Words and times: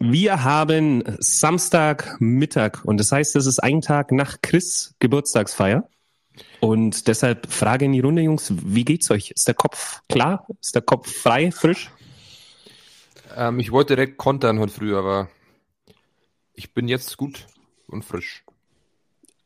Wir 0.00 0.42
haben 0.42 1.04
Samstagmittag 1.20 2.84
und 2.84 2.98
das 2.98 3.12
heißt, 3.12 3.34
das 3.34 3.46
ist 3.46 3.60
ein 3.60 3.80
Tag 3.80 4.12
nach 4.12 4.38
Chris 4.42 4.94
Geburtstagsfeier. 4.98 5.88
Und 6.60 7.06
deshalb 7.08 7.50
Frage 7.50 7.84
in 7.84 7.92
die 7.92 8.00
Runde, 8.00 8.22
Jungs, 8.22 8.52
wie 8.56 8.84
geht's 8.84 9.10
euch? 9.10 9.30
Ist 9.30 9.46
der 9.46 9.54
Kopf 9.54 10.00
klar? 10.08 10.46
Ist 10.60 10.74
der 10.74 10.82
Kopf 10.82 11.10
frei, 11.10 11.50
frisch? 11.50 11.90
Ähm, 13.36 13.60
ich 13.60 13.72
wollte 13.72 13.96
direkt 13.96 14.16
kontern 14.18 14.58
heute 14.58 14.72
früh, 14.72 14.96
aber 14.96 15.28
ich 16.54 16.74
bin 16.74 16.88
jetzt 16.88 17.16
gut 17.16 17.46
und 17.86 18.04
frisch. 18.04 18.44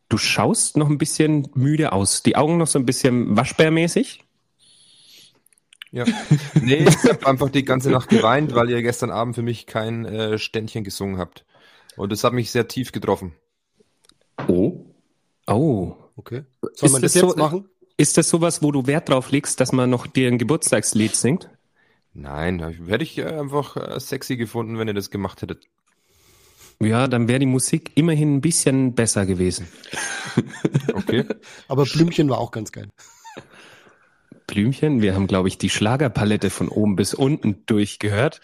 Du 0.08 0.18
schaust 0.18 0.76
noch 0.76 0.88
ein 0.88 0.98
bisschen 0.98 1.48
müde 1.54 1.92
aus. 1.92 2.22
Die 2.22 2.36
Augen 2.36 2.56
noch 2.56 2.66
so 2.66 2.78
ein 2.78 2.86
bisschen 2.86 3.36
waschbärmäßig. 3.36 4.24
Ja. 5.92 6.04
Nee, 6.62 6.84
ich 6.88 6.96
habe 7.10 7.26
einfach 7.26 7.48
die 7.50 7.64
ganze 7.64 7.90
Nacht 7.90 8.08
geweint, 8.10 8.54
weil 8.54 8.70
ihr 8.70 8.82
gestern 8.82 9.10
Abend 9.10 9.34
für 9.34 9.42
mich 9.42 9.66
kein 9.66 10.04
äh, 10.04 10.38
Ständchen 10.38 10.84
gesungen 10.84 11.18
habt. 11.18 11.44
Und 11.96 12.12
das 12.12 12.22
hat 12.24 12.32
mich 12.32 12.50
sehr 12.50 12.68
tief 12.68 12.92
getroffen. 12.92 13.32
Oh. 14.48 14.84
Oh. 15.46 15.94
Okay. 16.16 16.42
Soll 16.74 16.86
Ist 16.86 16.92
man 16.92 17.02
das 17.02 17.12
das, 17.14 17.22
jetzt 17.22 17.30
so- 17.32 17.36
machen? 17.36 17.68
Ist 17.96 18.16
das 18.16 18.28
sowas, 18.30 18.62
wo 18.62 18.72
du 18.72 18.86
Wert 18.86 19.08
drauf 19.10 19.30
legst, 19.30 19.60
dass 19.60 19.72
man 19.72 19.90
noch 19.90 20.06
dir 20.06 20.28
ein 20.28 20.38
Geburtstagslied 20.38 21.14
singt? 21.14 21.50
Nein, 22.14 22.58
da 22.58 22.68
hätte 22.70 23.04
ich 23.04 23.18
äh, 23.18 23.24
einfach 23.24 23.76
äh, 23.76 24.00
sexy 24.00 24.36
gefunden, 24.36 24.78
wenn 24.78 24.88
ihr 24.88 24.94
das 24.94 25.10
gemacht 25.10 25.42
hättet. 25.42 25.64
Ja, 26.80 27.08
dann 27.08 27.28
wäre 27.28 27.38
die 27.40 27.46
Musik 27.46 27.92
immerhin 27.96 28.36
ein 28.36 28.40
bisschen 28.40 28.94
besser 28.94 29.26
gewesen. 29.26 29.68
Okay. 30.94 31.24
Aber 31.68 31.84
Blümchen 31.84 32.28
war 32.30 32.38
auch 32.38 32.50
ganz 32.52 32.72
geil. 32.72 32.88
Blümchen, 34.50 35.00
wir 35.00 35.14
haben, 35.14 35.28
glaube 35.28 35.48
ich, 35.48 35.58
die 35.58 35.70
Schlagerpalette 35.70 36.50
von 36.50 36.68
oben 36.68 36.96
bis 36.96 37.14
unten 37.14 37.64
durchgehört. 37.66 38.40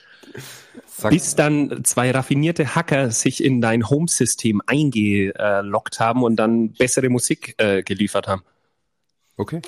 Sag, 0.87 1.11
Bis 1.11 1.35
dann 1.35 1.85
zwei 1.85 2.11
raffinierte 2.11 2.75
Hacker 2.75 3.11
sich 3.11 3.45
in 3.45 3.61
dein 3.61 3.91
Home-System 3.91 4.63
eingeloggt 4.67 6.01
haben 6.01 6.23
und 6.23 6.37
dann 6.37 6.73
bessere 6.73 7.11
Musik 7.11 7.55
äh, 7.59 7.83
geliefert 7.83 8.29
haben. 8.29 8.43
okay. 9.37 9.61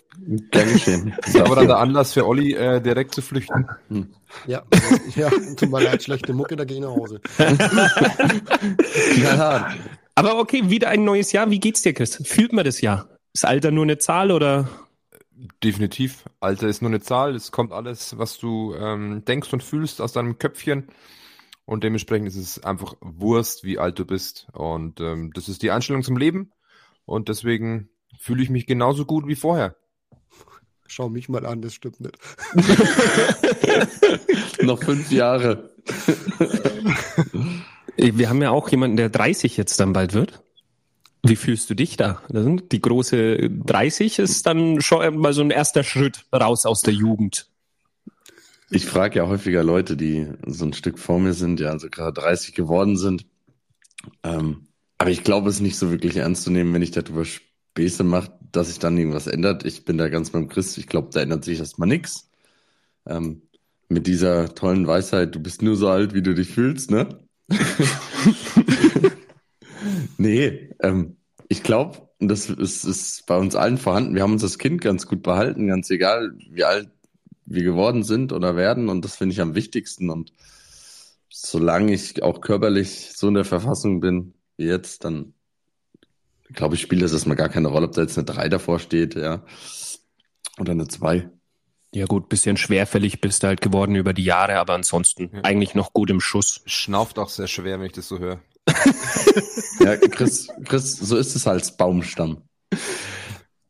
Geschehen. 0.50 1.12
Das 1.20 1.28
ist 1.34 1.40
aber 1.40 1.56
dann 1.56 1.66
der 1.66 1.78
Anlass 1.78 2.14
für 2.14 2.26
Olli, 2.26 2.54
äh, 2.54 2.80
direkt 2.80 3.14
zu 3.14 3.20
flüchten. 3.20 3.66
Ja, 4.46 4.62
ja, 5.16 5.28
tut 5.56 5.70
mir 5.70 5.82
leid, 5.82 6.02
schlechte 6.02 6.32
Mucke, 6.32 6.56
da 6.56 6.64
gehe 6.64 6.76
ich 6.76 6.82
nach 6.82 6.90
Hause. 6.90 7.20
Aber 10.14 10.38
okay, 10.38 10.68
wieder 10.68 10.88
ein 10.88 11.04
neues 11.04 11.32
Jahr. 11.32 11.50
Wie 11.50 11.60
geht's 11.60 11.82
dir, 11.82 11.92
Chris? 11.92 12.20
Fühlt 12.24 12.52
man 12.52 12.64
das 12.64 12.80
Jahr? 12.80 13.08
Ist 13.34 13.44
Alter 13.44 13.70
nur 13.70 13.84
eine 13.84 13.98
Zahl 13.98 14.32
oder? 14.32 14.68
Definitiv. 15.62 16.24
Alter 16.40 16.66
ist 16.66 16.82
nur 16.82 16.90
eine 16.90 17.00
Zahl. 17.00 17.34
Es 17.34 17.52
kommt 17.52 17.72
alles, 17.72 18.18
was 18.18 18.38
du 18.38 18.74
ähm, 18.74 19.24
denkst 19.24 19.52
und 19.52 19.62
fühlst, 19.62 20.00
aus 20.00 20.12
deinem 20.12 20.38
Köpfchen. 20.38 20.88
Und 21.64 21.84
dementsprechend 21.84 22.28
ist 22.28 22.36
es 22.36 22.64
einfach 22.64 22.96
Wurst, 23.00 23.62
wie 23.62 23.78
alt 23.78 23.98
du 23.98 24.04
bist. 24.04 24.48
Und 24.52 25.00
ähm, 25.00 25.32
das 25.34 25.48
ist 25.48 25.62
die 25.62 25.70
Einstellung 25.70 26.02
zum 26.02 26.16
Leben. 26.16 26.52
Und 27.04 27.28
deswegen 27.28 27.88
fühle 28.18 28.42
ich 28.42 28.50
mich 28.50 28.66
genauso 28.66 29.04
gut 29.04 29.28
wie 29.28 29.36
vorher. 29.36 29.76
Schau 30.88 31.08
mich 31.08 31.28
mal 31.28 31.46
an, 31.46 31.62
das 31.62 31.74
stimmt 31.74 32.00
nicht. 32.00 32.18
Noch 34.62 34.82
fünf 34.82 35.12
Jahre. 35.12 35.70
Wir 37.96 38.28
haben 38.28 38.42
ja 38.42 38.50
auch 38.50 38.68
jemanden, 38.70 38.96
der 38.96 39.10
30 39.10 39.56
jetzt 39.56 39.78
dann 39.78 39.92
bald 39.92 40.14
wird. 40.14 40.42
Wie 41.22 41.36
fühlst 41.36 41.68
du 41.70 41.74
dich 41.74 41.96
da? 41.96 42.22
Die 42.30 42.80
große 42.80 43.50
30 43.50 44.18
ist 44.18 44.46
dann 44.46 44.80
schon 44.80 45.16
mal 45.18 45.32
so 45.32 45.42
ein 45.42 45.50
erster 45.50 45.82
Schritt 45.82 46.24
raus 46.32 46.64
aus 46.64 46.80
der 46.80 46.94
Jugend. 46.94 47.48
Ich 48.70 48.86
frage 48.86 49.18
ja 49.18 49.26
häufiger 49.26 49.64
Leute, 49.64 49.96
die 49.96 50.28
so 50.46 50.64
ein 50.64 50.74
Stück 50.74 50.98
vor 50.98 51.18
mir 51.18 51.32
sind, 51.32 51.58
ja, 51.58 51.70
also 51.70 51.88
gerade 51.88 52.20
30 52.20 52.54
geworden 52.54 52.96
sind. 52.96 53.26
Ähm, 54.22 54.68
aber 54.98 55.10
ich 55.10 55.24
glaube, 55.24 55.48
es 55.48 55.56
ist 55.56 55.62
nicht 55.62 55.78
so 55.78 55.90
wirklich 55.90 56.16
ernst 56.16 56.42
zu 56.42 56.50
nehmen, 56.50 56.74
wenn 56.74 56.82
ich 56.82 56.90
darüber 56.90 57.24
Späße 57.24 58.04
mache, 58.04 58.32
dass 58.52 58.68
sich 58.68 58.78
dann 58.78 58.98
irgendwas 58.98 59.26
ändert. 59.26 59.64
Ich 59.64 59.84
bin 59.84 59.96
da 59.96 60.08
ganz 60.08 60.30
beim 60.30 60.48
Chris. 60.48 60.76
Ich 60.76 60.86
glaube, 60.86 61.08
da 61.12 61.20
ändert 61.20 61.44
sich 61.44 61.58
erstmal 61.58 61.88
nichts. 61.88 62.30
Ähm, 63.06 63.42
mit 63.88 64.06
dieser 64.06 64.54
tollen 64.54 64.86
Weisheit, 64.86 65.34
du 65.34 65.40
bist 65.40 65.62
nur 65.62 65.76
so 65.76 65.88
alt, 65.88 66.12
wie 66.12 66.22
du 66.22 66.34
dich 66.34 66.50
fühlst, 66.50 66.90
ne? 66.90 67.08
nee, 70.28 70.70
ähm, 70.80 71.16
ich 71.48 71.62
glaube, 71.62 72.08
das 72.20 72.50
ist, 72.50 72.84
ist 72.84 73.26
bei 73.26 73.36
uns 73.36 73.56
allen 73.56 73.78
vorhanden. 73.78 74.14
Wir 74.14 74.22
haben 74.22 74.32
uns 74.32 74.42
das 74.42 74.58
Kind 74.58 74.80
ganz 74.80 75.06
gut 75.06 75.22
behalten, 75.22 75.68
ganz 75.68 75.88
egal, 75.90 76.34
wie 76.50 76.64
alt 76.64 76.90
wir 77.46 77.62
geworden 77.62 78.02
sind 78.02 78.32
oder 78.32 78.56
werden. 78.56 78.88
Und 78.88 79.04
das 79.04 79.16
finde 79.16 79.32
ich 79.32 79.40
am 79.40 79.54
wichtigsten. 79.54 80.10
Und 80.10 80.32
solange 81.30 81.92
ich 81.94 82.22
auch 82.22 82.40
körperlich 82.40 83.12
so 83.14 83.28
in 83.28 83.34
der 83.34 83.44
Verfassung 83.44 84.00
bin 84.00 84.34
wie 84.56 84.66
jetzt, 84.66 85.04
dann 85.04 85.32
glaube 86.52 86.74
ich, 86.74 86.80
spielt 86.82 87.02
das 87.02 87.12
erstmal 87.12 87.36
gar 87.36 87.48
keine 87.48 87.68
Rolle, 87.68 87.86
ob 87.86 87.92
da 87.92 88.02
jetzt 88.02 88.18
eine 88.18 88.24
3 88.24 88.48
davor 88.48 88.78
steht, 88.78 89.14
ja. 89.14 89.44
Oder 90.58 90.72
eine 90.72 90.88
2. 90.88 91.30
Ja 91.94 92.04
gut, 92.06 92.28
bisschen 92.28 92.56
schwerfällig 92.56 93.20
bist 93.20 93.42
du 93.42 93.46
halt 93.46 93.62
geworden 93.62 93.94
über 93.94 94.12
die 94.12 94.24
Jahre, 94.24 94.58
aber 94.58 94.74
ansonsten 94.74 95.30
Ja. 95.32 95.44
eigentlich 95.44 95.74
noch 95.74 95.92
gut 95.92 96.10
im 96.10 96.20
Schuss. 96.20 96.60
Schnauft 96.66 97.18
auch 97.18 97.28
sehr 97.30 97.46
schwer, 97.46 97.78
wenn 97.78 97.86
ich 97.86 97.92
das 97.92 98.08
so 98.08 98.18
höre. 98.18 98.40
Ja, 99.80 99.96
Chris, 99.96 100.48
Chris, 100.64 100.92
so 100.96 101.16
ist 101.16 101.36
es 101.36 101.46
als 101.46 101.76
Baumstamm. 101.76 102.42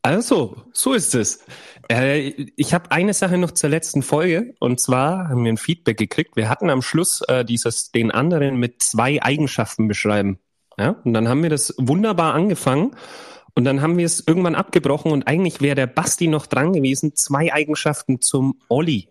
Also, 0.01 0.57
so 0.73 0.93
ist 0.93 1.13
es. 1.13 1.45
Äh, 1.89 2.29
ich 2.55 2.73
habe 2.73 2.91
eine 2.91 3.13
Sache 3.13 3.37
noch 3.37 3.51
zur 3.51 3.69
letzten 3.69 4.01
Folge 4.01 4.55
und 4.59 4.79
zwar 4.79 5.29
haben 5.29 5.43
wir 5.43 5.51
ein 5.51 5.57
Feedback 5.57 5.97
gekriegt. 5.97 6.35
Wir 6.35 6.49
hatten 6.49 6.69
am 6.69 6.81
Schluss 6.81 7.21
äh, 7.27 7.43
dieses 7.45 7.91
den 7.91 8.11
anderen 8.11 8.57
mit 8.57 8.81
zwei 8.81 9.21
Eigenschaften 9.21 9.87
beschreiben. 9.87 10.39
Ja, 10.77 10.95
und 11.03 11.13
dann 11.13 11.27
haben 11.27 11.43
wir 11.43 11.49
das 11.49 11.73
wunderbar 11.77 12.33
angefangen 12.33 12.95
und 13.53 13.65
dann 13.65 13.81
haben 13.81 13.97
wir 13.97 14.05
es 14.05 14.23
irgendwann 14.25 14.55
abgebrochen 14.55 15.11
und 15.11 15.27
eigentlich 15.27 15.59
wäre 15.61 15.75
der 15.75 15.87
Basti 15.87 16.27
noch 16.27 16.45
dran 16.45 16.71
gewesen, 16.71 17.15
zwei 17.15 17.53
Eigenschaften 17.53 18.21
zum 18.21 18.59
Olli. 18.69 19.09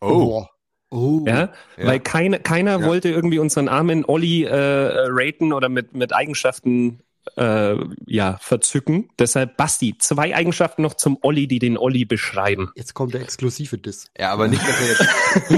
Boah. 0.00 0.48
Oh. 0.90 1.22
Ja, 1.26 1.52
Ja. 1.76 1.86
weil 1.86 2.00
keiner, 2.00 2.38
keiner 2.38 2.80
Ja. 2.80 2.86
wollte 2.86 3.08
irgendwie 3.10 3.38
unseren 3.38 3.68
armen 3.68 4.04
Olli 4.06 4.44
äh, 4.44 4.48
äh, 4.48 5.06
raten 5.10 5.52
oder 5.52 5.68
mit, 5.68 5.94
mit 5.94 6.14
Eigenschaften 6.14 7.00
äh, 7.36 7.76
ja, 8.06 8.38
verzücken. 8.40 9.10
Deshalb, 9.18 9.58
Basti, 9.58 9.96
zwei 9.98 10.34
Eigenschaften 10.34 10.80
noch 10.80 10.94
zum 10.94 11.18
Olli, 11.20 11.46
die 11.46 11.58
den 11.58 11.76
Olli 11.76 12.06
beschreiben. 12.06 12.70
Jetzt 12.74 12.94
kommt 12.94 13.12
der 13.12 13.20
exklusive 13.20 13.76
Diss. 13.76 14.06
Ja, 14.18 14.32
aber 14.32 14.48
nicht, 14.48 14.62
dass 14.66 14.80
er 14.80 14.88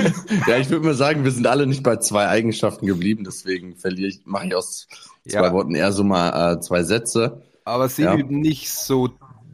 jetzt. 0.02 0.16
Ja, 0.48 0.56
ich 0.58 0.68
würde 0.68 0.84
mal 0.84 0.94
sagen, 0.94 1.22
wir 1.22 1.30
sind 1.30 1.46
alle 1.46 1.68
nicht 1.68 1.84
bei 1.84 1.96
zwei 1.96 2.26
Eigenschaften 2.26 2.86
geblieben, 2.86 3.22
deswegen 3.24 3.76
verliere 3.76 4.08
ich, 4.08 4.22
mache 4.24 4.48
ich 4.48 4.54
aus 4.56 4.88
zwei 5.28 5.44
Ja. 5.44 5.52
Worten 5.52 5.76
eher 5.76 5.92
so 5.92 6.02
mal 6.02 6.54
äh, 6.54 6.60
zwei 6.60 6.82
Sätze. 6.82 7.42
Aber 7.64 7.88
sieh 7.88 8.02
Ja. 8.02 8.16
nicht 8.16 8.68
so 8.72 9.10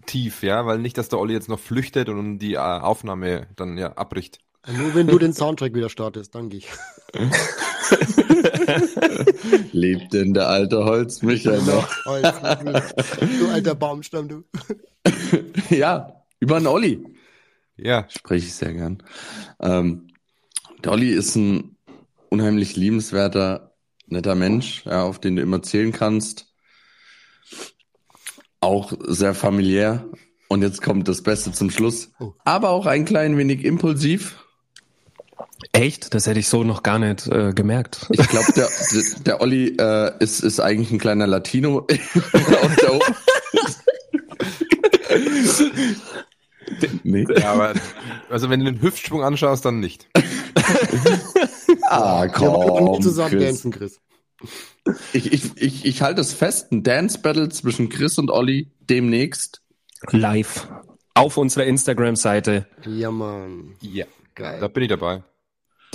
tief, 0.07 0.43
ja, 0.43 0.65
weil 0.65 0.79
nicht, 0.79 0.97
dass 0.97 1.11
der 1.11 1.19
Olli 1.19 1.35
jetzt 1.35 1.51
noch 1.51 1.61
flüchtet 1.61 2.09
und 2.09 2.39
die 2.39 2.55
äh, 2.55 2.59
Aufnahme 2.59 3.47
dann 3.57 3.77
ja 3.77 3.93
abbricht. 3.93 4.39
Nur 4.73 4.95
wenn 4.95 5.07
du 5.07 5.19
den 5.19 5.33
Soundtrack 5.33 5.75
wieder 5.75 5.89
startest, 5.89 6.35
dann 6.35 6.49
geh 6.49 6.57
ich. 6.59 6.69
Lebt 9.73 10.13
denn 10.13 10.35
der 10.35 10.49
alte 10.49 10.85
Holzmicher 10.85 11.63
noch? 11.63 11.89
Holz, 12.05 12.35
du 13.39 13.49
alter 13.49 13.77
Baumstamm, 13.77 14.29
du. 14.29 14.45
ja, 15.71 16.25
über 16.41 16.57
einen 16.57 16.67
Olli. 16.67 17.07
Ja, 17.77 18.07
Spreche 18.09 18.47
ich 18.47 18.55
sehr 18.55 18.73
gern. 18.73 19.05
Ähm, 19.61 20.09
der 20.83 20.91
Olli 20.93 21.11
ist 21.11 21.37
ein 21.37 21.77
unheimlich 22.29 22.75
liebenswerter, 22.77 23.77
netter 24.07 24.35
Mensch, 24.35 24.85
ja, 24.85 25.05
auf 25.05 25.21
den 25.21 25.37
du 25.37 25.43
immer 25.43 25.63
zählen 25.63 25.93
kannst. 25.93 26.53
Auch 28.61 28.93
sehr 29.07 29.35
familiär. 29.35 30.11
Und 30.49 30.63
jetzt 30.63 30.83
kommt 30.83 31.09
das 31.09 31.23
Beste 31.23 31.53
zum 31.53 31.71
Schluss. 31.71 32.11
Oh. 32.19 32.33
Aber 32.45 32.71
auch 32.71 32.87
ein 32.87 33.05
klein 33.05 33.37
wenig 33.37 33.65
impulsiv. 33.65 34.46
Echt? 35.77 36.15
Das 36.15 36.27
hätte 36.27 36.41
ich 36.41 36.49
so 36.49 36.65
noch 36.65 36.83
gar 36.83 36.99
nicht 36.99 37.27
äh, 37.29 37.53
gemerkt. 37.53 38.07
Ich 38.11 38.27
glaube, 38.29 38.53
der, 38.57 38.69
der, 39.25 39.41
Olli 39.41 39.77
äh, 39.79 40.13
ist, 40.21 40.41
ist 40.41 40.61
eigentlich 40.61 40.91
ein 40.91 40.99
kleiner 40.99 41.27
Latino. 41.27 41.87
Auf 42.63 42.77
der 42.77 42.95
O- 42.95 43.01
nee. 47.05 47.27
ja, 47.37 47.53
aber 47.53 47.75
also 48.31 48.51
wenn 48.51 48.61
du 48.61 48.67
den 48.73 48.83
Hüftschwung 48.83 49.23
anschaust, 49.23 49.65
dann 49.65 49.81
nicht. 49.81 50.09
Ah, 51.83 52.23
Wir 52.23 52.29
komm, 52.31 52.85
nicht 52.93 53.03
zusammen 53.03 53.31
Chris. 53.31 53.45
dancen, 53.45 53.71
Chris. 53.73 54.01
Ich, 55.13 55.33
ich, 55.33 55.51
ich, 55.57 55.85
ich 55.85 56.03
halte 56.03 56.21
es 56.21 56.33
fest, 56.33 56.71
ein 56.73 56.83
Dance-Battle 56.83 57.49
zwischen 57.49 57.89
Chris 57.89 58.19
und 58.19 58.31
Olli 58.31 58.71
demnächst. 58.81 59.63
Live. 60.11 60.69
Auf 61.15 61.37
unserer 61.39 61.65
Instagram-Seite. 61.65 62.67
Ja, 62.87 63.11
Mann. 63.11 63.75
Ja, 63.81 64.05
Geil. 64.35 64.59
da 64.61 64.69
bin 64.69 64.83
ich 64.85 64.89
dabei. 64.91 65.23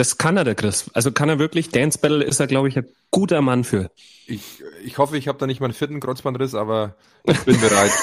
Das 0.01 0.17
kann 0.17 0.35
er, 0.35 0.43
der 0.43 0.55
Chris. 0.55 0.89
Also 0.95 1.11
kann 1.11 1.29
er 1.29 1.37
wirklich. 1.37 1.69
Dance 1.69 1.99
Battle 1.99 2.23
ist 2.23 2.39
er, 2.39 2.47
glaube 2.47 2.67
ich, 2.67 2.75
ein 2.75 2.87
guter 3.11 3.39
Mann 3.41 3.63
für. 3.63 3.91
Ich, 4.25 4.63
ich 4.83 4.97
hoffe, 4.97 5.15
ich 5.15 5.27
habe 5.27 5.37
da 5.37 5.45
nicht 5.45 5.61
meinen 5.61 5.73
vierten 5.73 5.99
Kreuzbandriss, 5.99 6.55
aber 6.55 6.95
ich 7.25 7.39
bin 7.41 7.61
bereit. 7.61 7.91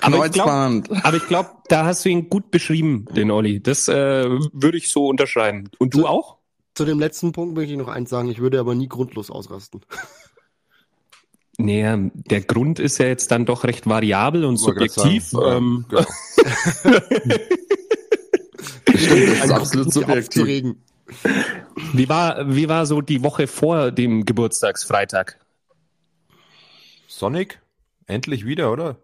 Aber 0.00 0.26
ich 0.26 0.32
glaub- 0.32 0.48
Kreuzband. 0.48 1.04
Aber 1.04 1.16
ich 1.16 1.28
glaube, 1.28 1.50
da 1.68 1.84
hast 1.84 2.04
du 2.04 2.08
ihn 2.08 2.28
gut 2.28 2.50
beschrieben, 2.50 3.04
den 3.14 3.30
Olli. 3.30 3.62
Das 3.62 3.86
äh, 3.86 4.28
würde 4.52 4.76
ich 4.76 4.90
so 4.90 5.06
unterschreiben. 5.06 5.70
Und 5.78 5.94
du 5.94 6.04
auch? 6.08 6.38
zu 6.74 6.84
dem 6.84 6.98
letzten 6.98 7.30
Punkt 7.30 7.54
möchte 7.54 7.70
ich 7.70 7.78
noch 7.78 7.86
eins 7.86 8.10
sagen. 8.10 8.28
Ich 8.28 8.40
würde 8.40 8.58
aber 8.58 8.74
nie 8.74 8.88
grundlos 8.88 9.30
ausrasten. 9.30 9.82
Naja, 11.58 11.96
der 12.14 12.40
Grund 12.40 12.78
ist 12.80 12.96
ja 12.96 13.06
jetzt 13.06 13.30
dann 13.30 13.44
doch 13.44 13.64
recht 13.64 13.86
variabel 13.86 14.46
und 14.46 14.56
subjektiv. 14.56 15.26
sagen, 15.28 15.84
Ähm, 15.84 15.84
ja, 15.92 16.06
Stimmt, 18.88 19.28
das 19.28 19.34
ist 19.36 19.42
Ein 19.42 19.50
absolut 19.52 19.92
subjektiv. 19.92 20.74
wie, 21.92 22.08
war, 22.08 22.54
wie 22.54 22.68
war 22.68 22.86
so 22.86 23.00
die 23.00 23.22
Woche 23.22 23.46
vor 23.46 23.90
dem 23.90 24.24
Geburtstagsfreitag? 24.24 25.38
Sonnig? 27.06 27.60
Endlich 28.06 28.44
wieder, 28.44 28.72
oder? 28.72 28.96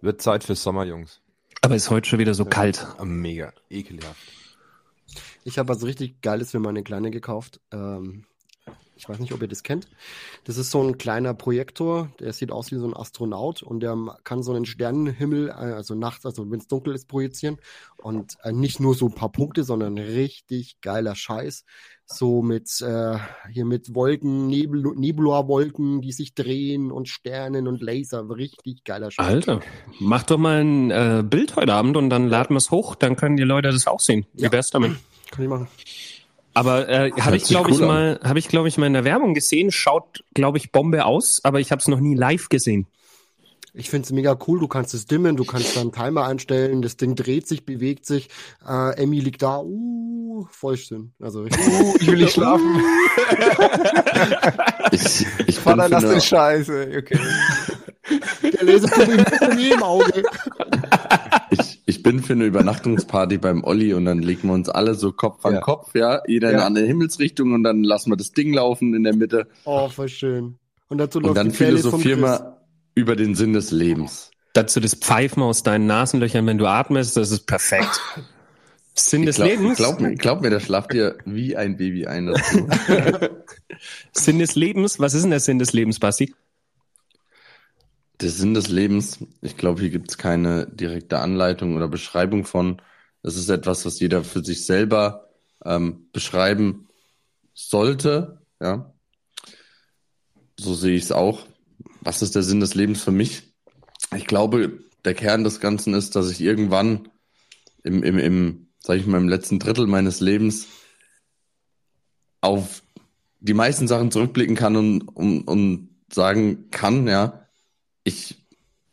Wird 0.00 0.22
Zeit 0.22 0.44
für 0.44 0.54
Sommer, 0.54 0.84
Jungs. 0.84 1.20
Aber 1.60 1.74
ist 1.74 1.90
heute 1.90 2.08
schon 2.08 2.18
wieder 2.18 2.34
so 2.34 2.44
kalt. 2.44 2.86
Ah, 2.98 3.04
Mega, 3.04 3.52
ekelhaft. 3.68 4.16
Ich 5.44 5.58
habe 5.58 5.68
was 5.68 5.82
richtig 5.84 6.20
Geiles 6.22 6.50
für 6.50 6.60
meine 6.60 6.82
Kleine 6.82 7.10
gekauft. 7.10 7.60
Ähm, 7.72 8.24
ich 8.98 9.08
weiß 9.08 9.20
nicht, 9.20 9.32
ob 9.32 9.40
ihr 9.40 9.48
das 9.48 9.62
kennt. 9.62 9.86
Das 10.44 10.56
ist 10.56 10.70
so 10.72 10.82
ein 10.82 10.98
kleiner 10.98 11.32
Projektor, 11.32 12.10
der 12.18 12.32
sieht 12.32 12.50
aus 12.50 12.72
wie 12.72 12.76
so 12.76 12.86
ein 12.86 12.96
Astronaut 12.96 13.62
und 13.62 13.80
der 13.80 13.96
kann 14.24 14.42
so 14.42 14.52
einen 14.52 14.66
Sternenhimmel, 14.66 15.48
äh, 15.48 15.52
also 15.52 15.94
nachts, 15.94 16.26
also 16.26 16.50
wenn 16.50 16.58
es 16.58 16.66
dunkel 16.66 16.94
ist, 16.94 17.06
projizieren. 17.08 17.58
Und 17.96 18.36
äh, 18.42 18.52
nicht 18.52 18.80
nur 18.80 18.94
so 18.94 19.06
ein 19.06 19.14
paar 19.14 19.30
Punkte, 19.30 19.62
sondern 19.62 19.96
richtig 19.98 20.80
geiler 20.82 21.14
Scheiß. 21.14 21.64
So 22.06 22.42
mit 22.42 22.80
äh, 22.80 23.18
hier 23.52 23.64
mit 23.64 23.94
Wolken, 23.94 24.46
Nebel, 24.48 24.82
Nebula-Wolken, 24.96 26.00
die 26.00 26.12
sich 26.12 26.34
drehen 26.34 26.90
und 26.90 27.08
Sternen 27.08 27.68
und 27.68 27.82
Laser. 27.82 28.28
Richtig 28.30 28.82
geiler 28.84 29.10
Scheiß. 29.10 29.24
Alter, 29.26 29.60
mach 30.00 30.24
doch 30.24 30.38
mal 30.38 30.60
ein 30.60 30.90
äh, 30.90 31.22
Bild 31.24 31.54
heute 31.54 31.72
Abend 31.74 31.96
und 31.96 32.10
dann 32.10 32.26
laden 32.28 32.54
wir 32.54 32.58
es 32.58 32.70
hoch, 32.70 32.94
dann 32.94 33.14
können 33.16 33.36
die 33.36 33.42
Leute 33.44 33.68
das 33.70 33.86
auch 33.86 34.00
sehen. 34.00 34.26
Wie 34.32 34.44
Ja. 34.44 34.52
wär's 34.52 34.70
damit? 34.70 34.92
Kann 35.30 35.44
ich 35.44 35.50
machen. 35.50 35.68
Aber 36.54 36.88
äh, 36.88 37.12
habe 37.12 37.36
ich 37.36 37.44
glaube 37.44 37.70
ich 37.70 37.80
an. 37.80 37.86
mal, 37.86 38.20
habe 38.24 38.38
ich 38.38 38.48
glaube 38.48 38.68
ich 38.68 38.78
mal 38.78 38.86
in 38.86 38.94
der 38.94 39.04
Werbung 39.04 39.34
gesehen. 39.34 39.70
Schaut 39.70 40.24
glaube 40.34 40.58
ich 40.58 40.72
Bombe 40.72 41.04
aus, 41.04 41.40
aber 41.44 41.60
ich 41.60 41.70
habe 41.70 41.80
es 41.80 41.88
noch 41.88 42.00
nie 42.00 42.14
live 42.14 42.48
gesehen. 42.48 42.86
Ich 43.74 43.90
find's 43.90 44.10
mega 44.10 44.36
cool. 44.48 44.58
Du 44.58 44.66
kannst 44.66 44.92
es 44.94 45.06
dimmen, 45.06 45.36
du 45.36 45.44
kannst 45.44 45.76
dann 45.76 45.92
Timer 45.92 46.24
einstellen. 46.24 46.82
Das 46.82 46.96
Ding 46.96 47.14
dreht 47.14 47.46
sich, 47.46 47.64
bewegt 47.64 48.06
sich. 48.06 48.28
Äh, 48.66 49.00
Emmy 49.00 49.20
liegt 49.20 49.42
da. 49.42 49.60
Uh, 49.60 50.46
voll 50.50 50.76
schön. 50.76 51.12
Also 51.20 51.42
richtig. 51.42 51.64
Uh, 51.68 51.94
ich 52.00 52.06
will 52.08 52.18
nicht 52.18 52.32
schlafen. 52.32 52.82
Ich, 54.90 55.26
ich, 55.46 55.58
Vater, 55.58 55.88
lass 55.88 56.02
eine, 56.02 56.14
den 56.14 56.20
Scheiße. 56.22 56.88
Okay. 56.98 57.18
Der 58.42 58.64
Laserpumpe 58.64 59.70
im 59.70 59.82
Auge. 59.82 60.22
Ich, 61.50 61.82
ich 61.86 62.02
bin 62.02 62.22
für 62.22 62.34
eine 62.34 62.44
Übernachtungsparty 62.44 63.38
beim 63.38 63.64
Olli 63.64 63.94
und 63.94 64.04
dann 64.04 64.20
legen 64.20 64.48
wir 64.48 64.54
uns 64.54 64.68
alle 64.68 64.94
so 64.94 65.12
Kopf 65.12 65.44
an 65.44 65.54
Ja. 65.54 65.60
Kopf, 65.60 65.94
ja, 65.94 66.20
jeder 66.26 66.48
in 66.48 66.54
Ja. 66.54 66.58
eine 66.60 66.66
andere 66.66 66.86
Himmelsrichtung 66.86 67.52
und 67.52 67.62
dann 67.62 67.82
lassen 67.84 68.10
wir 68.10 68.16
das 68.16 68.32
Ding 68.32 68.52
laufen 68.52 68.94
in 68.94 69.02
der 69.04 69.14
Mitte 69.16 69.46
Oh, 69.64 69.88
voll 69.88 70.08
schön. 70.08 70.56
Und 70.88 70.98
dazu 70.98 71.18
und 71.18 71.24
läuft 71.26 71.36
dann 71.36 71.50
die 71.50 71.56
Playlist 71.56 71.88
vom 71.88 72.00
philosophieren 72.00 72.40
wir 72.42 72.56
über 72.94 73.14
den 73.16 73.34
Sinn 73.34 73.52
des 73.52 73.70
Lebens. 73.70 74.30
Dazu 74.54 74.80
das 74.80 74.94
Pfeifen 74.94 75.42
aus 75.42 75.62
deinen 75.62 75.86
Nasenlöchern, 75.86 76.46
wenn 76.46 76.58
du 76.58 76.66
atmest, 76.66 77.16
das 77.16 77.30
ist 77.30 77.46
perfekt. 77.46 78.00
Sinn 78.94 79.24
des 79.26 79.36
glaub, 79.36 79.48
Lebens. 79.48 79.76
Glaub 79.76 80.00
mir, 80.00 80.14
glaub 80.16 80.40
mir, 80.40 80.50
der 80.50 80.58
schlaft 80.60 80.92
dir 80.92 81.16
wie 81.24 81.56
ein 81.56 81.76
Baby 81.76 82.06
ein. 82.06 82.34
Sinn 84.12 84.38
des 84.40 84.56
Lebens. 84.56 84.98
Was 84.98 85.14
ist 85.14 85.22
denn 85.22 85.30
der 85.30 85.40
Sinn 85.40 85.58
des 85.58 85.72
Lebens, 85.72 85.98
Basti? 86.00 86.34
Der 88.20 88.30
Sinn 88.30 88.54
des 88.54 88.68
Lebens, 88.68 89.18
ich 89.42 89.56
glaube, 89.56 89.80
hier 89.80 89.90
gibt 89.90 90.10
es 90.10 90.18
keine 90.18 90.66
direkte 90.66 91.20
Anleitung 91.20 91.76
oder 91.76 91.88
Beschreibung 91.88 92.44
von. 92.44 92.82
Das 93.22 93.36
ist 93.36 93.48
etwas, 93.48 93.84
was 93.84 94.00
jeder 94.00 94.24
für 94.24 94.44
sich 94.44 94.66
selber 94.66 95.28
ähm, 95.64 96.08
beschreiben 96.12 96.88
sollte. 97.54 98.42
Ja, 98.60 98.92
so 100.58 100.74
sehe 100.74 100.96
ich 100.96 101.04
es 101.04 101.12
auch. 101.12 101.46
Was 102.00 102.22
ist 102.22 102.34
der 102.34 102.42
Sinn 102.42 102.60
des 102.60 102.74
Lebens 102.74 103.02
für 103.02 103.12
mich? 103.12 103.54
Ich 104.16 104.26
glaube, 104.26 104.80
der 105.04 105.14
Kern 105.14 105.44
des 105.44 105.60
Ganzen 105.60 105.94
ist, 105.94 106.16
dass 106.16 106.30
ich 106.30 106.40
irgendwann 106.40 107.08
im, 107.84 108.02
im, 108.02 108.18
im 108.18 108.68
sag 108.80 108.96
ich 108.96 109.06
mal, 109.06 109.18
im 109.18 109.28
letzten 109.28 109.58
Drittel 109.58 109.86
meines 109.86 110.20
Lebens 110.20 110.66
auf 112.40 112.82
die 113.40 113.54
meisten 113.54 113.86
Sachen 113.86 114.10
zurückblicken 114.10 114.56
kann 114.56 114.76
und, 114.76 115.02
und, 115.02 115.42
und 115.42 115.88
sagen 116.12 116.70
kann, 116.70 117.06
ja, 117.06 117.47
ich 118.04 118.36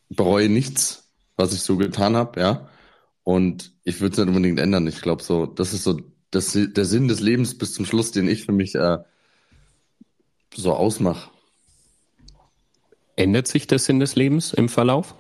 bereue 0.10 0.50
nichts, 0.50 1.10
was 1.36 1.54
ich 1.54 1.62
so 1.62 1.78
getan 1.78 2.16
habe, 2.16 2.40
ja. 2.40 2.70
Und 3.24 3.74
ich 3.84 4.02
würde 4.02 4.14
es 4.14 4.18
nicht 4.20 4.28
unbedingt 4.28 4.60
ändern. 4.60 4.88
Ich 4.88 5.02
glaube 5.02 5.24
so, 5.24 5.46
das 5.46 5.74
ist 5.74 5.84
so 5.84 6.00
das, 6.32 6.52
der 6.56 6.86
Sinn 6.86 7.08
des 7.08 7.20
Lebens 7.22 7.58
bis 7.58 7.74
zum 7.74 7.86
Schluss, 7.86 8.12
den 8.12 8.28
ich 8.28 8.46
für 8.46 8.52
mich 8.52 8.76
äh, 8.76 9.00
so 10.54 10.74
ausmache. 10.74 11.32
Ändert 13.16 13.48
sich 13.48 13.68
der 13.68 13.80
Sinn 13.80 14.00
des 14.00 14.16
Lebens 14.16 14.54
im 14.54 14.70
Verlauf? 14.70 15.16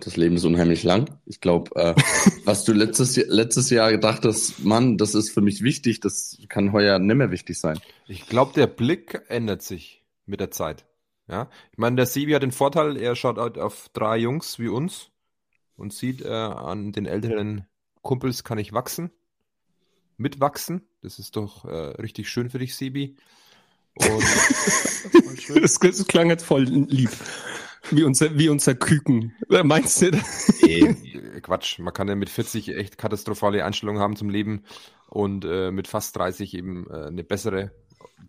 Das 0.00 0.16
Leben 0.16 0.34
ist 0.34 0.44
unheimlich 0.44 0.82
lang. 0.82 1.18
Ich 1.26 1.40
glaube, 1.40 1.70
äh, 1.76 1.94
was 2.44 2.64
du 2.64 2.72
letztes, 2.72 3.14
Jahr- 3.14 3.28
letztes 3.28 3.70
Jahr 3.70 3.92
gedacht 3.92 4.24
hast, 4.24 4.64
Mann, 4.64 4.98
das 4.98 5.14
ist 5.14 5.30
für 5.30 5.42
mich 5.42 5.62
wichtig, 5.62 6.00
das 6.00 6.38
kann 6.48 6.72
heuer 6.72 6.98
nicht 6.98 7.14
mehr 7.14 7.30
wichtig 7.30 7.60
sein. 7.60 7.78
Ich 8.08 8.26
glaube, 8.26 8.52
der 8.54 8.66
Blick 8.66 9.22
ändert 9.28 9.62
sich 9.62 10.02
mit 10.26 10.40
der 10.40 10.50
Zeit. 10.50 10.84
Ja, 11.32 11.48
ich 11.72 11.78
meine, 11.78 11.96
der 11.96 12.04
Sebi 12.04 12.32
hat 12.32 12.42
den 12.42 12.52
Vorteil, 12.52 12.98
er 12.98 13.16
schaut 13.16 13.38
halt 13.38 13.56
auf 13.56 13.88
drei 13.94 14.18
Jungs 14.18 14.58
wie 14.58 14.68
uns 14.68 15.10
und 15.76 15.94
sieht, 15.94 16.20
äh, 16.20 16.28
an 16.28 16.92
den 16.92 17.06
älteren 17.06 17.66
Kumpels 18.02 18.44
kann 18.44 18.58
ich 18.58 18.74
wachsen, 18.74 19.10
mitwachsen. 20.18 20.82
Das 21.00 21.18
ist 21.18 21.36
doch 21.36 21.64
äh, 21.64 21.94
richtig 22.02 22.28
schön 22.28 22.50
für 22.50 22.58
dich, 22.58 22.76
Sebi. 22.76 23.16
Und 23.94 24.22
Das, 25.62 25.78
das 25.78 26.06
klang 26.06 26.28
jetzt 26.28 26.44
voll 26.44 26.64
lieb. 26.64 27.10
Wie 27.90 28.04
unser, 28.04 28.38
wie 28.38 28.50
unser 28.50 28.74
Küken. 28.74 29.34
Wer 29.48 29.64
Meinst 29.64 30.02
du? 30.02 30.10
Eh, 30.66 30.94
Quatsch, 31.40 31.78
man 31.78 31.94
kann 31.94 32.08
ja 32.08 32.14
mit 32.14 32.28
40 32.28 32.76
echt 32.76 32.98
katastrophale 32.98 33.64
Einstellungen 33.64 34.02
haben 34.02 34.16
zum 34.16 34.28
Leben 34.28 34.64
und 35.08 35.46
äh, 35.46 35.70
mit 35.70 35.88
fast 35.88 36.14
30 36.16 36.54
eben 36.54 36.86
äh, 36.90 37.06
eine 37.06 37.24
bessere. 37.24 37.72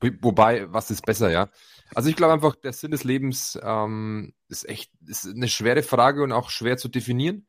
Wo- 0.02 0.10
Wobei, 0.22 0.72
was 0.72 0.92
ist 0.92 1.06
besser, 1.06 1.32
ja? 1.32 1.50
Also 1.96 2.10
ich 2.10 2.16
glaube 2.16 2.34
einfach, 2.34 2.56
der 2.56 2.74
Sinn 2.74 2.92
des 2.92 3.04
Lebens 3.04 3.60
ähm, 3.62 4.34
ist 4.50 4.68
echt 4.68 4.92
ist 5.06 5.28
eine 5.28 5.48
schwere 5.48 5.84
Frage 5.84 6.24
und 6.24 6.32
auch 6.32 6.50
schwer 6.50 6.78
zu 6.78 6.90
definieren. 6.90 7.48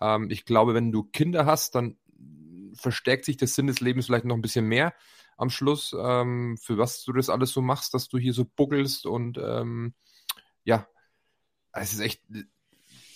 Ähm, 0.00 0.30
ich 0.30 0.44
glaube, 0.44 0.74
wenn 0.74 0.92
du 0.92 1.04
Kinder 1.04 1.46
hast, 1.46 1.74
dann 1.74 1.96
verstärkt 2.74 3.24
sich 3.24 3.36
der 3.36 3.48
Sinn 3.48 3.66
des 3.66 3.80
Lebens 3.80 4.06
vielleicht 4.06 4.24
noch 4.24 4.36
ein 4.36 4.42
bisschen 4.42 4.66
mehr 4.66 4.94
am 5.36 5.50
Schluss, 5.50 5.94
ähm, 5.98 6.58
für 6.60 6.78
was 6.78 7.04
du 7.04 7.12
das 7.12 7.30
alles 7.30 7.52
so 7.52 7.62
machst, 7.62 7.94
dass 7.94 8.08
du 8.08 8.18
hier 8.18 8.32
so 8.34 8.44
buckelst 8.56 9.06
und 9.06 9.38
ähm, 9.38 9.94
ja, 10.64 10.86
es 11.72 11.92
ist 11.94 12.00
echt 12.00 12.22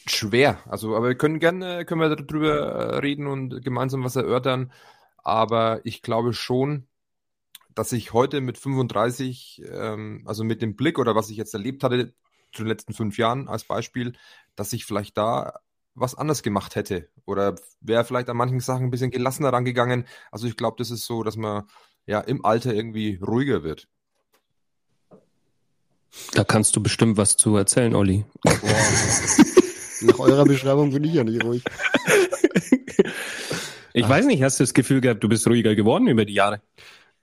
schwer. 0.07 0.59
Also, 0.67 0.97
aber 0.97 1.09
wir 1.09 1.17
können 1.17 1.39
gerne, 1.39 1.85
können 1.85 2.01
wir 2.01 2.15
darüber 2.15 3.03
reden 3.03 3.27
und 3.27 3.63
gemeinsam 3.65 4.05
was 4.05 4.17
erörtern. 4.17 4.73
Aber 5.19 5.81
ich 5.85 6.03
glaube 6.03 6.33
schon, 6.33 6.87
dass 7.77 7.93
ich 7.93 8.13
heute 8.13 8.41
mit 8.41 8.59
35, 8.59 9.63
ähm, 9.71 10.23
also 10.25 10.43
mit 10.43 10.63
dem 10.63 10.75
Blick 10.75 10.99
oder 10.99 11.15
was 11.15 11.31
ich 11.31 11.37
jetzt 11.37 11.55
erlebt 11.55 11.85
hatte 11.85 12.15
zu 12.53 12.63
den 12.63 12.69
letzten 12.69 12.95
fünf 12.95 13.19
Jahren 13.19 13.49
als 13.49 13.65
Beispiel, 13.65 14.15
dass 14.57 14.73
ich 14.73 14.85
vielleicht 14.87 15.17
da 15.17 15.61
was 15.95 16.15
anders 16.15 16.43
gemacht 16.43 16.75
hätte 16.75 17.09
oder 17.27 17.55
wäre 17.81 18.05
vielleicht 18.05 18.29
an 18.29 18.37
manchen 18.37 18.61
Sachen 18.61 18.85
ein 18.85 18.91
bisschen 18.91 19.11
gelassener 19.11 19.53
rangegangen. 19.53 20.07
Also 20.31 20.47
ich 20.47 20.57
glaube, 20.57 20.77
das 20.79 20.91
ist 20.91 21.05
so, 21.05 21.23
dass 21.23 21.37
man 21.37 21.65
ja 22.07 22.21
im 22.21 22.45
Alter 22.45 22.73
irgendwie 22.75 23.21
ruhiger 23.23 23.63
wird. 23.63 23.89
Da 26.33 26.45
kannst 26.45 26.77
du 26.77 26.83
bestimmt 26.83 27.19
was 27.19 27.37
zu 27.37 27.57
erzählen, 27.57 27.95
Olli. 27.95 28.25
Nach 30.01 30.19
eurer 30.19 30.45
Beschreibung 30.45 30.93
bin 30.93 31.05
ich 31.05 31.13
ja 31.13 31.25
nicht 31.25 31.45
ruhig. 31.45 31.63
Ich 33.93 34.07
weiß 34.07 34.27
nicht, 34.27 34.43
hast 34.43 34.61
du 34.61 34.63
das 34.63 34.75
Gefühl 34.75 35.01
gehabt, 35.01 35.25
du 35.25 35.29
bist 35.29 35.47
ruhiger 35.47 35.75
geworden 35.75 36.07
über 36.07 36.27
die 36.27 36.35
Jahre? 36.35 36.61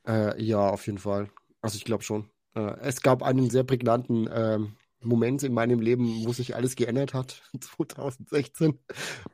Äh, 0.07 0.41
ja, 0.43 0.69
auf 0.69 0.86
jeden 0.86 1.00
Fall. 1.00 1.29
Also 1.62 1.77
ich 1.77 1.86
glaube 1.86 2.03
schon. 2.03 2.29
Äh, 2.55 2.75
es 2.81 3.01
gab 3.01 3.24
einen 3.24 3.50
sehr 3.50 3.63
prägnanten 3.63 4.29
ähm, 4.31 4.74
Moment 5.01 5.43
in 5.43 5.53
meinem 5.53 5.79
Leben, 5.79 6.25
wo 6.25 6.33
sich 6.33 6.55
alles 6.55 6.75
geändert 6.75 7.13
hat. 7.13 7.41
2016 7.60 8.79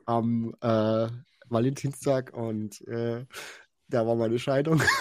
am 0.05 0.53
äh, 0.61 1.07
Valentinstag 1.47 2.33
und 2.33 2.81
äh, 2.87 3.25
da 3.87 4.05
war 4.05 4.15
meine 4.15 4.39
Scheidung. 4.39 4.81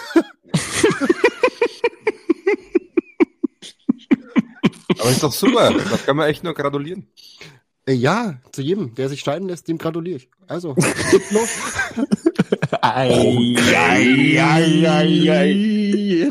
Aber 4.99 5.11
ist 5.11 5.23
doch 5.23 5.33
super. 5.33 5.71
Da 5.71 5.97
kann 5.99 6.17
man 6.17 6.29
echt 6.29 6.43
nur 6.43 6.55
gratulieren. 6.55 7.07
Äh, 7.87 7.93
ja, 7.93 8.41
zu 8.53 8.63
jedem, 8.63 8.95
der 8.95 9.09
sich 9.09 9.21
scheiden 9.21 9.49
lässt, 9.49 9.69
dem 9.69 9.79
gratuliere 9.79 10.17
ich. 10.17 10.29
Also, 10.47 10.75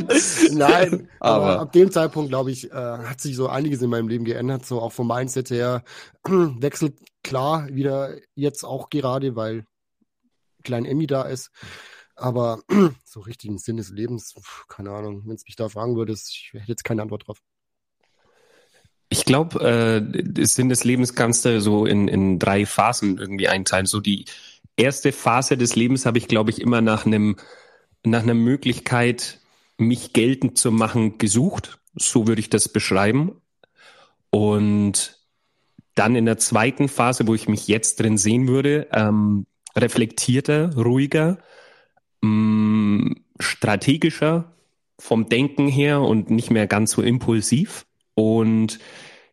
geht's 0.08 0.44
los. 0.44 0.52
Nein, 0.52 1.10
aber, 1.20 1.46
Aber- 1.46 1.60
ab 1.62 1.72
dem 1.72 1.92
Zeitpunkt, 1.92 2.30
glaube 2.30 2.52
ich, 2.52 2.72
äh, 2.72 2.74
hat 2.74 3.22
sich 3.22 3.36
so 3.36 3.48
einiges 3.48 3.82
in 3.82 3.90
meinem 3.90 4.08
Leben 4.08 4.26
geändert, 4.26 4.66
so 4.66 4.82
auch 4.82 4.92
vom 4.92 5.08
Mindset 5.08 5.50
her. 5.50 5.84
Wechselt 6.26 6.96
klar 7.24 7.68
wieder 7.70 8.16
jetzt 8.36 8.64
auch 8.64 8.90
gerade, 8.90 9.36
weil 9.36 9.66
klein 10.64 10.86
Emmy 10.86 11.08
da 11.08 11.24
ist. 11.24 11.52
Aber 12.16 12.62
so 13.06 13.20
richtigen 13.22 13.58
Sinn 13.58 13.78
des 13.78 13.90
Lebens, 13.90 14.34
keine 14.68 14.92
Ahnung, 14.92 15.24
wenn 15.26 15.36
es 15.36 15.46
mich 15.46 15.56
da 15.56 15.70
fragen 15.70 15.96
würdest, 15.96 16.30
ich 16.30 16.50
hätte 16.54 16.68
jetzt 16.68 16.84
keine 16.84 17.02
Antwort 17.02 17.28
drauf. 17.28 17.38
Ich 19.10 19.24
glaube, 19.24 19.62
äh, 19.62 20.46
Sinn 20.46 20.68
des 20.68 20.84
Lebens 20.84 21.16
kannst 21.16 21.46
du 21.46 21.62
so 21.62 21.86
in, 21.86 22.10
in 22.10 22.40
drei 22.40 22.66
Phasen 22.66 23.18
irgendwie 23.18 23.48
einteilen. 23.48 23.86
So 23.86 24.02
die 24.02 24.26
erste 24.78 25.12
Phase 25.12 25.58
des 25.58 25.76
Lebens 25.76 26.06
habe 26.06 26.18
ich, 26.18 26.28
glaube 26.28 26.52
ich, 26.52 26.62
immer 26.62 26.82
nach 26.82 27.06
einem 27.06 27.36
nach 28.04 28.24
einer 28.24 28.36
Möglichkeit, 28.36 29.42
mich 29.78 30.14
geltend 30.14 30.58
zu 30.58 30.72
machen, 30.72 31.18
gesucht. 31.18 31.80
So 31.96 32.28
würde 32.28 32.40
ich 32.40 32.50
das 32.50 32.70
beschreiben. 32.70 33.42
Und 34.30 35.20
dann 35.96 36.16
in 36.16 36.26
der 36.26 36.38
zweiten 36.38 36.90
Phase, 36.90 37.28
wo 37.28 37.34
ich 37.34 37.48
mich 37.48 37.68
jetzt 37.68 38.00
drin 38.00 38.18
sehen 38.18 38.48
würde, 38.48 38.88
ähm, 38.92 39.46
reflektierter, 39.76 40.76
ruhiger, 40.76 41.40
mh, 42.22 42.30
mm, 42.30 43.16
strategischer 43.40 44.54
vom 45.00 45.30
Denken 45.30 45.68
her 45.68 46.02
und 46.02 46.30
nicht 46.30 46.50
mehr 46.50 46.68
ganz 46.68 46.92
so 46.92 47.02
impulsiv. 47.02 47.86
Und 48.16 48.80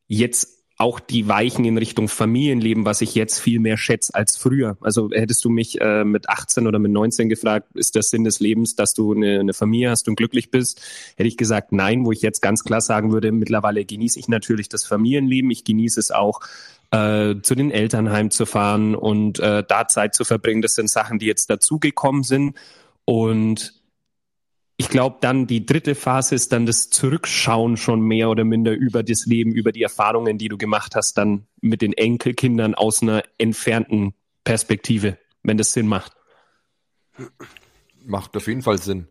jetzt 0.06 0.53
auch 0.84 1.00
die 1.00 1.28
Weichen 1.28 1.64
in 1.64 1.78
Richtung 1.78 2.08
Familienleben, 2.08 2.84
was 2.84 3.00
ich 3.00 3.14
jetzt 3.14 3.38
viel 3.38 3.58
mehr 3.58 3.78
schätze 3.78 4.14
als 4.14 4.36
früher. 4.36 4.76
Also 4.82 5.08
hättest 5.10 5.42
du 5.42 5.48
mich 5.48 5.80
äh, 5.80 6.04
mit 6.04 6.28
18 6.28 6.66
oder 6.66 6.78
mit 6.78 6.92
19 6.92 7.30
gefragt, 7.30 7.68
ist 7.74 7.94
der 7.94 8.02
Sinn 8.02 8.22
des 8.22 8.38
Lebens, 8.38 8.76
dass 8.76 8.92
du 8.92 9.14
eine, 9.14 9.40
eine 9.40 9.54
Familie 9.54 9.88
hast 9.88 10.08
und 10.08 10.16
glücklich 10.16 10.50
bist, 10.50 10.82
hätte 11.16 11.26
ich 11.26 11.38
gesagt 11.38 11.72
nein, 11.72 12.04
wo 12.04 12.12
ich 12.12 12.20
jetzt 12.20 12.42
ganz 12.42 12.64
klar 12.64 12.82
sagen 12.82 13.12
würde, 13.12 13.32
mittlerweile 13.32 13.86
genieße 13.86 14.18
ich 14.18 14.28
natürlich 14.28 14.68
das 14.68 14.84
Familienleben, 14.84 15.50
ich 15.50 15.64
genieße 15.64 15.98
es 15.98 16.10
auch, 16.10 16.40
äh, 16.90 17.36
zu 17.40 17.54
den 17.54 17.70
Elternheim 17.70 18.30
zu 18.30 18.44
fahren 18.44 18.94
und 18.94 19.38
äh, 19.38 19.64
da 19.66 19.88
Zeit 19.88 20.14
zu 20.14 20.26
verbringen. 20.26 20.60
Das 20.60 20.74
sind 20.74 20.90
Sachen, 20.90 21.18
die 21.18 21.26
jetzt 21.26 21.48
dazugekommen 21.48 22.24
sind 22.24 22.58
und 23.06 23.72
ich 24.76 24.88
glaube, 24.88 25.18
dann 25.20 25.46
die 25.46 25.64
dritte 25.64 25.94
Phase 25.94 26.34
ist 26.34 26.52
dann 26.52 26.66
das 26.66 26.90
Zurückschauen 26.90 27.76
schon 27.76 28.00
mehr 28.00 28.28
oder 28.28 28.44
minder 28.44 28.72
über 28.72 29.02
das 29.02 29.24
Leben, 29.26 29.52
über 29.52 29.70
die 29.70 29.82
Erfahrungen, 29.82 30.36
die 30.36 30.48
du 30.48 30.58
gemacht 30.58 30.96
hast, 30.96 31.16
dann 31.16 31.46
mit 31.60 31.80
den 31.80 31.92
Enkelkindern 31.92 32.74
aus 32.74 33.00
einer 33.02 33.22
entfernten 33.38 34.14
Perspektive, 34.42 35.16
wenn 35.42 35.56
das 35.56 35.72
Sinn 35.72 35.86
macht. 35.86 36.12
Macht 38.04 38.36
auf 38.36 38.48
jeden 38.48 38.62
Fall 38.62 38.78
Sinn. 38.78 39.08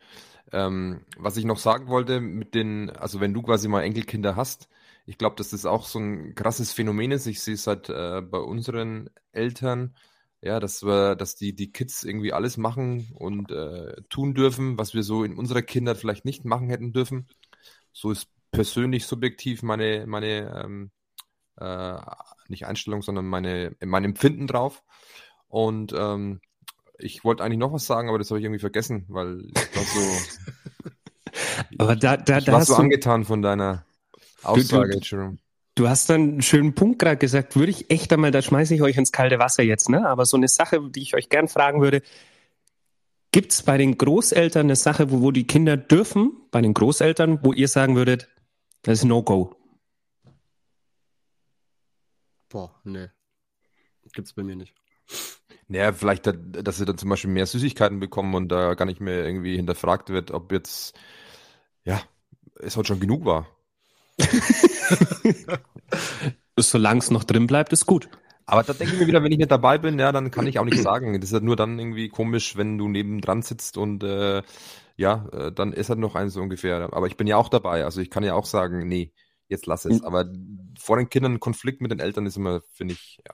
Ähm, 0.52 1.02
was 1.18 1.38
ich 1.38 1.46
noch 1.46 1.58
sagen 1.58 1.88
wollte, 1.88 2.20
mit 2.20 2.54
den, 2.54 2.90
also 2.90 3.22
wenn 3.22 3.34
du 3.34 3.42
quasi 3.42 3.68
mal 3.68 3.84
Enkelkinder 3.84 4.36
hast, 4.36 4.68
ich 5.06 5.18
glaube, 5.18 5.36
dass 5.38 5.50
das 5.50 5.66
auch 5.66 5.86
so 5.86 6.00
ein 6.00 6.36
krasses 6.36 6.72
Phänomen 6.72 7.12
ist. 7.12 7.26
Ich 7.26 7.42
sehe 7.42 7.56
es 7.56 7.68
halt 7.68 7.90
äh, 7.90 8.22
bei 8.22 8.38
unseren 8.38 9.10
Eltern 9.32 9.96
ja, 10.44 10.60
dass 10.60 10.84
wir, 10.84 11.16
dass 11.16 11.36
die, 11.36 11.56
die 11.56 11.72
Kids 11.72 12.04
irgendwie 12.04 12.34
alles 12.34 12.58
machen 12.58 13.08
und 13.16 13.50
äh, 13.50 13.96
tun 14.10 14.34
dürfen, 14.34 14.78
was 14.78 14.94
wir 14.94 15.04
so 15.04 15.24
in 15.24 15.38
unserer 15.38 15.62
Kindheit 15.62 15.98
vielleicht 15.98 16.26
nicht 16.26 16.44
machen 16.44 16.70
hätten 16.70 16.92
dürfen. 16.92 17.28
So 17.94 18.12
ist 18.12 18.28
persönlich 18.52 19.06
subjektiv 19.06 19.64
meine, 19.64 20.06
meine 20.06 20.64
ähm, 20.64 20.92
äh, 21.58 21.98
nicht 22.50 22.66
Einstellung, 22.66 23.02
sondern 23.02 23.26
meine, 23.26 23.76
mein 23.86 24.04
Empfinden 24.04 24.48
drauf. 24.48 24.84
Und 25.48 25.94
ähm, 25.94 26.42
ich 26.98 27.24
wollte 27.24 27.44
eigentlich 27.44 27.60
noch 27.60 27.72
was 27.72 27.86
sagen, 27.86 28.10
aber 28.10 28.18
das 28.18 28.30
habe 28.30 28.40
ich 28.40 28.44
irgendwie 28.44 28.60
vergessen, 28.60 29.06
weil 29.08 29.46
ich 29.46 29.76
war 29.76 29.84
so. 29.84 30.90
aber 31.78 31.96
da, 31.96 32.18
da, 32.18 32.40
ich 32.40 32.46
da 32.46 32.52
war 32.52 32.60
hast 32.60 32.68
so 32.68 32.76
du, 32.76 32.82
angetan 32.82 33.24
von 33.24 33.42
deiner 33.42 33.86
Aussage, 34.42 35.00
du, 35.00 35.00
du. 35.00 35.38
Du 35.76 35.90
hast 35.90 36.10
dann 36.10 36.22
einen 36.22 36.42
schönen 36.42 36.76
Punkt 36.76 37.00
gerade 37.00 37.18
gesagt, 37.18 37.56
würde 37.56 37.72
ich 37.72 37.90
echt 37.90 38.14
einmal, 38.14 38.30
da 38.30 38.42
schmeiße 38.42 38.76
ich 38.76 38.84
euch 38.84 38.96
ins 38.98 39.12
kalte 39.12 39.40
Wasser 39.40 39.64
jetzt, 39.64 39.90
ne? 39.90 40.08
Aber 40.08 40.26
so 40.26 40.38
eine 40.38 40.48
Sache, 40.48 40.80
die 40.92 41.02
ich 41.02 41.16
euch 41.16 41.30
gern 41.30 41.48
fragen 41.48 41.82
würde, 41.82 42.04
gibt 43.32 43.52
es 43.52 43.64
bei 43.64 43.78
den 43.78 43.98
Großeltern 43.98 44.68
eine 44.68 44.76
Sache, 44.76 45.10
wo, 45.10 45.22
wo 45.22 45.32
die 45.32 45.48
Kinder 45.48 45.76
dürfen, 45.76 46.34
bei 46.52 46.62
den 46.62 46.76
Großeltern, 46.76 47.40
wo 47.44 47.54
ihr 47.54 47.68
sagen 47.68 47.96
würdet, 47.96 48.30
das 48.84 49.00
ist 49.00 49.06
No-Go? 49.06 49.56
Boah, 52.50 52.80
nee. 52.84 53.08
Gibt's 54.14 54.34
bei 54.34 54.44
mir 54.44 54.56
nicht. 54.56 54.76
Naja, 55.68 55.92
vielleicht, 55.92 56.28
dass 56.28 56.78
sie 56.78 56.86
dann 56.86 57.00
zum 57.00 57.10
Beispiel 57.10 57.32
mehr 57.32 57.48
Süßigkeiten 57.48 58.00
bekommen 58.00 58.36
und 58.36 58.50
da 58.50 58.76
gar 58.76 58.86
nicht 58.86 59.02
mehr 59.02 59.26
irgendwie 59.26 59.56
hinterfragt 59.56 60.10
wird, 60.10 60.30
ob 60.30 60.52
jetzt, 60.52 60.96
ja, 61.84 62.00
es 62.60 62.78
halt 62.78 62.86
schon 62.86 63.00
genug 63.00 63.26
war. 63.26 63.48
Solange 66.60 67.00
es 67.00 67.12
noch 67.12 67.24
drin 67.24 67.48
bleibt, 67.48 67.74
ist 67.74 67.86
gut. 67.86 68.10
Aber 68.46 68.64
da 68.64 68.74
denke 68.74 68.94
ich 68.94 69.00
mir 69.00 69.08
wieder, 69.08 69.24
wenn 69.24 69.32
ich 69.32 69.38
nicht 69.38 69.52
dabei 69.52 69.78
bin, 69.78 69.98
ja, 70.00 70.12
dann 70.12 70.30
kann 70.30 70.48
ich 70.48 70.60
auch 70.60 70.66
nicht 70.66 70.82
sagen. 70.82 71.20
Das 71.20 71.30
ist 71.30 71.34
halt 71.34 71.44
nur 71.44 71.56
dann 71.56 71.80
irgendwie 71.80 72.10
komisch, 72.10 72.58
wenn 72.58 72.78
du 72.78 72.90
nebendran 72.90 73.42
sitzt 73.42 73.78
und 73.78 74.04
äh, 74.04 74.44
ja, 74.98 75.28
äh, 75.32 75.52
dann 75.52 75.74
ist 75.74 75.90
halt 75.90 76.00
noch 76.00 76.16
eins 76.16 76.34
so 76.34 76.42
ungefähr. 76.42 76.90
Aber 76.92 77.08
ich 77.08 77.18
bin 77.18 77.28
ja 77.28 77.38
auch 77.38 77.50
dabei, 77.50 77.86
also 77.86 78.02
ich 78.02 78.10
kann 78.10 78.24
ja 78.24 78.36
auch 78.36 78.46
sagen, 78.46 78.88
nee, 78.88 79.14
jetzt 79.48 79.66
lass 79.66 79.86
es. 79.86 80.04
Aber 80.04 80.26
vor 80.78 80.98
den 80.98 81.10
Kindern 81.10 81.40
Konflikt 81.40 81.82
mit 81.82 81.92
den 81.92 82.00
Eltern 82.00 82.26
ist 82.26 82.38
immer, 82.38 82.62
finde 82.74 82.96
ich, 82.96 83.20
ja. 83.26 83.34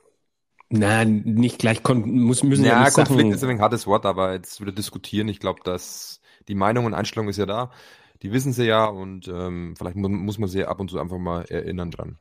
Na, 0.71 1.03
nicht 1.03 1.57
gleich 1.57 1.81
muss, 1.83 2.43
müssen 2.43 2.63
ja, 2.63 2.73
ja 2.73 2.83
nicht 2.83 2.93
Konflikt 2.93 3.21
Sachen... 3.21 3.31
ist 3.31 3.43
ein 3.43 3.59
hartes 3.59 3.87
Wort, 3.87 4.05
aber 4.05 4.33
jetzt 4.33 4.61
wieder 4.61 4.71
diskutieren, 4.71 5.27
ich 5.27 5.39
glaube, 5.39 5.61
dass 5.63 6.21
die 6.47 6.53
Meinung 6.53 6.85
und 6.85 6.93
Einstellung 6.93 7.27
ist 7.27 7.37
ja 7.37 7.47
da 7.47 7.71
die 8.21 8.31
wissen 8.31 8.53
sie 8.53 8.65
ja 8.65 8.85
und 8.85 9.27
ähm, 9.27 9.75
vielleicht 9.77 9.95
mu 9.95 10.09
muss 10.09 10.39
man 10.39 10.49
sie 10.49 10.65
ab 10.65 10.79
und 10.79 10.89
zu 10.89 10.99
einfach 10.99 11.17
mal 11.17 11.43
erinnern 11.43 11.91
dran. 11.91 12.19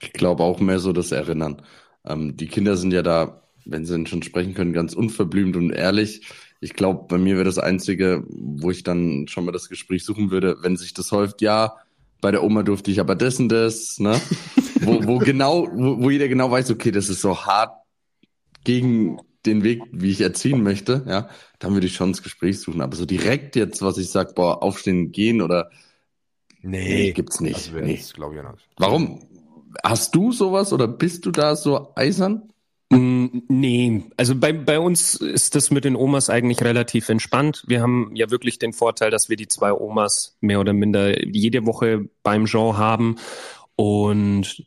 Ich 0.00 0.12
glaube 0.12 0.44
auch 0.44 0.60
mehr 0.60 0.78
so 0.78 0.92
das 0.92 1.12
Erinnern. 1.12 1.62
Ähm, 2.04 2.36
die 2.36 2.46
Kinder 2.46 2.76
sind 2.76 2.92
ja 2.92 3.02
da, 3.02 3.42
wenn 3.64 3.84
sie 3.84 3.92
denn 3.92 4.06
schon 4.06 4.22
sprechen 4.22 4.54
können, 4.54 4.72
ganz 4.72 4.94
unverblümt 4.94 5.56
und 5.56 5.70
ehrlich. 5.70 6.26
Ich 6.60 6.74
glaube, 6.74 7.06
bei 7.08 7.18
mir 7.18 7.34
wäre 7.34 7.44
das 7.44 7.58
Einzige, 7.58 8.24
wo 8.28 8.70
ich 8.70 8.82
dann 8.82 9.28
schon 9.28 9.44
mal 9.44 9.52
das 9.52 9.68
Gespräch 9.68 10.04
suchen 10.04 10.30
würde, 10.30 10.56
wenn 10.62 10.76
sich 10.76 10.94
das 10.94 11.12
häuft, 11.12 11.42
ja, 11.42 11.76
bei 12.20 12.30
der 12.30 12.42
Oma 12.42 12.62
durfte 12.62 12.90
ich 12.90 12.98
aber 13.00 13.14
das 13.14 13.38
und 13.38 13.48
das, 13.48 13.98
ne? 13.98 14.20
wo, 14.80 15.06
wo 15.06 15.18
genau, 15.18 15.68
wo, 15.72 16.02
wo 16.02 16.10
jeder 16.10 16.28
genau 16.28 16.50
weiß, 16.50 16.70
okay, 16.70 16.90
das 16.90 17.08
ist 17.08 17.20
so 17.20 17.44
hart 17.44 17.76
gegen 18.64 19.18
den 19.48 19.64
Weg, 19.64 19.82
wie 19.92 20.10
ich 20.10 20.20
erziehen 20.20 20.62
möchte, 20.62 21.04
ja, 21.08 21.28
dann 21.58 21.74
würde 21.74 21.86
ich 21.86 21.94
schon 21.94 22.12
das 22.12 22.22
Gespräch 22.22 22.60
suchen. 22.60 22.80
Aber 22.80 22.96
so 22.96 23.06
direkt 23.06 23.56
jetzt, 23.56 23.82
was 23.82 23.98
ich 23.98 24.10
sage, 24.10 24.32
boah, 24.34 24.62
aufstehen, 24.62 25.12
gehen 25.12 25.42
oder 25.42 25.70
nee, 26.62 26.84
nee 26.84 27.12
gibt's 27.12 27.40
nicht. 27.40 27.56
Also 27.56 27.78
nee. 27.78 28.00
glaube 28.14 28.36
ich 28.36 28.42
nicht. 28.42 28.68
Warum? 28.76 29.26
Hast 29.84 30.14
du 30.14 30.32
sowas 30.32 30.72
oder 30.72 30.88
bist 30.88 31.26
du 31.26 31.30
da 31.30 31.56
so 31.56 31.92
eisern? 31.94 32.52
Mm, 32.90 33.26
nee, 33.48 34.04
also 34.16 34.34
bei, 34.34 34.52
bei 34.52 34.80
uns 34.80 35.14
ist 35.14 35.54
das 35.54 35.70
mit 35.70 35.84
den 35.84 35.94
Omas 35.94 36.30
eigentlich 36.30 36.62
relativ 36.62 37.08
entspannt. 37.10 37.64
Wir 37.66 37.82
haben 37.82 38.12
ja 38.14 38.30
wirklich 38.30 38.58
den 38.58 38.72
Vorteil, 38.72 39.10
dass 39.10 39.28
wir 39.28 39.36
die 39.36 39.48
zwei 39.48 39.72
Omas 39.72 40.36
mehr 40.40 40.60
oder 40.60 40.72
minder 40.72 41.22
jede 41.26 41.66
Woche 41.66 42.08
beim 42.22 42.46
Jean 42.46 42.78
haben. 42.78 43.16
Und 43.76 44.66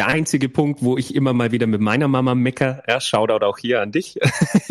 der 0.00 0.08
einzige 0.08 0.48
Punkt, 0.48 0.82
wo 0.82 0.96
ich 0.96 1.14
immer 1.14 1.34
mal 1.34 1.52
wieder 1.52 1.66
mit 1.66 1.82
meiner 1.82 2.08
Mama 2.08 2.34
mecker, 2.34 2.82
ja, 2.88 3.02
Shoutout 3.02 3.44
auch 3.44 3.58
hier 3.58 3.82
an 3.82 3.92
dich, 3.92 4.18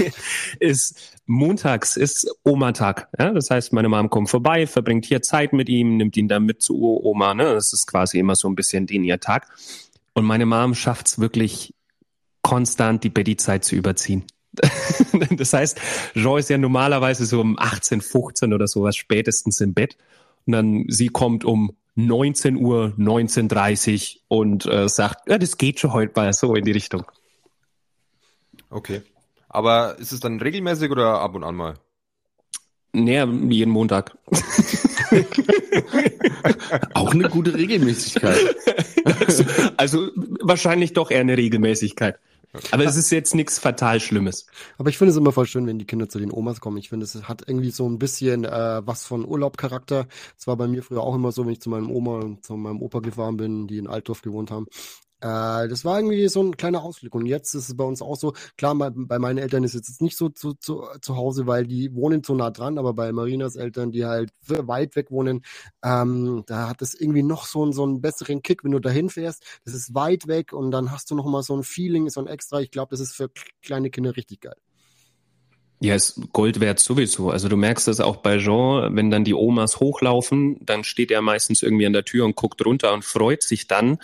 ist 0.59 1.19
montags 1.27 1.97
ist 1.97 2.27
Oma-Tag. 2.43 3.09
Ja? 3.19 3.31
Das 3.31 3.51
heißt, 3.51 3.71
meine 3.71 3.89
Mom 3.89 4.09
kommt 4.09 4.31
vorbei, 4.31 4.65
verbringt 4.65 5.05
hier 5.05 5.21
Zeit 5.21 5.53
mit 5.53 5.69
ihm, 5.69 5.97
nimmt 5.97 6.17
ihn 6.17 6.27
dann 6.27 6.45
mit 6.45 6.63
zu 6.63 6.81
Oma. 6.81 7.35
Ne? 7.35 7.43
Das 7.43 7.73
ist 7.73 7.85
quasi 7.85 8.17
immer 8.17 8.33
so 8.33 8.49
ein 8.49 8.55
bisschen 8.55 8.87
den 8.87 9.03
ihr 9.03 9.19
Tag. 9.19 9.47
Und 10.13 10.25
meine 10.25 10.47
Mom 10.47 10.73
schafft 10.73 11.05
es 11.05 11.19
wirklich 11.19 11.75
konstant, 12.41 13.03
die 13.03 13.09
Betty-Zeit 13.09 13.63
zu 13.63 13.75
überziehen. 13.75 14.23
das 15.29 15.53
heißt, 15.53 15.79
Jean 16.15 16.39
ist 16.39 16.49
ja 16.49 16.57
normalerweise 16.57 17.27
so 17.27 17.39
um 17.39 17.59
18, 17.59 18.01
15 18.01 18.51
oder 18.51 18.67
sowas 18.67 18.95
spätestens 18.95 19.61
im 19.61 19.75
Bett. 19.75 19.95
Und 20.47 20.53
dann 20.53 20.85
sie 20.87 21.09
kommt 21.09 21.45
um 21.45 21.75
19 22.07 22.57
Uhr, 22.57 22.93
19.30 22.97 24.19
und 24.27 24.65
äh, 24.65 24.87
sagt, 24.89 25.29
ja, 25.29 25.37
das 25.37 25.57
geht 25.57 25.79
schon 25.79 25.93
heute 25.93 26.13
mal 26.15 26.33
so 26.33 26.55
in 26.55 26.65
die 26.65 26.71
Richtung. 26.71 27.03
Okay. 28.69 29.01
Aber 29.47 29.97
ist 29.97 30.11
es 30.11 30.19
dann 30.19 30.39
regelmäßig 30.39 30.91
oder 30.91 31.21
ab 31.21 31.35
und 31.35 31.43
an 31.43 31.55
mal? 31.55 31.75
Naja, 32.93 33.25
jeden 33.25 33.71
Montag. 33.71 34.17
Auch 36.93 37.11
eine 37.11 37.29
gute 37.29 37.53
Regelmäßigkeit. 37.53 38.55
Also, 39.05 39.43
also 39.77 40.09
wahrscheinlich 40.41 40.93
doch 40.93 41.11
eher 41.11 41.21
eine 41.21 41.37
Regelmäßigkeit. 41.37 42.19
Aber 42.71 42.83
es 42.83 42.95
ist 42.95 43.11
jetzt 43.11 43.35
nichts 43.35 43.59
fatal 43.59 43.99
Schlimmes. 43.99 44.47
Aber 44.77 44.89
ich 44.89 44.97
finde 44.97 45.11
es 45.11 45.17
immer 45.17 45.31
voll 45.31 45.45
schön, 45.45 45.67
wenn 45.67 45.77
die 45.77 45.85
Kinder 45.85 46.09
zu 46.09 46.19
den 46.19 46.31
Omas 46.31 46.59
kommen. 46.59 46.77
Ich 46.77 46.89
finde, 46.89 47.03
es 47.03 47.23
hat 47.23 47.43
irgendwie 47.47 47.69
so 47.69 47.87
ein 47.87 47.99
bisschen 47.99 48.43
äh, 48.43 48.81
was 48.85 49.05
von 49.05 49.25
Urlaubcharakter. 49.25 50.07
Es 50.37 50.47
war 50.47 50.57
bei 50.57 50.67
mir 50.67 50.81
früher 50.81 51.01
auch 51.01 51.15
immer 51.15 51.31
so, 51.31 51.45
wenn 51.45 51.53
ich 51.53 51.61
zu 51.61 51.69
meinem 51.69 51.91
Oma 51.91 52.19
und 52.19 52.45
zu 52.45 52.55
meinem 52.55 52.81
Opa 52.81 52.99
gefahren 52.99 53.37
bin, 53.37 53.67
die 53.67 53.77
in 53.77 53.87
Altdorf 53.87 54.21
gewohnt 54.21 54.49
haben. 54.49 54.65
Äh, 55.21 55.67
das 55.67 55.83
war 55.83 55.99
irgendwie 55.99 56.27
so 56.29 56.41
ein 56.41 56.55
kleiner 56.55 56.83
Ausblick. 56.83 57.13
Und 57.13 57.25
jetzt 57.25 57.53
ist 57.53 57.69
es 57.69 57.77
bei 57.77 57.83
uns 57.83 58.01
auch 58.01 58.15
so, 58.15 58.33
klar, 58.57 58.75
bei, 58.75 59.19
meinen 59.19 59.37
Eltern 59.37 59.63
ist 59.63 59.75
es 59.75 59.87
jetzt 59.87 60.01
nicht 60.01 60.17
so 60.17 60.29
zu, 60.29 60.53
zu, 60.53 60.85
zu 61.01 61.15
Hause, 61.15 61.47
weil 61.47 61.67
die 61.67 61.93
wohnen 61.93 62.23
so 62.23 62.35
nah 62.35 62.51
dran, 62.51 62.77
aber 62.77 62.93
bei 62.93 63.11
Marinas 63.11 63.55
Eltern, 63.55 63.91
die 63.91 64.05
halt 64.05 64.31
weit 64.47 64.95
weg 64.95 65.11
wohnen, 65.11 65.43
ähm, 65.83 66.43
da 66.47 66.69
hat 66.69 66.81
es 66.81 66.93
irgendwie 66.93 67.23
noch 67.23 67.45
so, 67.45 67.63
einen 67.63 67.73
so 67.73 67.83
einen 67.83 68.01
besseren 68.01 68.41
Kick, 68.41 68.63
wenn 68.63 68.71
du 68.71 68.79
dahin 68.79 69.09
fährst. 69.09 69.43
Das 69.65 69.73
ist 69.73 69.93
weit 69.93 70.27
weg 70.27 70.53
und 70.53 70.71
dann 70.71 70.91
hast 70.91 71.11
du 71.11 71.15
noch 71.15 71.25
mal 71.25 71.43
so 71.43 71.55
ein 71.55 71.63
Feeling, 71.63 72.09
so 72.09 72.21
ein 72.21 72.27
extra. 72.27 72.61
Ich 72.61 72.71
glaube, 72.71 72.91
das 72.91 72.99
ist 72.99 73.13
für 73.13 73.29
kleine 73.61 73.89
Kinder 73.89 74.15
richtig 74.15 74.41
geil. 74.41 74.55
Ja, 75.81 75.95
ist 75.95 76.19
Gold 76.33 76.59
wert 76.59 76.79
sowieso. 76.79 77.29
Also 77.29 77.47
du 77.47 77.55
merkst 77.55 77.87
das 77.87 78.01
auch 78.01 78.17
bei 78.17 78.37
Jean, 78.37 78.93
wenn 78.97 79.11
dann 79.11 79.23
die 79.23 79.33
Omas 79.33 79.79
hochlaufen, 79.79 80.57
dann 80.61 80.83
steht 80.83 81.09
er 81.09 81.21
meistens 81.21 81.63
irgendwie 81.63 81.85
an 81.85 81.93
der 81.93 82.03
Tür 82.03 82.25
und 82.25 82.35
guckt 82.35 82.65
runter 82.65 82.93
und 82.93 83.05
freut 83.05 83.43
sich 83.43 83.67
dann. 83.67 83.97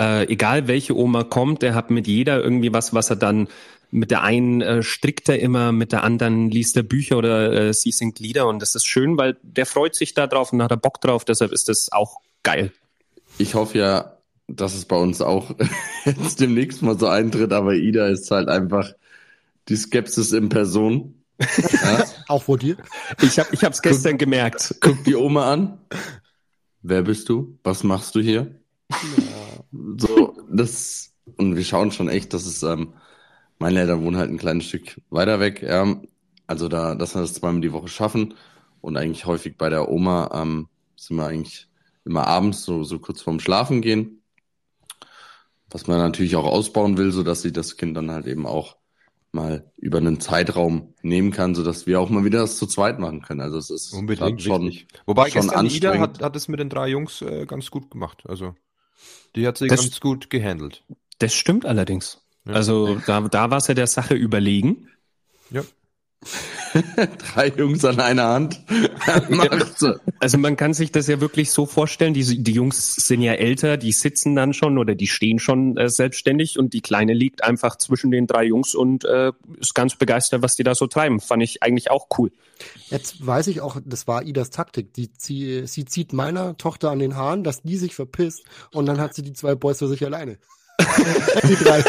Äh, 0.00 0.24
egal 0.32 0.68
welche 0.68 0.96
Oma 0.96 1.24
kommt, 1.24 1.62
der 1.62 1.74
hat 1.74 1.90
mit 1.90 2.06
jeder 2.06 2.42
irgendwie 2.42 2.72
was, 2.72 2.94
was 2.94 3.10
er 3.10 3.16
dann 3.16 3.48
mit 3.90 4.10
der 4.10 4.22
einen 4.22 4.60
äh, 4.60 4.82
strickt 4.82 5.28
er 5.28 5.40
immer, 5.40 5.72
mit 5.72 5.92
der 5.92 6.04
anderen 6.04 6.50
liest 6.50 6.76
er 6.76 6.82
Bücher 6.82 7.16
oder 7.16 7.52
äh, 7.52 7.74
sie 7.74 7.90
singt 7.90 8.18
Lieder 8.18 8.46
und 8.46 8.60
das 8.60 8.74
ist 8.74 8.86
schön, 8.86 9.16
weil 9.16 9.36
der 9.42 9.66
freut 9.66 9.94
sich 9.94 10.14
da 10.14 10.26
drauf 10.26 10.52
und 10.52 10.62
hat 10.62 10.70
er 10.70 10.76
Bock 10.76 11.00
drauf, 11.00 11.24
deshalb 11.24 11.52
ist 11.52 11.68
das 11.68 11.90
auch 11.90 12.18
geil. 12.42 12.72
Ich 13.38 13.54
hoffe 13.54 13.78
ja, 13.78 14.18
dass 14.46 14.74
es 14.74 14.84
bei 14.84 14.96
uns 14.96 15.20
auch 15.20 15.54
jetzt 16.04 16.40
demnächst 16.40 16.82
mal 16.82 16.98
so 16.98 17.06
eintritt, 17.06 17.52
aber 17.52 17.74
Ida 17.74 18.08
ist 18.08 18.30
halt 18.30 18.48
einfach 18.48 18.92
die 19.68 19.76
Skepsis 19.76 20.32
in 20.32 20.48
Person. 20.48 21.22
Ja? 21.38 22.04
auch 22.28 22.42
vor 22.42 22.58
dir? 22.58 22.76
Ich 23.22 23.38
habe 23.38 23.48
ich 23.52 23.64
hab's 23.64 23.82
gestern 23.82 24.12
guck, 24.12 24.20
gemerkt. 24.20 24.74
Guck 24.80 25.04
die 25.04 25.14
Oma 25.14 25.52
an. 25.52 25.78
Wer 26.82 27.02
bist 27.02 27.28
du? 27.28 27.58
Was 27.62 27.84
machst 27.84 28.14
du 28.14 28.20
hier? 28.20 28.54
Ja. 28.90 29.64
So, 29.98 30.36
das, 30.50 31.14
und 31.36 31.56
wir 31.56 31.64
schauen 31.64 31.92
schon 31.92 32.08
echt, 32.08 32.32
dass 32.32 32.46
es, 32.46 32.62
ähm, 32.62 32.94
meine 33.58 33.80
Eltern 33.80 34.02
wohnen 34.02 34.16
halt 34.16 34.30
ein 34.30 34.38
kleines 34.38 34.64
Stück 34.64 35.00
weiter 35.10 35.40
weg, 35.40 35.62
ja. 35.62 36.00
Also 36.46 36.68
da, 36.68 36.94
dass 36.94 37.14
wir 37.14 37.20
das 37.20 37.34
zweimal 37.34 37.60
die 37.60 37.72
Woche 37.72 37.88
schaffen 37.88 38.34
und 38.80 38.96
eigentlich 38.96 39.26
häufig 39.26 39.58
bei 39.58 39.68
der 39.68 39.90
Oma 39.90 40.30
ähm, 40.32 40.68
sind 40.96 41.16
wir 41.16 41.26
eigentlich 41.26 41.68
immer 42.04 42.26
abends 42.26 42.64
so, 42.64 42.84
so 42.84 42.98
kurz 42.98 43.20
vorm 43.20 43.40
Schlafen 43.40 43.82
gehen. 43.82 44.22
Was 45.70 45.86
man 45.86 45.98
natürlich 45.98 46.36
auch 46.36 46.46
ausbauen 46.46 46.96
will, 46.96 47.12
so 47.12 47.22
dass 47.22 47.42
sie 47.42 47.52
das 47.52 47.76
Kind 47.76 47.94
dann 47.96 48.10
halt 48.10 48.26
eben 48.26 48.46
auch 48.46 48.78
mal 49.32 49.70
über 49.76 49.98
einen 49.98 50.20
Zeitraum 50.20 50.94
nehmen 51.02 51.30
kann, 51.30 51.54
so 51.54 51.62
dass 51.62 51.86
wir 51.86 52.00
auch 52.00 52.08
mal 52.08 52.24
wieder 52.24 52.40
das 52.40 52.56
zu 52.56 52.66
zweit 52.66 52.98
machen 52.98 53.20
können. 53.20 53.42
Also 53.42 53.58
es 53.58 53.68
ist 53.68 53.92
unbedingt 53.92 54.40
schon, 54.40 54.62
wichtig. 54.62 54.88
Wobei 55.04 55.30
schon 55.30 55.42
gestern 55.42 55.66
Ida 55.66 55.98
hat, 55.98 56.22
hat 56.22 56.34
es 56.34 56.48
mit 56.48 56.60
den 56.60 56.70
drei 56.70 56.88
Jungs 56.88 57.20
äh, 57.20 57.44
ganz 57.44 57.70
gut 57.70 57.90
gemacht. 57.90 58.22
Also 58.26 58.54
die 59.36 59.46
hat 59.46 59.58
sich 59.58 59.68
das, 59.68 59.80
ganz 59.80 60.00
gut 60.00 60.30
gehandelt. 60.30 60.84
Das 61.18 61.34
stimmt 61.34 61.66
allerdings. 61.66 62.24
Ja. 62.46 62.54
Also 62.54 62.96
da, 63.06 63.20
da 63.20 63.50
war 63.50 63.58
es 63.58 63.66
ja 63.66 63.74
der 63.74 63.86
Sache 63.86 64.14
überlegen. 64.14 64.88
Ja. 65.50 65.62
Drei 67.34 67.48
Jungs 67.48 67.84
an 67.84 68.00
einer 68.00 68.28
Hand. 68.28 68.60
also 70.20 70.38
man 70.38 70.56
kann 70.56 70.74
sich 70.74 70.92
das 70.92 71.06
ja 71.06 71.20
wirklich 71.20 71.50
so 71.50 71.66
vorstellen, 71.66 72.14
die, 72.14 72.42
die 72.42 72.52
Jungs 72.52 72.96
sind 72.96 73.22
ja 73.22 73.34
älter, 73.34 73.76
die 73.76 73.92
sitzen 73.92 74.34
dann 74.34 74.52
schon 74.52 74.78
oder 74.78 74.94
die 74.94 75.06
stehen 75.06 75.38
schon 75.38 75.76
äh, 75.76 75.88
selbstständig 75.88 76.58
und 76.58 76.74
die 76.74 76.80
Kleine 76.80 77.14
liegt 77.14 77.44
einfach 77.44 77.76
zwischen 77.76 78.10
den 78.10 78.26
drei 78.26 78.44
Jungs 78.44 78.74
und 78.74 79.04
äh, 79.04 79.32
ist 79.60 79.74
ganz 79.74 79.96
begeistert, 79.96 80.42
was 80.42 80.56
die 80.56 80.64
da 80.64 80.74
so 80.74 80.86
treiben. 80.86 81.20
Fand 81.20 81.42
ich 81.42 81.62
eigentlich 81.62 81.90
auch 81.90 82.08
cool. 82.18 82.30
Jetzt 82.90 83.24
weiß 83.24 83.46
ich 83.48 83.60
auch, 83.60 83.80
das 83.84 84.06
war 84.06 84.22
Idas 84.24 84.50
Taktik. 84.50 84.92
Die, 84.94 85.10
sie, 85.16 85.66
sie 85.66 85.84
zieht 85.84 86.12
meiner 86.12 86.56
Tochter 86.56 86.90
an 86.90 86.98
den 86.98 87.16
Haaren, 87.16 87.44
dass 87.44 87.62
die 87.62 87.76
sich 87.76 87.94
verpisst 87.94 88.44
und 88.72 88.86
dann 88.86 89.00
hat 89.00 89.14
sie 89.14 89.22
die 89.22 89.32
zwei 89.32 89.54
Boys 89.54 89.78
für 89.78 89.88
sich 89.88 90.04
alleine. 90.04 90.38
die 91.48 91.56
drei. 91.56 91.82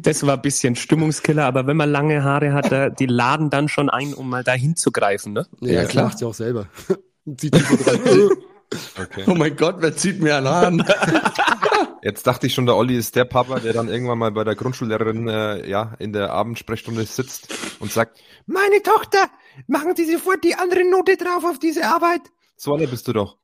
Das 0.00 0.26
war 0.26 0.34
ein 0.34 0.42
bisschen 0.42 0.76
Stimmungskiller, 0.76 1.44
aber 1.44 1.66
wenn 1.66 1.76
man 1.76 1.90
lange 1.90 2.22
Haare 2.24 2.52
hat, 2.52 2.70
da, 2.72 2.90
die 2.90 3.06
laden 3.06 3.50
dann 3.50 3.68
schon 3.68 3.90
ein, 3.90 4.14
um 4.14 4.28
mal 4.28 4.44
da 4.44 4.52
hinzugreifen, 4.52 5.32
ne? 5.32 5.46
Ja, 5.60 5.82
ja 5.82 5.84
klar. 5.84 6.06
macht 6.06 6.18
sie 6.18 6.24
auch 6.24 6.34
selber. 6.34 6.68
okay. 7.26 9.24
Oh 9.26 9.34
mein 9.34 9.56
Gott, 9.56 9.76
wer 9.78 9.96
zieht 9.96 10.20
mir 10.20 10.36
an 10.36 10.48
Haaren? 10.48 10.84
Jetzt 12.02 12.26
dachte 12.26 12.46
ich 12.46 12.54
schon, 12.54 12.66
der 12.66 12.76
Olli 12.76 12.96
ist 12.96 13.16
der 13.16 13.24
Papa, 13.24 13.58
der 13.58 13.72
dann 13.72 13.88
irgendwann 13.88 14.18
mal 14.18 14.30
bei 14.30 14.44
der 14.44 14.54
Grundschullehrerin 14.54 15.28
äh, 15.28 15.68
ja 15.68 15.94
in 15.98 16.12
der 16.12 16.32
Abendsprechstunde 16.32 17.04
sitzt 17.04 17.52
und 17.80 17.90
sagt, 17.90 18.20
meine 18.46 18.82
Tochter, 18.82 19.28
machen 19.66 19.96
Sie 19.96 20.10
sofort 20.10 20.44
die 20.44 20.54
andere 20.54 20.88
Note 20.88 21.16
drauf 21.16 21.44
auf 21.44 21.58
diese 21.58 21.84
Arbeit. 21.84 22.20
So 22.56 22.74
einer 22.74 22.86
bist 22.86 23.08
du 23.08 23.12
doch. 23.12 23.38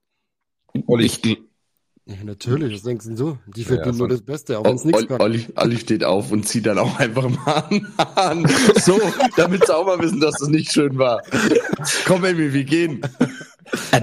Olli, 0.86 1.06
ich, 1.06 1.20
ja, 2.04 2.16
natürlich, 2.24 2.74
was 2.74 2.82
denkst 2.82 3.06
du 3.06 3.16
so? 3.16 3.38
Die 3.46 3.62
finden 3.64 3.84
ja, 3.86 3.92
nur 3.92 4.08
das 4.08 4.22
Beste, 4.22 4.58
auch 4.58 4.64
wenn 4.64 4.74
es 4.74 4.84
nichts 4.84 5.06
kann. 5.06 5.20
Olli, 5.20 5.46
Olli 5.54 5.78
steht 5.78 6.02
auf 6.02 6.32
und 6.32 6.48
zieht 6.48 6.66
dann 6.66 6.78
auch 6.78 6.98
einfach 6.98 7.28
mal 7.28 7.64
an. 8.16 8.44
So, 8.80 9.00
damit 9.36 9.66
sie 9.66 9.76
auch 9.76 9.86
mal 9.86 10.00
wissen, 10.00 10.18
dass 10.18 10.38
das 10.38 10.48
nicht 10.48 10.72
schön 10.72 10.98
war. 10.98 11.22
Komm, 12.04 12.24
Emmy, 12.24 12.52
wir 12.52 12.64
gehen. 12.64 13.02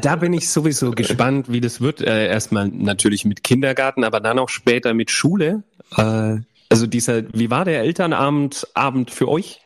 Da 0.02 0.16
bin 0.16 0.32
ich 0.32 0.50
sowieso 0.50 0.92
gespannt, 0.92 1.52
wie 1.52 1.60
das 1.60 1.82
wird. 1.82 2.00
Äh, 2.00 2.28
erstmal 2.28 2.70
natürlich 2.70 3.26
mit 3.26 3.44
Kindergarten, 3.44 4.06
aber 4.06 4.22
dann 4.22 4.40
auch 4.40 4.50
später 4.50 4.94
mit 4.94 5.12
Schule. 5.12 5.64
Äh, 5.98 6.38
also 6.70 6.88
dieser, 6.88 7.24
wie 7.34 7.50
war 7.50 7.66
der 7.66 7.82
Elternabend 7.82 8.68
Abend 8.76 9.12
für 9.12 9.28
euch? 9.28 9.60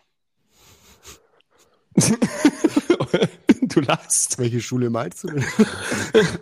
du 3.61 3.79
lachst. 3.81 4.39
Welche 4.39 4.61
Schule 4.61 4.89
meinst 4.89 5.23
du 5.23 5.27
denn? 5.27 5.45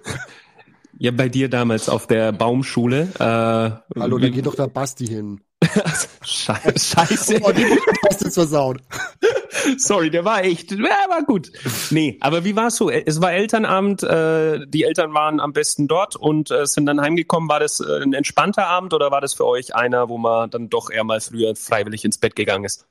Ja, 1.02 1.10
bei 1.10 1.30
dir 1.30 1.50
damals 1.50 1.90
auf 1.90 2.06
der 2.06 2.32
Baumschule. 2.32 3.10
Äh, 3.16 4.00
Hallo, 4.00 4.20
da 4.20 4.30
geht 4.30 4.46
doch 4.46 4.54
der 4.54 4.68
Basti 4.68 5.08
hin. 5.08 5.42
Scheiße. 6.22 7.40
Oh, 7.42 7.52
die 7.52 7.66
Basti 8.04 8.28
ist 8.28 8.36
versaut. 8.36 8.82
Sorry, 9.78 10.12
der 10.12 10.26
war 10.26 10.44
echt, 10.44 10.72
ja, 10.74 11.10
war 11.10 11.24
gut. 11.24 11.52
Nee, 11.90 12.20
aber 12.22 12.44
wie 12.44 12.56
war 12.56 12.68
es 12.68 12.76
so? 12.76 12.92
Es 12.92 13.20
war 13.20 13.32
Elternabend, 13.32 14.04
äh, 14.04 14.60
die 14.68 14.84
Eltern 14.84 15.12
waren 15.16 15.40
am 15.40 15.54
besten 15.54 15.88
dort 15.88 16.16
und 16.16 16.52
äh, 16.52 16.68
sind 16.68 16.86
dann 16.86 17.02
heimgekommen. 17.02 17.50
War 17.50 17.60
das 17.60 17.80
äh, 17.80 18.04
ein 18.04 18.14
entspannter 18.14 18.68
Abend 18.68 18.94
oder 18.94 19.10
war 19.10 19.22
das 19.22 19.34
für 19.34 19.48
euch 19.48 19.74
einer, 19.74 20.08
wo 20.08 20.20
man 20.20 20.52
dann 20.52 20.70
doch 20.70 20.92
eher 20.92 21.04
mal 21.04 21.20
früher 21.20 21.56
freiwillig 21.56 22.06
ins 22.06 22.20
Bett 22.20 22.36
gegangen 22.36 22.66
ist? 22.66 22.86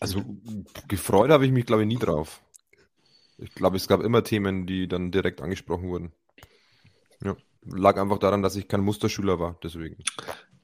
Also 0.00 0.22
gefreut 0.86 1.30
habe 1.30 1.46
ich 1.46 1.52
mich, 1.52 1.64
glaube 1.64 1.80
ich, 1.80 1.88
nie 1.88 1.96
drauf. 1.96 2.42
Ich 3.38 3.54
glaube, 3.54 3.76
es 3.76 3.88
gab 3.88 4.02
immer 4.02 4.22
Themen, 4.22 4.66
die 4.66 4.88
dann 4.88 5.10
direkt 5.10 5.40
angesprochen 5.40 5.88
wurden. 5.88 6.12
Ja. 7.22 7.36
Lag 7.66 7.96
einfach 7.96 8.18
daran, 8.18 8.42
dass 8.42 8.56
ich 8.56 8.68
kein 8.68 8.80
Musterschüler 8.80 9.38
war, 9.38 9.58
deswegen. 9.62 9.96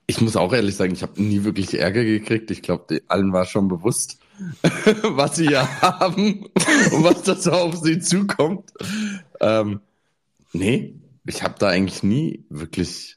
Ich 0.06 0.20
muss 0.20 0.36
auch 0.36 0.52
ehrlich 0.52 0.76
sagen, 0.76 0.92
ich 0.92 1.02
habe 1.02 1.22
nie 1.22 1.44
wirklich 1.44 1.78
Ärger 1.78 2.04
gekriegt. 2.04 2.50
Ich 2.50 2.62
glaube, 2.62 3.00
allen 3.08 3.32
war 3.32 3.46
schon 3.46 3.68
bewusst, 3.68 4.18
was 5.02 5.36
sie 5.36 5.50
ja 5.50 5.80
haben 5.82 6.46
und 6.46 7.04
was 7.04 7.22
das 7.22 7.48
auf 7.48 7.76
sie 7.76 8.00
zukommt. 8.00 8.70
Ähm, 9.40 9.80
nee, 10.52 10.94
ich 11.24 11.42
habe 11.42 11.54
da 11.58 11.68
eigentlich 11.68 12.02
nie 12.02 12.44
wirklich 12.50 13.16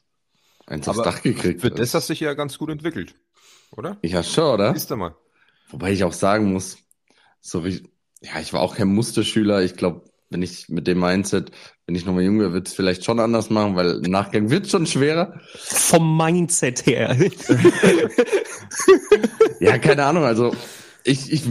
eins 0.66 0.88
aufs 0.88 1.02
Dach 1.02 1.22
gekriegt. 1.22 1.60
Für 1.60 1.70
das 1.70 1.94
hast 1.94 2.08
du 2.08 2.12
dich 2.12 2.20
ja 2.20 2.34
ganz 2.34 2.58
gut 2.58 2.70
entwickelt, 2.70 3.14
oder? 3.72 3.98
Ja, 4.02 4.22
schon, 4.22 4.54
oder? 4.54 4.72
Siehst 4.72 4.90
du 4.90 4.96
mal. 4.96 5.16
Wobei 5.70 5.92
ich 5.92 6.04
auch 6.04 6.12
sagen 6.12 6.52
muss, 6.52 6.78
so 7.40 7.64
wie, 7.64 7.82
ja, 8.24 8.40
ich 8.40 8.52
war 8.52 8.60
auch 8.60 8.76
kein 8.76 8.88
Musterschüler. 8.88 9.62
Ich 9.62 9.76
glaube, 9.76 10.02
wenn 10.30 10.42
ich 10.42 10.68
mit 10.68 10.86
dem 10.86 11.00
Mindset, 11.00 11.50
wenn 11.86 11.94
ich 11.94 12.06
nochmal 12.06 12.24
jung 12.24 12.40
wäre, 12.40 12.52
würde 12.52 12.66
es 12.66 12.74
vielleicht 12.74 13.04
schon 13.04 13.20
anders 13.20 13.50
machen, 13.50 13.76
weil 13.76 14.02
im 14.04 14.10
Nachgang 14.10 14.50
wird 14.50 14.64
es 14.64 14.70
schon 14.70 14.86
schwerer. 14.86 15.40
Vom 15.54 16.16
Mindset 16.16 16.86
her. 16.86 17.16
ja, 19.60 19.78
keine 19.78 20.04
Ahnung. 20.04 20.24
Also 20.24 20.56
ich, 21.04 21.30
ich, 21.30 21.44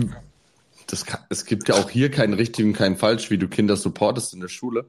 das 0.88 1.05
kann, 1.05 1.21
es 1.29 1.45
gibt 1.45 1.69
ja 1.69 1.75
auch 1.75 1.89
hier 1.89 2.09
keinen 2.09 2.33
richtigen, 2.33 2.73
keinen 2.73 2.97
falsch, 2.97 3.29
wie 3.29 3.38
du 3.38 3.47
Kinder 3.47 3.77
supportest 3.77 4.33
in 4.33 4.39
der 4.39 4.47
Schule. 4.47 4.86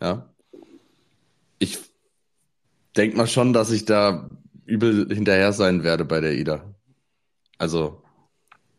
Ja. 0.00 0.30
Ich 1.58 1.78
denk 2.96 3.16
mal 3.16 3.26
schon, 3.26 3.52
dass 3.52 3.72
ich 3.72 3.84
da 3.84 4.30
übel 4.64 5.12
hinterher 5.12 5.52
sein 5.52 5.82
werde 5.82 6.04
bei 6.04 6.20
der 6.20 6.34
Ida. 6.34 6.74
Also 7.58 8.02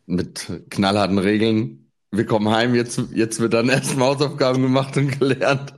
mit 0.06 0.50
knallharten 0.70 1.18
Regeln, 1.18 1.81
wir 2.12 2.26
kommen 2.26 2.50
heim, 2.50 2.74
jetzt, 2.74 3.00
jetzt 3.14 3.40
wird 3.40 3.54
dann 3.54 3.68
erstmal 3.68 4.08
Hausaufgaben 4.08 4.62
gemacht 4.62 4.96
und 4.96 5.18
gelernt. 5.18 5.74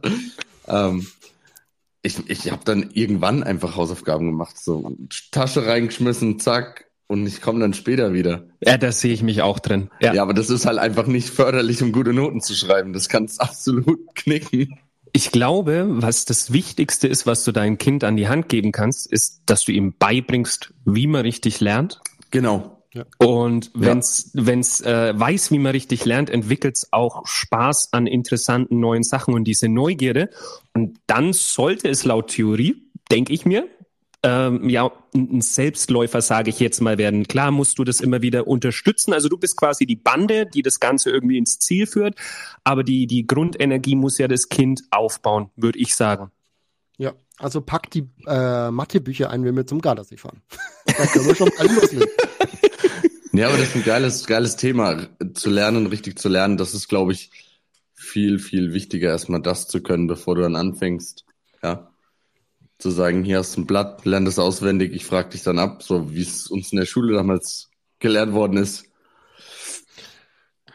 Ähm, 0.66 1.06
ich 2.02 2.28
ich 2.28 2.50
habe 2.50 2.64
dann 2.64 2.90
irgendwann 2.92 3.42
einfach 3.42 3.76
Hausaufgaben 3.76 4.26
gemacht, 4.26 4.58
so 4.58 4.96
Tasche 5.30 5.66
reingeschmissen, 5.66 6.38
zack, 6.38 6.86
und 7.06 7.26
ich 7.26 7.40
komme 7.40 7.60
dann 7.60 7.74
später 7.74 8.12
wieder. 8.12 8.46
Ja, 8.60 8.78
da 8.78 8.90
sehe 8.90 9.12
ich 9.12 9.22
mich 9.22 9.42
auch 9.42 9.58
drin. 9.58 9.90
Ja. 10.00 10.14
ja, 10.14 10.22
aber 10.22 10.34
das 10.34 10.50
ist 10.50 10.66
halt 10.66 10.78
einfach 10.78 11.06
nicht 11.06 11.28
förderlich, 11.28 11.82
um 11.82 11.92
gute 11.92 12.12
Noten 12.12 12.40
zu 12.40 12.54
schreiben. 12.54 12.92
Das 12.92 13.08
kannst 13.08 13.40
absolut 13.40 14.14
knicken. 14.14 14.78
Ich 15.12 15.30
glaube, 15.30 15.86
was 15.88 16.24
das 16.24 16.52
Wichtigste 16.52 17.06
ist, 17.06 17.24
was 17.26 17.44
du 17.44 17.52
deinem 17.52 17.78
Kind 17.78 18.02
an 18.02 18.16
die 18.16 18.26
Hand 18.26 18.48
geben 18.48 18.72
kannst, 18.72 19.10
ist, 19.10 19.42
dass 19.46 19.64
du 19.64 19.70
ihm 19.70 19.94
beibringst, 19.96 20.74
wie 20.84 21.06
man 21.06 21.20
richtig 21.20 21.60
lernt. 21.60 22.00
Genau. 22.32 22.73
Ja. 22.94 23.04
Und 23.18 23.72
wenn's 23.74 24.30
ja. 24.35 24.46
wenn's 24.46 24.80
äh, 24.80 25.18
weiß, 25.18 25.50
wie 25.50 25.59
man 25.59 25.72
richtig 25.72 26.04
lernt, 26.04 26.30
entwickelt's 26.30 26.92
auch 26.92 27.26
Spaß 27.26 27.92
an 27.92 28.07
interessanten 28.07 28.78
neuen 28.78 29.02
Sachen 29.02 29.35
und 29.35 29.44
diese 29.44 29.68
Neugierde. 29.68 30.30
Und 30.74 30.98
dann 31.09 31.33
sollte 31.33 31.88
es 31.88 32.04
laut 32.04 32.28
Theorie, 32.28 32.88
denke 33.11 33.33
ich 33.33 33.44
mir, 33.44 33.68
ähm, 34.22 34.70
ja, 34.70 34.90
ein 35.14 35.42
Selbstläufer, 35.42 36.22
sage 36.22 36.50
ich 36.50 36.59
jetzt 36.61 36.80
mal, 36.80 36.96
werden. 36.96 37.26
Klar 37.28 37.50
musst 37.50 37.78
du 37.78 37.85
das 37.85 38.00
immer 38.00 38.22
wieder 38.22 38.46
unterstützen. 38.46 39.12
Also 39.12 39.28
du 39.28 39.37
bist 39.37 39.57
quasi 39.57 39.87
die 39.87 39.96
Bande, 39.96 40.46
die 40.46 40.62
das 40.62 40.80
Ganze 40.80 41.11
irgendwie 41.11 41.37
ins 41.37 41.59
Ziel 41.59 41.87
führt. 41.87 42.16
Aber 42.62 42.85
die, 42.85 43.07
die 43.07 43.26
Grundenergie 43.26 43.96
muss 43.96 44.16
ja 44.18 44.26
das 44.26 44.48
Kind 44.48 44.83
aufbauen, 44.90 45.50
würde 45.57 45.78
ich 45.78 45.94
sagen. 45.94 46.30
Ja, 46.96 47.12
Also 47.38 47.61
pack 47.61 47.90
die 47.90 48.09
äh, 48.26 48.70
Mathebücher 48.70 49.28
ein, 49.30 49.44
wenn 49.44 49.57
wir 49.57 49.66
zum 49.66 49.83
Gardasee 49.83 50.16
fahren. 50.16 50.40
da 50.87 51.07
können 51.07 51.26
wir 51.26 51.35
schon 51.35 51.50
mal 51.59 51.66
loslegen. 51.66 52.09
Ja, 53.36 53.48
aber 53.48 53.58
das 53.58 53.70
ist 53.70 53.74
ein 53.74 53.82
geiles, 53.82 54.26
geiles 54.26 54.54
Thema, 54.54 55.08
zu 55.34 55.50
lernen, 55.50 55.88
richtig 55.88 56.20
zu 56.20 56.28
lernen. 56.28 56.56
Das 56.56 56.72
ist, 56.72 56.86
glaube 56.86 57.12
ich, 57.12 57.30
viel, 57.92 58.38
viel 58.38 58.72
wichtiger, 58.72 59.08
erstmal 59.08 59.42
das 59.42 59.66
zu 59.66 59.82
können, 59.82 60.06
bevor 60.06 60.36
du 60.36 60.42
dann 60.42 60.54
anfängst. 60.54 61.24
Ja. 61.60 61.90
Zu 62.78 62.90
sagen, 62.90 63.24
hier 63.24 63.38
hast 63.38 63.56
du 63.56 63.62
ein 63.62 63.66
Blatt, 63.66 64.04
lern 64.04 64.24
das 64.24 64.38
auswendig, 64.38 64.92
ich 64.92 65.04
frage 65.04 65.30
dich 65.30 65.42
dann 65.42 65.58
ab, 65.58 65.82
so 65.82 66.12
wie 66.12 66.22
es 66.22 66.46
uns 66.46 66.70
in 66.70 66.78
der 66.78 66.86
Schule 66.86 67.14
damals 67.14 67.70
gelehrt 67.98 68.32
worden 68.32 68.56
ist. 68.56 68.84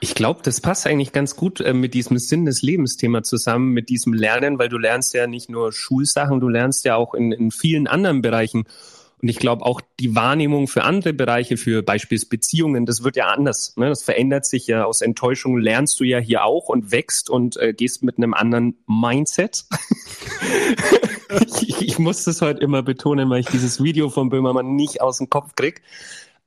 Ich 0.02 0.14
glaube, 0.14 0.42
das 0.44 0.60
passt 0.60 0.86
eigentlich 0.86 1.14
ganz 1.14 1.38
gut 1.38 1.62
äh, 1.62 1.74
mit 1.74 1.94
diesem 1.94 2.18
Sinn 2.18 2.44
des 2.46 2.62
Lebens-Thema 2.62 3.24
zusammen, 3.24 3.72
mit 3.72 3.88
diesem 3.88 4.12
Lernen, 4.14 4.60
weil 4.60 4.70
du 4.70 4.78
lernst 4.78 5.14
ja 5.14 5.28
nicht 5.28 5.50
nur 5.50 5.72
Schulsachen, 5.72 6.42
du 6.42 6.50
lernst 6.50 6.84
ja 6.84 6.96
auch 6.96 7.14
in, 7.14 7.32
in 7.32 7.52
vielen 7.52 7.88
anderen 7.88 8.22
Bereichen. 8.22 8.66
Und 9.22 9.28
ich 9.28 9.38
glaube 9.38 9.66
auch 9.66 9.82
die 10.00 10.16
Wahrnehmung 10.16 10.68
für 10.68 10.84
andere 10.84 11.14
Bereiche, 11.14 11.58
für 11.58 11.84
beispielsweise 11.84 12.30
Beziehungen, 12.30 12.86
das 12.86 13.04
wird 13.04 13.16
ja 13.16 13.28
anders. 13.28 13.76
Ne? 13.76 13.90
Das 13.90 14.04
verändert 14.04 14.46
sich 14.46 14.68
ja. 14.68 14.86
Aus 14.86 15.02
Enttäuschung 15.02 15.58
lernst 15.58 16.00
du 16.00 16.06
ja 16.06 16.20
hier 16.20 16.46
auch 16.46 16.70
und 16.70 16.92
wächst 16.92 17.30
und 17.30 17.58
äh, 17.58 17.74
gehst 17.74 18.04
mit 18.04 18.18
einem 18.18 18.34
anderen 18.34 18.78
Mindset. 18.88 19.66
ich, 21.68 21.82
ich 21.82 22.00
muss 22.00 22.24
das 22.24 22.42
heute 22.42 22.62
immer 22.62 22.82
betonen, 22.82 23.30
weil 23.30 23.42
ich 23.42 23.48
dieses 23.48 23.84
Video 23.84 24.10
von 24.10 24.30
Böhmermann 24.30 24.76
nicht 24.76 25.02
aus 25.02 25.18
dem 25.18 25.30
Kopf 25.30 25.56
krieg. 25.56 25.82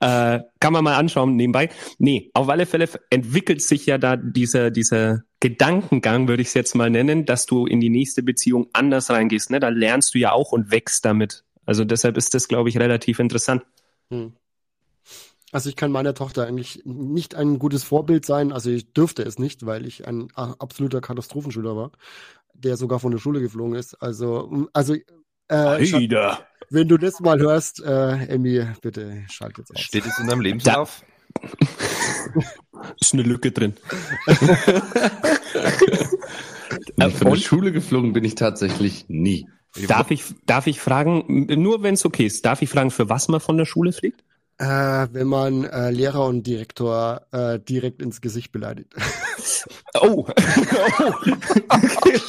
Äh, 0.01 0.41
kann 0.59 0.73
man 0.73 0.83
mal 0.83 0.97
anschauen 0.97 1.37
nebenbei. 1.37 1.69
Nee, 1.99 2.31
auf 2.35 2.49
alle 2.49 2.67
Fälle 2.67 2.89
entwickelt 3.11 3.63
sich 3.63 3.87
ja 3.87 3.99
da 3.99 4.17
dieser, 4.17 4.73
dieser 4.73 5.23
Gedankengang, 5.39 6.27
würde 6.27 6.43
ich 6.43 6.49
es 6.49 6.55
jetzt 6.55 6.75
mal 6.75 6.91
nennen, 6.91 7.25
dass 7.25 7.47
du 7.47 7.67
in 7.67 7.81
die 7.81 7.91
nächste 7.91 8.23
Beziehung 8.25 8.67
anders 8.73 9.11
reingehst. 9.11 9.51
Ne? 9.51 9.61
Da 9.61 9.69
lernst 9.69 10.15
du 10.15 10.19
ja 10.19 10.33
auch 10.33 10.51
und 10.51 10.73
wächst 10.73 11.05
damit. 11.05 11.45
Also 11.65 11.85
deshalb 11.85 12.17
ist 12.17 12.35
das, 12.35 12.49
glaube 12.49 12.69
ich, 12.69 12.79
relativ 12.79 13.19
interessant. 13.19 13.65
Hm. 14.11 14.33
Also 15.53 15.69
ich 15.69 15.77
kann 15.77 15.93
meiner 15.93 16.15
Tochter 16.15 16.47
eigentlich 16.47 16.83
nicht 16.85 17.35
ein 17.35 17.59
gutes 17.59 17.85
Vorbild 17.85 18.25
sein. 18.25 18.53
Also 18.53 18.71
ich 18.71 18.93
dürfte 18.95 19.23
es 19.23 19.39
nicht, 19.39 19.67
weil 19.67 19.87
ich 19.87 20.07
ein 20.07 20.29
absoluter 20.35 21.01
Katastrophenschüler 21.03 21.77
war, 21.77 21.93
der 22.55 22.77
sogar 22.77 23.01
von 23.01 23.13
der 23.13 23.19
Schule 23.19 23.41
geflogen 23.41 23.75
ist. 23.75 23.95
Also, 24.03 24.69
also 24.73 24.95
äh, 25.49 26.39
wenn 26.71 26.89
du 26.89 26.97
das 26.97 27.21
mal 27.21 27.39
hörst, 27.39 27.83
äh, 27.85 28.25
Emmy, 28.29 28.67
bitte 28.81 29.25
schalt 29.29 29.59
jetzt 29.59 29.73
aus. 29.73 29.81
Steht 29.81 30.07
es 30.07 30.19
in 30.19 30.27
deinem 30.27 30.41
Lebenslauf? 30.41 31.05
ist 33.01 33.13
eine 33.13 33.23
Lücke 33.23 33.53
drin. 33.53 33.75
Von 36.97 37.31
der 37.31 37.37
Schule 37.37 37.73
geflogen 37.73 38.13
bin 38.13 38.25
ich 38.25 38.35
tatsächlich 38.35 39.07
nie. 39.09 39.47
Darf 39.89 40.11
ich, 40.11 40.23
darf 40.45 40.67
ich 40.67 40.81
fragen, 40.81 41.47
nur 41.61 41.83
wenn 41.83 41.95
es 41.95 42.05
okay 42.05 42.27
ist, 42.27 42.45
darf 42.45 42.61
ich 42.61 42.69
fragen, 42.69 42.91
für 42.91 43.09
was 43.09 43.29
man 43.29 43.41
von 43.41 43.57
der 43.57 43.65
Schule 43.65 43.93
fliegt? 43.93 44.23
Äh, 44.59 45.09
wenn 45.13 45.27
man 45.27 45.65
äh, 45.65 45.91
Lehrer 45.91 46.27
und 46.27 46.47
Direktor 46.47 47.23
äh, 47.33 47.59
direkt 47.59 48.03
ins 48.03 48.21
Gesicht 48.21 48.53
beleidigt. 48.53 48.95
Oh. 50.01 50.27
oh. 50.27 51.13
Okay. 51.69 52.21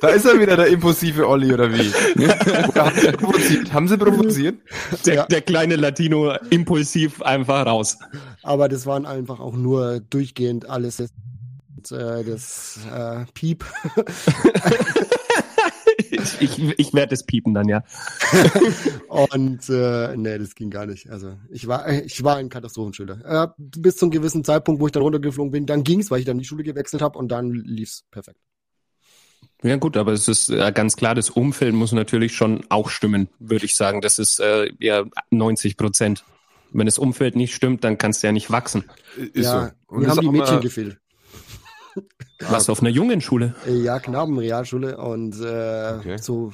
Da 0.00 0.08
ist 0.08 0.26
er 0.26 0.38
wieder, 0.38 0.56
der 0.56 0.66
impulsive 0.66 1.26
Olli, 1.28 1.52
oder 1.52 1.72
wie? 1.72 1.92
Oder 2.22 2.84
haben, 2.84 2.98
sie 3.00 3.12
provoziert? 3.12 3.72
haben 3.72 3.88
sie 3.88 3.96
provoziert? 3.96 4.58
Der, 5.06 5.14
ja. 5.14 5.26
der 5.26 5.40
kleine 5.40 5.76
Latino 5.76 6.34
impulsiv 6.50 7.22
einfach 7.22 7.64
raus. 7.64 7.98
Aber 8.42 8.68
das 8.68 8.86
waren 8.86 9.06
einfach 9.06 9.40
auch 9.40 9.54
nur 9.54 10.00
durchgehend 10.00 10.68
alles 10.68 10.96
das, 10.96 11.10
äh, 11.92 12.24
das 12.24 12.80
äh, 12.92 13.24
Piep. 13.32 13.64
ich, 16.14 16.40
ich, 16.40 16.78
ich 16.78 16.94
werde 16.94 17.14
es 17.14 17.24
piepen 17.24 17.54
dann, 17.54 17.68
ja. 17.68 17.84
und 19.08 19.68
äh, 19.68 20.16
nee, 20.16 20.38
das 20.38 20.54
ging 20.54 20.70
gar 20.70 20.86
nicht. 20.86 21.10
Also 21.10 21.36
ich 21.50 21.66
war, 21.66 21.88
ich 21.88 22.22
war 22.24 22.36
ein 22.36 22.48
Katastrophenschüler. 22.48 23.44
Äh, 23.44 23.48
bis 23.58 23.96
zum 23.96 24.10
gewissen 24.10 24.44
Zeitpunkt, 24.44 24.80
wo 24.80 24.86
ich 24.86 24.92
dann 24.92 25.02
runtergeflogen 25.02 25.52
bin, 25.52 25.66
dann 25.66 25.84
ging's, 25.84 26.10
weil 26.10 26.20
ich 26.20 26.26
dann 26.26 26.38
die 26.38 26.44
Schule 26.44 26.62
gewechselt 26.62 27.02
habe 27.02 27.18
und 27.18 27.28
dann 27.28 27.50
lief's 27.50 28.04
perfekt. 28.10 28.40
Ja 29.62 29.76
gut, 29.76 29.96
aber 29.96 30.12
es 30.12 30.28
ist 30.28 30.50
äh, 30.50 30.72
ganz 30.72 30.94
klar, 30.96 31.14
das 31.14 31.30
Umfeld 31.30 31.74
muss 31.74 31.92
natürlich 31.92 32.34
schon 32.34 32.64
auch 32.68 32.90
stimmen, 32.90 33.28
würde 33.38 33.64
ich 33.64 33.76
sagen. 33.76 34.02
Das 34.02 34.18
ist 34.18 34.38
äh, 34.38 34.70
ja 34.78 35.04
90 35.30 35.76
Prozent. 35.76 36.24
Wenn 36.72 36.86
das 36.86 36.98
Umfeld 36.98 37.34
nicht 37.36 37.54
stimmt, 37.54 37.82
dann 37.82 37.96
kannst 37.96 38.22
du 38.22 38.26
ja 38.26 38.32
nicht 38.32 38.50
wachsen. 38.50 38.84
Ist 39.16 39.44
ja, 39.44 39.66
so. 39.66 39.94
Und 39.94 40.02
mir 40.02 40.08
haben 40.08 40.20
die 40.20 40.28
Mädchen 40.28 40.60
gefehlt. 40.60 40.98
Was 42.40 42.68
auf 42.68 42.80
einer 42.80 42.90
jungen 42.90 43.20
Schule? 43.20 43.54
Ja, 43.66 43.98
Knabenrealschule 43.98 44.96
und 44.96 45.40
äh, 45.40 45.94
okay. 45.98 46.18
so, 46.18 46.52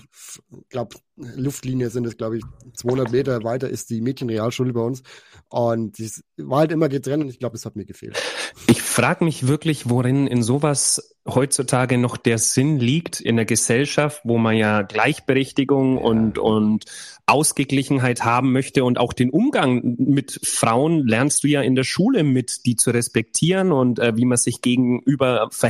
glaube 0.68 0.96
Luftlinie 1.16 1.90
sind 1.90 2.06
es, 2.06 2.16
glaube 2.16 2.38
ich, 2.38 2.44
200 2.74 3.10
Meter 3.12 3.44
weiter 3.44 3.68
ist 3.68 3.90
die 3.90 4.00
Mädchenrealschule 4.00 4.72
bei 4.72 4.80
uns 4.80 5.02
und 5.48 5.98
die 5.98 6.10
war 6.38 6.60
halt 6.60 6.72
immer 6.72 6.88
getrennt 6.88 7.24
und 7.24 7.30
ich 7.30 7.38
glaube, 7.38 7.56
es 7.56 7.66
hat 7.66 7.76
mir 7.76 7.84
gefehlt. 7.84 8.20
Ich 8.66 8.82
frage 8.82 9.24
mich 9.24 9.46
wirklich, 9.46 9.88
worin 9.88 10.26
in 10.26 10.42
sowas 10.42 11.16
heutzutage 11.26 11.98
noch 11.98 12.16
der 12.16 12.38
Sinn 12.38 12.78
liegt 12.78 13.20
in 13.20 13.36
der 13.36 13.44
Gesellschaft, 13.44 14.22
wo 14.24 14.38
man 14.38 14.56
ja 14.56 14.82
Gleichberechtigung 14.82 15.96
ja. 15.96 16.02
und, 16.02 16.38
und 16.38 16.84
Ausgeglichenheit 17.26 18.24
haben 18.24 18.52
möchte 18.52 18.84
und 18.84 18.98
auch 18.98 19.12
den 19.12 19.30
Umgang 19.30 19.96
mit 19.98 20.40
Frauen 20.42 21.06
lernst 21.06 21.44
du 21.44 21.48
ja 21.48 21.60
in 21.60 21.74
der 21.74 21.84
Schule 21.84 22.24
mit, 22.24 22.66
die 22.66 22.76
zu 22.76 22.90
respektieren 22.90 23.70
und 23.72 23.98
äh, 23.98 24.16
wie 24.16 24.24
man 24.24 24.38
sich 24.38 24.62
gegenüber 24.62 25.48
verhält. 25.50 25.69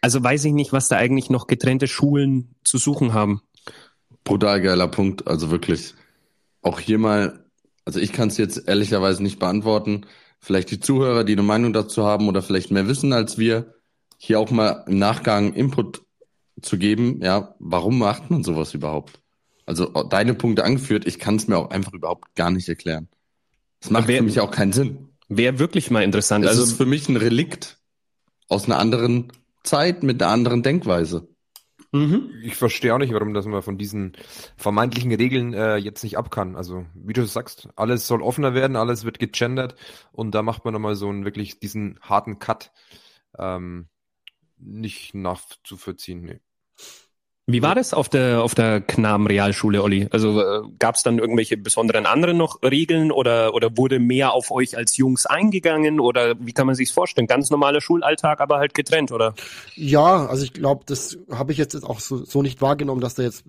Also 0.00 0.22
weiß 0.22 0.44
ich 0.46 0.52
nicht, 0.52 0.72
was 0.72 0.88
da 0.88 0.96
eigentlich 0.96 1.30
noch 1.30 1.46
getrennte 1.46 1.86
Schulen 1.86 2.54
zu 2.64 2.78
suchen 2.78 3.12
haben. 3.12 3.42
Brutal 4.24 4.60
geiler 4.60 4.88
Punkt. 4.88 5.26
Also 5.26 5.50
wirklich 5.50 5.94
auch 6.62 6.80
hier 6.80 6.98
mal, 6.98 7.44
also 7.84 8.00
ich 8.00 8.12
kann 8.12 8.28
es 8.28 8.36
jetzt 8.36 8.68
ehrlicherweise 8.68 9.22
nicht 9.22 9.38
beantworten. 9.38 10.06
Vielleicht 10.38 10.70
die 10.70 10.80
Zuhörer, 10.80 11.24
die 11.24 11.32
eine 11.32 11.42
Meinung 11.42 11.72
dazu 11.72 12.04
haben 12.04 12.28
oder 12.28 12.42
vielleicht 12.42 12.70
mehr 12.70 12.88
wissen 12.88 13.12
als 13.12 13.36
wir, 13.38 13.74
hier 14.16 14.40
auch 14.40 14.50
mal 14.50 14.84
im 14.86 14.98
Nachgang 14.98 15.52
Input 15.52 16.02
zu 16.62 16.78
geben. 16.78 17.20
Ja, 17.22 17.54
warum 17.58 17.98
macht 17.98 18.30
man 18.30 18.44
sowas 18.44 18.74
überhaupt? 18.74 19.20
Also 19.66 19.86
deine 19.86 20.34
Punkte 20.34 20.64
angeführt, 20.64 21.06
ich 21.06 21.18
kann 21.18 21.36
es 21.36 21.46
mir 21.46 21.56
auch 21.58 21.70
einfach 21.70 21.92
überhaupt 21.92 22.34
gar 22.34 22.50
nicht 22.50 22.68
erklären. 22.68 23.08
Das 23.80 23.90
macht 23.90 24.08
wär, 24.08 24.18
für 24.18 24.24
mich 24.24 24.40
auch 24.40 24.50
keinen 24.50 24.72
Sinn. 24.72 25.08
Wäre 25.28 25.58
wirklich 25.58 25.90
mal 25.90 26.02
interessant. 26.02 26.44
Das 26.44 26.52
also 26.52 26.64
ist 26.64 26.72
für 26.72 26.86
mich 26.86 27.08
ein 27.08 27.16
Relikt 27.16 27.78
aus 28.50 28.66
einer 28.66 28.78
anderen 28.78 29.32
Zeit 29.62 30.02
mit 30.02 30.22
einer 30.22 30.32
anderen 30.32 30.62
Denkweise. 30.62 31.28
Mhm. 31.92 32.30
Ich 32.42 32.54
verstehe 32.54 32.94
auch 32.94 32.98
nicht, 32.98 33.12
warum 33.12 33.34
dass 33.34 33.46
man 33.46 33.62
von 33.62 33.78
diesen 33.78 34.12
vermeintlichen 34.56 35.12
Regeln 35.12 35.54
äh, 35.54 35.76
jetzt 35.76 36.04
nicht 36.04 36.18
ab 36.18 36.30
kann. 36.30 36.54
Also, 36.54 36.86
wie 36.94 37.12
du 37.12 37.26
sagst, 37.26 37.68
alles 37.74 38.06
soll 38.06 38.22
offener 38.22 38.54
werden, 38.54 38.76
alles 38.76 39.04
wird 39.04 39.18
gegendert 39.18 39.74
und 40.12 40.34
da 40.34 40.42
macht 40.42 40.64
man 40.64 40.74
nochmal 40.74 40.94
so 40.94 41.08
einen 41.08 41.24
wirklich 41.24 41.58
diesen 41.58 41.98
harten 42.00 42.38
Cut 42.38 42.70
ähm, 43.38 43.88
nicht 44.56 45.14
nachzuvollziehen. 45.14 46.20
Nee. 46.20 46.40
Wie 47.46 47.62
war 47.62 47.74
das 47.74 47.94
auf 47.94 48.08
der 48.08 48.42
auf 48.42 48.54
der 48.54 48.80
Knaben 48.80 49.26
Realschule, 49.26 49.82
Olli? 49.82 50.06
Also 50.12 50.40
äh, 50.40 50.62
gab 50.78 50.94
es 50.94 51.02
dann 51.02 51.18
irgendwelche 51.18 51.56
besonderen 51.56 52.06
anderen 52.06 52.36
noch 52.36 52.62
Regeln 52.62 53.10
oder 53.10 53.54
oder 53.54 53.76
wurde 53.76 53.98
mehr 53.98 54.32
auf 54.32 54.52
euch 54.52 54.76
als 54.76 54.96
Jungs 54.96 55.26
eingegangen 55.26 55.98
oder 55.98 56.34
wie 56.38 56.52
kann 56.52 56.66
man 56.66 56.76
sich's 56.76 56.92
vorstellen? 56.92 57.26
Ganz 57.26 57.50
normaler 57.50 57.80
Schulalltag, 57.80 58.40
aber 58.40 58.58
halt 58.58 58.74
getrennt, 58.74 59.10
oder? 59.10 59.34
Ja, 59.74 60.26
also 60.26 60.44
ich 60.44 60.52
glaube, 60.52 60.84
das 60.86 61.18
habe 61.30 61.50
ich 61.50 61.58
jetzt 61.58 61.74
auch 61.82 61.98
so, 61.98 62.24
so 62.24 62.40
nicht 62.42 62.62
wahrgenommen, 62.62 63.00
dass 63.00 63.14
da 63.14 63.24
jetzt 63.24 63.44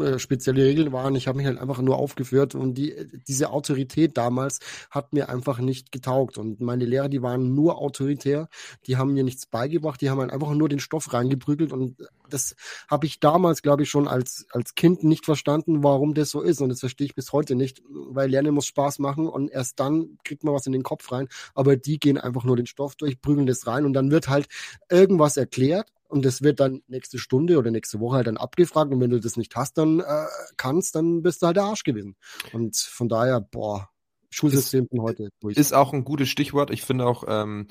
äh, 0.00 0.18
spezielle 0.18 0.64
Regeln 0.64 0.92
waren. 0.92 1.14
Ich 1.14 1.28
habe 1.28 1.36
mich 1.36 1.46
halt 1.46 1.58
einfach 1.58 1.80
nur 1.80 1.96
aufgeführt 1.96 2.56
und 2.56 2.74
die 2.74 2.94
diese 3.28 3.50
Autorität 3.50 4.16
damals 4.16 4.58
hat 4.90 5.12
mir 5.12 5.28
einfach 5.28 5.60
nicht 5.60 5.92
getaugt 5.92 6.38
und 6.38 6.60
meine 6.60 6.86
Lehrer, 6.86 7.08
die 7.08 7.22
waren 7.22 7.54
nur 7.54 7.78
autoritär, 7.78 8.48
die 8.86 8.96
haben 8.96 9.12
mir 9.12 9.22
nichts 9.22 9.46
beigebracht, 9.46 10.00
die 10.00 10.10
haben 10.10 10.20
halt 10.20 10.32
einfach 10.32 10.54
nur 10.54 10.68
den 10.68 10.80
Stoff 10.80 11.12
reingeprügelt 11.12 11.72
und 11.72 11.96
das 12.30 12.56
habe 12.88 13.06
ich 13.06 13.20
damals, 13.20 13.43
glaube 13.62 13.82
ich, 13.82 13.90
schon 13.90 14.08
als, 14.08 14.46
als 14.50 14.74
Kind 14.74 15.04
nicht 15.04 15.24
verstanden, 15.24 15.82
warum 15.82 16.14
das 16.14 16.30
so 16.30 16.40
ist. 16.40 16.60
Und 16.60 16.68
das 16.68 16.80
verstehe 16.80 17.06
ich 17.06 17.14
bis 17.14 17.32
heute 17.32 17.54
nicht, 17.54 17.82
weil 17.88 18.30
Lernen 18.30 18.54
muss 18.54 18.66
Spaß 18.66 18.98
machen 18.98 19.28
und 19.28 19.50
erst 19.50 19.80
dann 19.80 20.18
kriegt 20.24 20.44
man 20.44 20.54
was 20.54 20.66
in 20.66 20.72
den 20.72 20.82
Kopf 20.82 21.10
rein. 21.12 21.28
Aber 21.54 21.76
die 21.76 21.98
gehen 21.98 22.18
einfach 22.18 22.44
nur 22.44 22.56
den 22.56 22.66
Stoff 22.66 22.96
durch, 22.96 23.20
prügeln 23.20 23.46
das 23.46 23.66
rein 23.66 23.84
und 23.84 23.92
dann 23.92 24.10
wird 24.10 24.28
halt 24.28 24.46
irgendwas 24.90 25.36
erklärt 25.36 25.90
und 26.08 26.24
das 26.24 26.42
wird 26.42 26.60
dann 26.60 26.82
nächste 26.86 27.18
Stunde 27.18 27.58
oder 27.58 27.70
nächste 27.70 28.00
Woche 28.00 28.16
halt 28.16 28.26
dann 28.26 28.36
abgefragt 28.36 28.92
und 28.92 29.00
wenn 29.00 29.10
du 29.10 29.20
das 29.20 29.36
nicht 29.36 29.54
hast, 29.56 29.78
dann 29.78 30.00
äh, 30.00 30.26
kannst, 30.56 30.94
dann 30.94 31.22
bist 31.22 31.42
du 31.42 31.46
halt 31.46 31.56
der 31.56 31.64
Arsch 31.64 31.84
gewesen. 31.84 32.16
Und 32.52 32.76
von 32.76 33.08
daher, 33.08 33.40
boah, 33.40 33.88
Schulsystem 34.30 34.88
von 34.88 35.02
heute 35.02 35.28
durch. 35.40 35.56
Ist 35.56 35.72
auch 35.72 35.92
ein 35.92 36.04
gutes 36.04 36.28
Stichwort. 36.28 36.70
Ich 36.70 36.82
finde 36.82 37.06
auch, 37.06 37.24
ähm, 37.28 37.66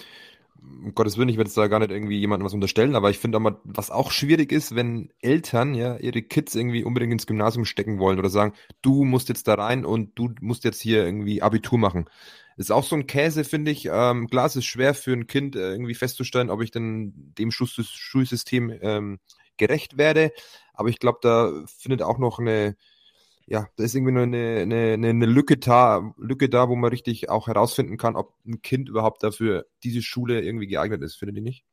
um 0.84 0.94
Gottes 0.96 1.18
Willen, 1.18 1.30
ich 1.30 1.38
werde 1.38 1.48
jetzt 1.48 1.58
da 1.58 1.68
gar 1.68 1.80
nicht 1.80 1.92
irgendwie 1.92 2.20
jemandem 2.20 2.46
was 2.46 2.54
unterstellen, 2.54 2.96
aber 2.96 3.10
ich 3.10 3.20
finde 3.20 3.38
auch 3.38 3.42
mal, 3.42 3.60
was 3.64 3.92
auch 3.92 4.12
schwierig 4.12 4.52
ist, 4.52 4.76
wenn 4.76 5.12
Eltern 5.22 5.74
ja 5.74 5.98
ihre 5.98 6.22
Kids 6.22 6.56
irgendwie 6.56 6.84
unbedingt 6.84 7.14
ins 7.14 7.28
Gymnasium 7.28 7.66
stecken 7.66 8.00
wollen 8.00 8.20
oder 8.20 8.30
sagen, 8.30 8.54
du 8.82 9.04
musst 9.04 9.30
jetzt 9.30 9.48
da 9.48 9.56
rein 9.56 9.86
und 9.86 10.18
du 10.18 10.34
musst 10.42 10.64
jetzt 10.64 10.82
hier 10.82 11.06
irgendwie 11.06 11.42
Abitur 11.42 11.78
machen. 11.78 12.06
ist 12.58 12.72
auch 12.72 12.84
so 12.84 12.96
ein 12.96 13.08
Käse, 13.08 13.44
finde 13.44 13.72
ich. 13.72 13.90
Ähm, 13.92 14.28
klar, 14.30 14.46
es 14.46 14.56
ist 14.56 14.66
schwer 14.66 14.94
für 14.94 15.14
ein 15.14 15.28
Kind 15.28 15.56
äh, 15.56 15.72
irgendwie 15.72 15.96
festzustellen, 15.96 16.50
ob 16.50 16.62
ich 16.62 16.72
denn 16.72 17.34
dem 17.38 17.52
Schulsystem 17.52 18.74
ähm, 18.82 19.20
gerecht 19.58 19.98
werde. 19.98 20.32
Aber 20.74 20.90
ich 20.90 21.00
glaube, 21.00 21.20
da 21.22 21.64
findet 21.68 22.02
auch 22.02 22.18
noch 22.18 22.40
eine, 22.40 22.76
ja, 23.46 23.68
da 23.76 23.84
ist 23.84 23.96
irgendwie 23.96 24.14
nur 24.14 24.24
eine, 24.24 24.60
eine, 24.62 24.94
eine 24.94 25.26
Lücke 25.26 25.58
da, 25.58 26.14
Lücke 26.18 26.50
da, 26.50 26.70
wo 26.70 26.76
man 26.76 26.90
richtig 26.90 27.30
auch 27.30 27.48
herausfinden 27.48 27.98
kann, 27.98 28.16
ob 28.16 28.34
ein 28.46 28.62
Kind 28.62 28.90
überhaupt 28.90 29.24
dafür 29.24 29.66
diese 29.84 30.02
Schule 30.02 30.42
irgendwie 30.42 30.68
geeignet 30.68 31.02
ist. 31.02 31.16
Findet 31.16 31.38
ihr 31.38 31.44
nicht? 31.44 31.64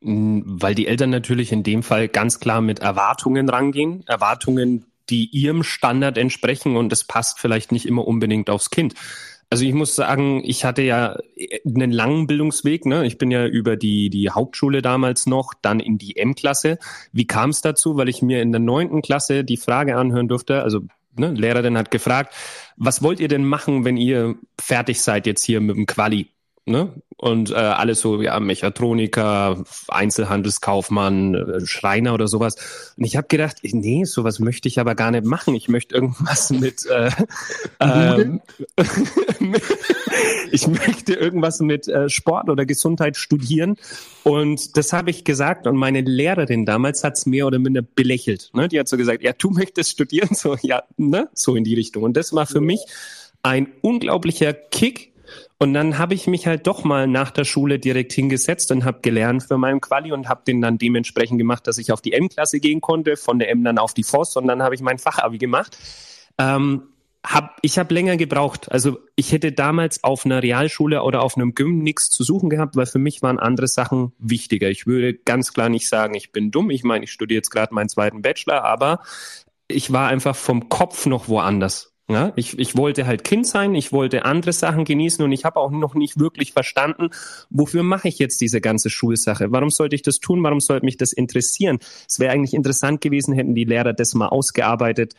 Mm, 0.00 0.40
weil 0.44 0.74
die 0.74 0.86
Eltern 0.86 1.10
natürlich 1.10 1.52
in 1.52 1.62
dem 1.62 1.82
Fall 1.82 2.08
ganz 2.08 2.40
klar 2.40 2.60
mit 2.60 2.80
Erwartungen 2.80 3.48
rangehen. 3.48 4.02
Erwartungen, 4.06 4.86
die 5.08 5.26
ihrem 5.26 5.62
Standard 5.62 6.18
entsprechen 6.18 6.76
und 6.76 6.92
es 6.92 7.04
passt 7.04 7.38
vielleicht 7.38 7.72
nicht 7.72 7.86
immer 7.86 8.06
unbedingt 8.06 8.50
aufs 8.50 8.70
Kind. 8.70 8.94
Also 9.52 9.64
ich 9.64 9.74
muss 9.74 9.96
sagen, 9.96 10.42
ich 10.44 10.64
hatte 10.64 10.82
ja 10.82 11.16
einen 11.66 11.90
langen 11.90 12.28
Bildungsweg. 12.28 12.86
Ne? 12.86 13.04
Ich 13.04 13.18
bin 13.18 13.32
ja 13.32 13.46
über 13.46 13.76
die, 13.76 14.08
die 14.08 14.30
Hauptschule 14.30 14.80
damals 14.80 15.26
noch, 15.26 15.54
dann 15.60 15.80
in 15.80 15.98
die 15.98 16.16
M-Klasse. 16.16 16.78
Wie 17.12 17.26
kam 17.26 17.50
es 17.50 17.60
dazu? 17.60 17.96
Weil 17.96 18.08
ich 18.08 18.22
mir 18.22 18.42
in 18.42 18.52
der 18.52 18.60
neunten 18.60 19.02
Klasse 19.02 19.42
die 19.42 19.56
Frage 19.56 19.96
anhören 19.96 20.28
durfte, 20.28 20.62
also 20.62 20.82
ne, 21.16 21.32
Lehrerin 21.32 21.76
hat 21.78 21.90
gefragt, 21.90 22.34
was 22.76 23.02
wollt 23.02 23.20
ihr 23.20 23.28
denn 23.28 23.44
machen, 23.44 23.84
wenn 23.84 23.96
ihr 23.96 24.36
fertig 24.60 25.00
seid 25.02 25.26
jetzt 25.26 25.44
hier 25.44 25.60
mit 25.60 25.76
dem 25.76 25.86
Quali? 25.86 26.30
Ne? 26.66 26.92
Und 27.16 27.50
äh, 27.50 27.54
alles 27.54 28.00
so, 28.00 28.22
ja, 28.22 28.38
Mechatroniker, 28.38 29.64
Einzelhandelskaufmann, 29.88 31.34
äh, 31.34 31.66
Schreiner 31.66 32.14
oder 32.14 32.28
sowas. 32.28 32.56
Und 32.96 33.04
ich 33.04 33.16
habe 33.16 33.28
gedacht, 33.28 33.58
nee, 33.62 34.04
sowas 34.04 34.38
möchte 34.38 34.68
ich 34.68 34.78
aber 34.78 34.94
gar 34.94 35.10
nicht 35.10 35.24
machen. 35.24 35.54
Ich 35.54 35.68
möchte 35.68 35.94
irgendwas 35.94 36.50
mit, 36.50 36.86
äh, 36.86 37.10
ähm, 37.80 38.40
ich 40.52 40.66
möchte 40.66 41.14
irgendwas 41.14 41.60
mit 41.60 41.88
äh, 41.88 42.08
Sport 42.08 42.48
oder 42.48 42.64
Gesundheit 42.64 43.16
studieren. 43.16 43.76
Und 44.22 44.76
das 44.76 44.92
habe 44.92 45.10
ich 45.10 45.24
gesagt. 45.24 45.66
Und 45.66 45.76
meine 45.76 46.02
Lehrerin 46.02 46.66
damals 46.66 47.04
hat's 47.04 47.26
mehr 47.26 47.46
oder 47.46 47.58
minder 47.58 47.82
belächelt. 47.82 48.50
Ne? 48.54 48.68
Die 48.68 48.78
hat 48.78 48.88
so 48.88 48.96
gesagt, 48.96 49.22
ja, 49.22 49.32
du 49.32 49.50
möchtest 49.50 49.90
studieren, 49.90 50.30
so 50.34 50.56
ja, 50.62 50.84
ne, 50.96 51.28
so 51.34 51.56
in 51.56 51.64
die 51.64 51.74
Richtung. 51.74 52.02
Und 52.02 52.16
das 52.16 52.32
war 52.32 52.46
für 52.46 52.60
mich 52.60 52.80
ein 53.42 53.68
unglaublicher 53.80 54.52
Kick 54.52 55.09
und 55.62 55.74
dann 55.74 55.98
habe 55.98 56.14
ich 56.14 56.26
mich 56.26 56.46
halt 56.46 56.66
doch 56.66 56.84
mal 56.84 57.06
nach 57.06 57.30
der 57.30 57.44
Schule 57.44 57.78
direkt 57.78 58.14
hingesetzt 58.14 58.72
und 58.72 58.86
habe 58.86 59.00
gelernt 59.02 59.42
für 59.42 59.58
meinen 59.58 59.82
Quali 59.82 60.10
und 60.10 60.26
habe 60.26 60.40
den 60.46 60.62
dann 60.62 60.78
dementsprechend 60.78 61.36
gemacht, 61.36 61.66
dass 61.66 61.76
ich 61.76 61.92
auf 61.92 62.00
die 62.00 62.14
M-Klasse 62.14 62.60
gehen 62.60 62.80
konnte, 62.80 63.18
von 63.18 63.38
der 63.38 63.50
M 63.50 63.62
dann 63.62 63.76
auf 63.76 63.92
die 63.92 64.02
FOS 64.02 64.36
und 64.36 64.46
dann 64.46 64.62
habe 64.62 64.74
ich 64.74 64.80
mein 64.80 64.98
Fachabi 64.98 65.36
gemacht. 65.36 65.76
Ähm, 66.38 66.84
hab, 67.22 67.58
ich 67.60 67.78
habe 67.78 67.92
länger 67.92 68.16
gebraucht. 68.16 68.72
Also 68.72 69.00
ich 69.16 69.32
hätte 69.32 69.52
damals 69.52 70.02
auf 70.02 70.24
einer 70.24 70.42
Realschule 70.42 71.02
oder 71.02 71.20
auf 71.20 71.36
einem 71.36 71.54
Gym 71.54 71.82
nichts 71.82 72.08
zu 72.08 72.24
suchen 72.24 72.48
gehabt, 72.48 72.74
weil 72.76 72.86
für 72.86 72.98
mich 72.98 73.20
waren 73.20 73.38
andere 73.38 73.68
Sachen 73.68 74.12
wichtiger. 74.18 74.70
Ich 74.70 74.86
würde 74.86 75.12
ganz 75.12 75.52
klar 75.52 75.68
nicht 75.68 75.88
sagen, 75.88 76.14
ich 76.14 76.32
bin 76.32 76.50
dumm. 76.50 76.70
Ich 76.70 76.84
meine, 76.84 77.04
ich 77.04 77.12
studiere 77.12 77.36
jetzt 77.36 77.50
gerade 77.50 77.74
meinen 77.74 77.90
zweiten 77.90 78.22
Bachelor, 78.22 78.64
aber 78.64 79.00
ich 79.68 79.92
war 79.92 80.08
einfach 80.08 80.34
vom 80.34 80.70
Kopf 80.70 81.04
noch 81.04 81.28
woanders. 81.28 81.89
Ja, 82.10 82.32
ich, 82.34 82.58
ich 82.58 82.76
wollte 82.76 83.06
halt 83.06 83.22
Kind 83.22 83.46
sein, 83.46 83.74
ich 83.76 83.92
wollte 83.92 84.24
andere 84.24 84.52
Sachen 84.52 84.84
genießen 84.84 85.24
und 85.24 85.30
ich 85.30 85.44
habe 85.44 85.60
auch 85.60 85.70
noch 85.70 85.94
nicht 85.94 86.18
wirklich 86.18 86.52
verstanden, 86.52 87.10
wofür 87.50 87.84
mache 87.84 88.08
ich 88.08 88.18
jetzt 88.18 88.40
diese 88.40 88.60
ganze 88.60 88.90
Schulsache? 88.90 89.52
Warum 89.52 89.70
sollte 89.70 89.94
ich 89.94 90.02
das 90.02 90.18
tun? 90.18 90.42
Warum 90.42 90.58
sollte 90.58 90.84
mich 90.84 90.96
das 90.96 91.12
interessieren? 91.12 91.78
Es 92.08 92.18
wäre 92.18 92.32
eigentlich 92.32 92.54
interessant 92.54 93.00
gewesen, 93.00 93.32
hätten 93.32 93.54
die 93.54 93.64
Lehrer 93.64 93.92
das 93.92 94.14
mal 94.14 94.26
ausgearbeitet, 94.26 95.14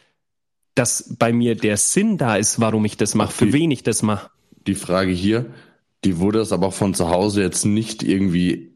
dass 0.75 1.15
bei 1.17 1.31
mir 1.31 1.55
der 1.55 1.77
Sinn 1.77 2.17
da 2.17 2.35
ist, 2.35 2.59
warum 2.59 2.83
ich 2.83 2.97
das 2.97 3.15
mache, 3.15 3.31
für 3.31 3.53
wen 3.53 3.71
ich 3.71 3.83
das 3.83 4.01
mache. 4.01 4.29
Die 4.67 4.75
Frage 4.75 5.11
hier, 5.11 5.45
die 6.03 6.19
wurde 6.19 6.39
es 6.39 6.51
aber 6.51 6.67
auch 6.67 6.73
von 6.73 6.93
zu 6.93 7.07
Hause 7.09 7.41
jetzt 7.41 7.63
nicht 7.63 8.03
irgendwie, 8.03 8.73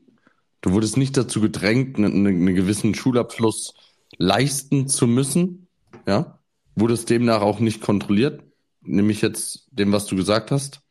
du 0.61 0.71
wurdest 0.71 0.95
nicht 0.95 1.17
dazu 1.17 1.41
gedrängt, 1.41 1.97
einen, 1.97 2.25
einen 2.25 2.55
gewissen 2.55 2.95
Schulabschluss 2.95 3.73
leisten 4.17 4.87
zu 4.87 5.05
müssen, 5.05 5.67
ja? 6.07 6.39
Wurde 6.75 6.93
es 6.93 7.05
demnach 7.05 7.41
auch 7.41 7.59
nicht 7.59 7.81
kontrolliert? 7.81 8.43
Nämlich 8.81 9.21
jetzt 9.21 9.67
dem, 9.71 9.91
was 9.91 10.05
du 10.05 10.15
gesagt 10.15 10.51
hast? 10.51 10.81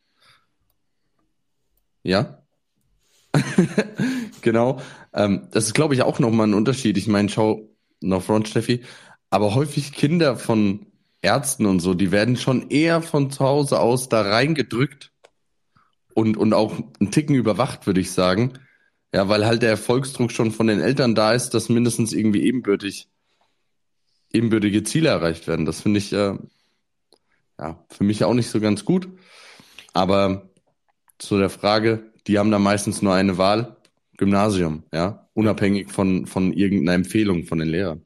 Ja? 2.03 2.43
genau. 4.41 4.81
Ähm, 5.13 5.47
das 5.51 5.67
ist, 5.67 5.73
glaube 5.73 5.93
ich, 5.93 6.01
auch 6.01 6.19
nochmal 6.19 6.47
ein 6.47 6.53
Unterschied. 6.53 6.97
Ich 6.97 7.07
meine, 7.07 7.29
schau 7.29 7.69
noch 8.01 8.23
front, 8.23 8.47
Steffi. 8.47 8.83
Aber 9.29 9.55
häufig 9.55 9.91
Kinder 9.91 10.37
von 10.37 10.87
Ärzten 11.21 11.65
und 11.65 11.79
so, 11.79 11.93
die 11.93 12.11
werden 12.11 12.37
schon 12.37 12.69
eher 12.69 13.01
von 13.01 13.31
zu 13.31 13.43
Hause 13.43 13.79
aus 13.79 14.09
da 14.09 14.21
reingedrückt 14.21 15.11
und, 16.13 16.37
und 16.37 16.53
auch 16.53 16.73
einen 16.99 17.11
Ticken 17.11 17.35
überwacht, 17.35 17.87
würde 17.87 18.01
ich 18.01 18.11
sagen. 18.11 18.53
Ja, 19.13 19.29
weil 19.29 19.45
halt 19.45 19.61
der 19.61 19.69
Erfolgsdruck 19.69 20.31
schon 20.31 20.51
von 20.51 20.67
den 20.67 20.81
Eltern 20.81 21.15
da 21.15 21.33
ist, 21.33 21.51
dass 21.51 21.69
mindestens 21.69 22.13
irgendwie 22.13 22.43
ebenbürtig 22.43 23.09
ebenbürtige 24.35 24.83
Ziele 24.83 25.09
erreicht 25.09 25.47
werden. 25.47 25.65
Das 25.65 25.81
finde 25.81 25.99
ich 25.99 26.13
äh, 26.13 26.37
ja 27.59 27.85
für 27.89 28.03
mich 28.03 28.23
auch 28.23 28.33
nicht 28.33 28.49
so 28.49 28.59
ganz 28.59 28.85
gut. 28.85 29.07
Aber 29.93 30.49
zu 31.17 31.37
der 31.37 31.49
Frage, 31.49 32.11
die 32.27 32.37
haben 32.37 32.51
da 32.51 32.59
meistens 32.59 33.01
nur 33.01 33.13
eine 33.13 33.37
Wahl, 33.37 33.77
Gymnasium, 34.17 34.83
ja, 34.93 35.27
unabhängig 35.33 35.91
von, 35.91 36.25
von 36.25 36.53
irgendeiner 36.53 36.95
Empfehlung 36.95 37.45
von 37.45 37.59
den 37.59 37.69
Lehrern. 37.69 38.05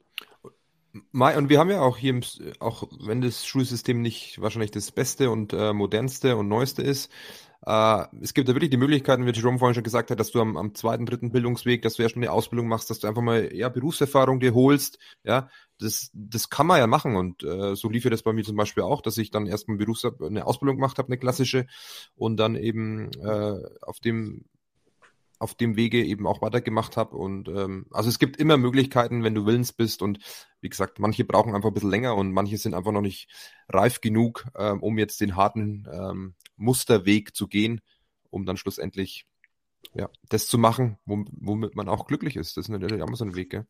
Mai, 1.12 1.36
und 1.38 1.48
wir 1.48 1.58
haben 1.58 1.70
ja 1.70 1.80
auch 1.80 1.96
hier, 1.96 2.20
auch 2.58 2.88
wenn 3.00 3.20
das 3.20 3.46
Schulsystem 3.46 4.02
nicht 4.02 4.40
wahrscheinlich 4.40 4.72
das 4.72 4.90
Beste 4.90 5.30
und 5.30 5.52
äh, 5.52 5.72
modernste 5.72 6.36
und 6.36 6.48
neueste 6.48 6.82
ist, 6.82 7.10
äh, 7.66 8.04
es 8.22 8.32
gibt 8.34 8.48
da 8.48 8.54
wirklich 8.54 8.70
die 8.70 8.76
Möglichkeiten, 8.76 9.26
wie 9.26 9.32
Jerome 9.32 9.58
vorhin 9.58 9.74
schon 9.74 9.84
gesagt 9.84 10.10
hat, 10.10 10.18
dass 10.18 10.30
du 10.30 10.40
am, 10.40 10.56
am 10.56 10.74
zweiten, 10.74 11.06
dritten 11.06 11.30
Bildungsweg, 11.30 11.82
dass 11.82 11.94
du 11.94 12.02
ja 12.02 12.08
schon 12.08 12.22
eine 12.22 12.32
Ausbildung 12.32 12.68
machst, 12.68 12.88
dass 12.88 13.00
du 13.00 13.06
einfach 13.06 13.22
mal 13.22 13.54
ja, 13.54 13.68
Berufserfahrung 13.68 14.40
dir 14.40 14.54
holst. 14.54 14.98
Ja, 15.24 15.50
das, 15.78 16.10
das 16.14 16.48
kann 16.48 16.66
man 16.66 16.78
ja 16.78 16.86
machen. 16.86 17.16
Und 17.16 17.42
äh, 17.42 17.74
so 17.76 17.88
lief 17.88 18.04
ja 18.04 18.10
das 18.10 18.22
bei 18.22 18.32
mir 18.32 18.44
zum 18.44 18.56
Beispiel 18.56 18.82
auch, 18.82 19.02
dass 19.02 19.18
ich 19.18 19.30
dann 19.30 19.46
erstmal 19.46 19.76
Berufs 19.76 20.04
eine 20.04 20.46
Ausbildung 20.46 20.76
gemacht 20.76 20.98
habe, 20.98 21.08
eine 21.08 21.18
klassische, 21.18 21.66
und 22.14 22.38
dann 22.38 22.56
eben 22.56 23.10
äh, 23.22 23.58
auf 23.82 24.00
dem 24.00 24.44
auf 25.40 25.54
dem 25.54 25.74
Wege 25.74 26.04
eben 26.04 26.26
auch 26.26 26.42
weitergemacht 26.42 26.96
habe. 26.96 27.16
Und 27.16 27.48
ähm, 27.48 27.86
also 27.90 28.08
es 28.08 28.18
gibt 28.18 28.36
immer 28.36 28.58
Möglichkeiten, 28.58 29.24
wenn 29.24 29.34
du 29.34 29.46
willens 29.46 29.72
bist. 29.72 30.02
Und 30.02 30.18
wie 30.60 30.68
gesagt, 30.68 30.98
manche 30.98 31.24
brauchen 31.24 31.54
einfach 31.54 31.70
ein 31.70 31.74
bisschen 31.74 31.90
länger 31.90 32.14
und 32.14 32.32
manche 32.32 32.58
sind 32.58 32.74
einfach 32.74 32.92
noch 32.92 33.00
nicht 33.00 33.28
reif 33.68 34.00
genug, 34.00 34.46
ähm, 34.56 34.82
um 34.82 34.98
jetzt 34.98 35.20
den 35.20 35.36
harten 35.36 35.88
ähm, 35.90 36.34
Musterweg 36.56 37.34
zu 37.34 37.48
gehen, 37.48 37.80
um 38.28 38.44
dann 38.44 38.58
schlussendlich 38.58 39.26
ja, 39.94 40.10
das 40.28 40.46
zu 40.46 40.58
machen, 40.58 40.98
womit 41.04 41.74
man 41.74 41.88
auch 41.88 42.06
glücklich 42.06 42.36
ist. 42.36 42.56
Das 42.56 42.66
ist 42.66 42.68
natürlich 42.68 43.02
auch 43.02 43.14
so 43.14 43.24
ein 43.24 43.34
Weg, 43.34 43.50
gell? 43.50 43.66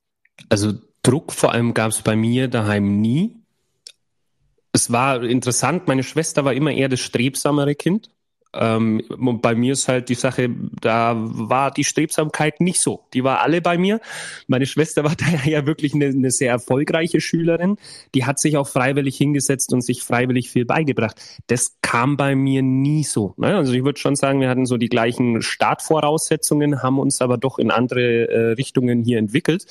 Also 0.49 0.73
Druck 1.03 1.33
vor 1.33 1.53
allem 1.53 1.73
gab 1.73 1.91
es 1.91 2.03
bei 2.03 2.17
mir 2.17 2.49
daheim 2.49 3.01
nie. 3.01 3.37
Es 4.73 4.91
war 4.91 5.23
interessant, 5.23 5.87
meine 5.87 6.03
Schwester 6.03 6.45
war 6.45 6.53
immer 6.53 6.73
eher 6.73 6.89
das 6.89 7.01
strebsamere 7.01 7.77
Kind. 7.77 8.11
Ähm, 8.53 9.03
bei 9.09 9.55
mir 9.55 9.75
ist 9.75 9.87
halt 9.87 10.09
die 10.09 10.15
Sache, 10.15 10.51
da 10.81 11.15
war 11.17 11.71
die 11.71 11.85
Strebsamkeit 11.85 12.61
nicht 12.61 12.81
so. 12.81 13.05
Die 13.15 13.23
war 13.23 13.41
alle 13.41 13.61
bei 13.61 13.79
mir. 13.79 14.01
Meine 14.49 14.67
Schwester 14.67 15.05
war 15.05 15.15
da 15.17 15.49
ja 15.49 15.67
wirklich 15.67 15.95
eine, 15.95 16.07
eine 16.07 16.31
sehr 16.31 16.51
erfolgreiche 16.51 17.21
Schülerin. 17.21 17.77
Die 18.15 18.25
hat 18.25 18.41
sich 18.41 18.57
auch 18.57 18.67
freiwillig 18.67 19.17
hingesetzt 19.17 19.73
und 19.73 19.83
sich 19.83 20.03
freiwillig 20.03 20.51
viel 20.51 20.65
beigebracht. 20.65 21.21
Das 21.47 21.77
kam 21.83 22.17
bei 22.17 22.35
mir 22.35 22.63
nie 22.63 23.05
so. 23.05 23.35
Ne? 23.37 23.57
Also 23.57 23.73
ich 23.73 23.85
würde 23.85 24.01
schon 24.01 24.17
sagen, 24.17 24.41
wir 24.41 24.49
hatten 24.49 24.67
so 24.67 24.77
die 24.77 24.89
gleichen 24.89 25.43
Startvoraussetzungen, 25.43 26.83
haben 26.83 26.99
uns 26.99 27.21
aber 27.21 27.39
doch 27.39 27.59
in 27.59 27.71
andere 27.71 28.29
äh, 28.29 28.53
Richtungen 28.53 29.05
hier 29.05 29.19
entwickelt. 29.19 29.67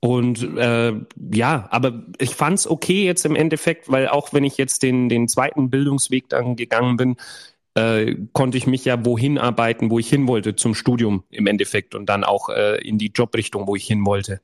Und 0.00 0.56
äh, 0.56 0.92
ja, 1.32 1.68
aber 1.70 2.04
ich 2.18 2.34
fand's 2.34 2.68
okay 2.68 3.04
jetzt 3.04 3.26
im 3.26 3.34
Endeffekt, 3.34 3.90
weil 3.90 4.08
auch 4.08 4.32
wenn 4.32 4.44
ich 4.44 4.56
jetzt 4.56 4.82
den, 4.82 5.08
den 5.08 5.26
zweiten 5.26 5.70
Bildungsweg 5.70 6.28
dann 6.28 6.54
gegangen 6.54 6.96
bin, 6.96 7.16
äh, 7.78 8.16
konnte 8.32 8.58
ich 8.58 8.66
mich 8.66 8.84
ja 8.84 9.04
wohin 9.04 9.38
arbeiten, 9.38 9.90
wo 9.90 10.00
ich 10.00 10.08
hin 10.08 10.26
wollte, 10.26 10.56
zum 10.56 10.74
Studium 10.74 11.22
im 11.30 11.46
Endeffekt 11.46 11.94
und 11.94 12.06
dann 12.06 12.24
auch 12.24 12.48
äh, 12.48 12.80
in 12.86 12.98
die 12.98 13.12
Jobrichtung, 13.14 13.68
wo 13.68 13.76
ich 13.76 13.86
hin 13.86 14.04
wollte. 14.04 14.40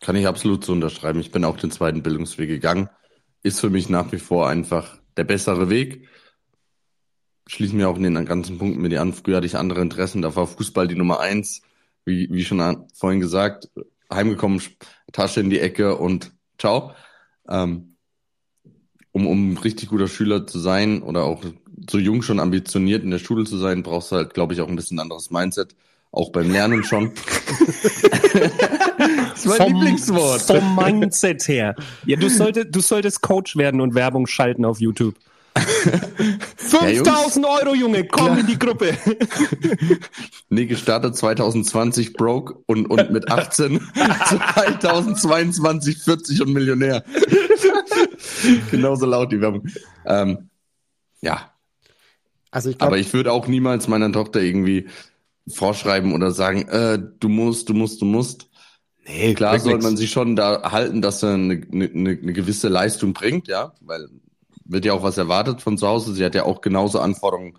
Kann 0.00 0.16
ich 0.16 0.26
absolut 0.26 0.64
so 0.64 0.72
unterschreiben. 0.72 1.20
Ich 1.20 1.30
bin 1.30 1.44
auch 1.44 1.56
den 1.56 1.70
zweiten 1.70 2.02
Bildungsweg 2.02 2.48
gegangen. 2.48 2.88
Ist 3.42 3.60
für 3.60 3.70
mich 3.70 3.88
nach 3.88 4.10
wie 4.10 4.18
vor 4.18 4.48
einfach 4.48 4.98
der 5.16 5.24
bessere 5.24 5.70
Weg. 5.70 6.08
Schließen 7.46 7.76
mir 7.76 7.88
auch 7.88 7.96
in 7.96 8.02
den 8.02 8.24
ganzen 8.24 8.58
Punkten 8.58 8.80
mit 8.80 8.96
an. 8.96 9.12
Früher 9.12 9.36
hatte 9.36 9.46
ich 9.46 9.56
andere 9.56 9.80
Interessen. 9.80 10.22
Da 10.22 10.34
war 10.34 10.46
Fußball 10.46 10.88
die 10.88 10.96
Nummer 10.96 11.20
eins. 11.20 11.62
Wie, 12.04 12.28
wie 12.32 12.44
schon 12.44 12.88
vorhin 12.94 13.20
gesagt, 13.20 13.68
heimgekommen, 14.12 14.60
Tasche 15.12 15.40
in 15.40 15.50
die 15.50 15.60
Ecke 15.60 15.96
und 15.96 16.32
ciao. 16.58 16.94
Ähm, 17.48 17.90
um, 19.12 19.26
um 19.26 19.56
richtig 19.56 19.88
guter 19.88 20.08
Schüler 20.08 20.46
zu 20.46 20.58
sein 20.58 21.02
oder 21.02 21.24
auch 21.24 21.44
so 21.88 21.98
jung 21.98 22.22
schon 22.22 22.40
ambitioniert 22.40 23.04
in 23.04 23.10
der 23.10 23.18
Schule 23.18 23.44
zu 23.44 23.58
sein, 23.58 23.82
brauchst 23.82 24.12
du 24.12 24.16
halt, 24.16 24.34
glaube 24.34 24.54
ich, 24.54 24.60
auch 24.60 24.68
ein 24.68 24.76
bisschen 24.76 24.98
anderes 24.98 25.30
Mindset. 25.30 25.74
Auch 26.12 26.32
beim 26.32 26.50
Lernen 26.50 26.82
schon. 26.82 27.12
das 28.32 29.38
ist 29.38 29.46
mein 29.46 29.56
vom, 29.56 29.74
Lieblingswort. 29.74 30.42
Vom 30.42 30.74
Mindset 30.74 31.46
her. 31.46 31.76
Ja, 32.04 32.16
du 32.16 32.28
solltest, 32.28 32.68
du 32.72 32.80
solltest 32.80 33.20
Coach 33.20 33.56
werden 33.56 33.80
und 33.80 33.94
Werbung 33.94 34.26
schalten 34.26 34.64
auf 34.64 34.80
YouTube. 34.80 35.14
5000 36.56 37.46
Euro, 37.46 37.74
Junge, 37.74 38.06
komm 38.06 38.38
in 38.38 38.46
die 38.46 38.58
Gruppe. 38.58 38.96
Nee, 40.52 40.66
gestartet 40.66 41.16
2020 41.16 42.14
broke 42.14 42.56
und, 42.66 42.86
und 42.86 43.12
mit 43.12 43.30
18 43.30 43.80
2022 43.94 45.98
40 45.98 46.42
und 46.42 46.52
Millionär. 46.52 47.04
Genauso 48.72 49.06
laut 49.06 49.30
die 49.30 49.40
Werbung. 49.40 49.68
Ähm, 50.04 50.50
ja, 51.20 51.49
Also 52.50 52.70
ich 52.70 52.78
glaube, 52.78 52.92
aber 52.92 52.98
ich 52.98 53.12
würde 53.12 53.32
auch 53.32 53.46
niemals 53.46 53.88
meiner 53.88 54.10
Tochter 54.12 54.40
irgendwie 54.40 54.88
vorschreiben 55.48 56.14
oder 56.14 56.32
sagen, 56.32 56.68
äh, 56.68 56.98
du 57.18 57.28
musst, 57.28 57.68
du 57.68 57.74
musst, 57.74 58.00
du 58.00 58.04
musst. 58.04 58.48
Nee, 59.06 59.34
Klar 59.34 59.58
soll 59.58 59.78
man 59.78 59.96
sich 59.96 60.10
schon 60.10 60.36
da 60.36 60.70
halten, 60.70 61.02
dass 61.02 61.22
er 61.22 61.34
eine, 61.34 61.62
eine, 61.72 61.88
eine 61.88 62.32
gewisse 62.32 62.68
Leistung 62.68 63.12
bringt, 63.12 63.48
ja, 63.48 63.72
weil 63.80 64.08
wird 64.64 64.84
ja 64.84 64.92
auch 64.92 65.02
was 65.02 65.18
erwartet 65.18 65.60
von 65.60 65.78
zu 65.78 65.88
Hause. 65.88 66.14
Sie 66.14 66.24
hat 66.24 66.34
ja 66.34 66.44
auch 66.44 66.60
genauso 66.60 67.00
Anforderungen 67.00 67.58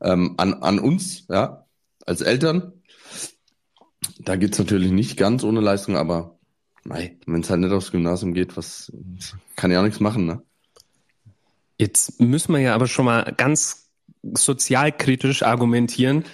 ähm, 0.00 0.34
an, 0.38 0.54
an 0.54 0.78
uns, 0.78 1.26
ja, 1.28 1.66
als 2.06 2.22
Eltern. 2.22 2.72
Da 4.18 4.36
geht's 4.36 4.58
natürlich 4.58 4.90
nicht 4.90 5.16
ganz 5.16 5.44
ohne 5.44 5.60
Leistung, 5.60 5.96
aber 5.96 6.38
wenn 6.84 7.40
es 7.40 7.50
halt 7.50 7.60
nicht 7.60 7.72
aufs 7.72 7.90
Gymnasium 7.90 8.32
geht, 8.32 8.56
was 8.56 8.92
kann 9.56 9.70
ja 9.70 9.80
auch 9.80 9.84
nichts 9.84 10.00
machen, 10.00 10.26
ne? 10.26 10.42
Jetzt 11.78 12.20
müssen 12.20 12.52
wir 12.52 12.60
ja 12.60 12.74
aber 12.74 12.86
schon 12.86 13.04
mal 13.04 13.34
ganz 13.36 13.85
sozialkritisch 14.34 15.42
argumentieren. 15.42 16.24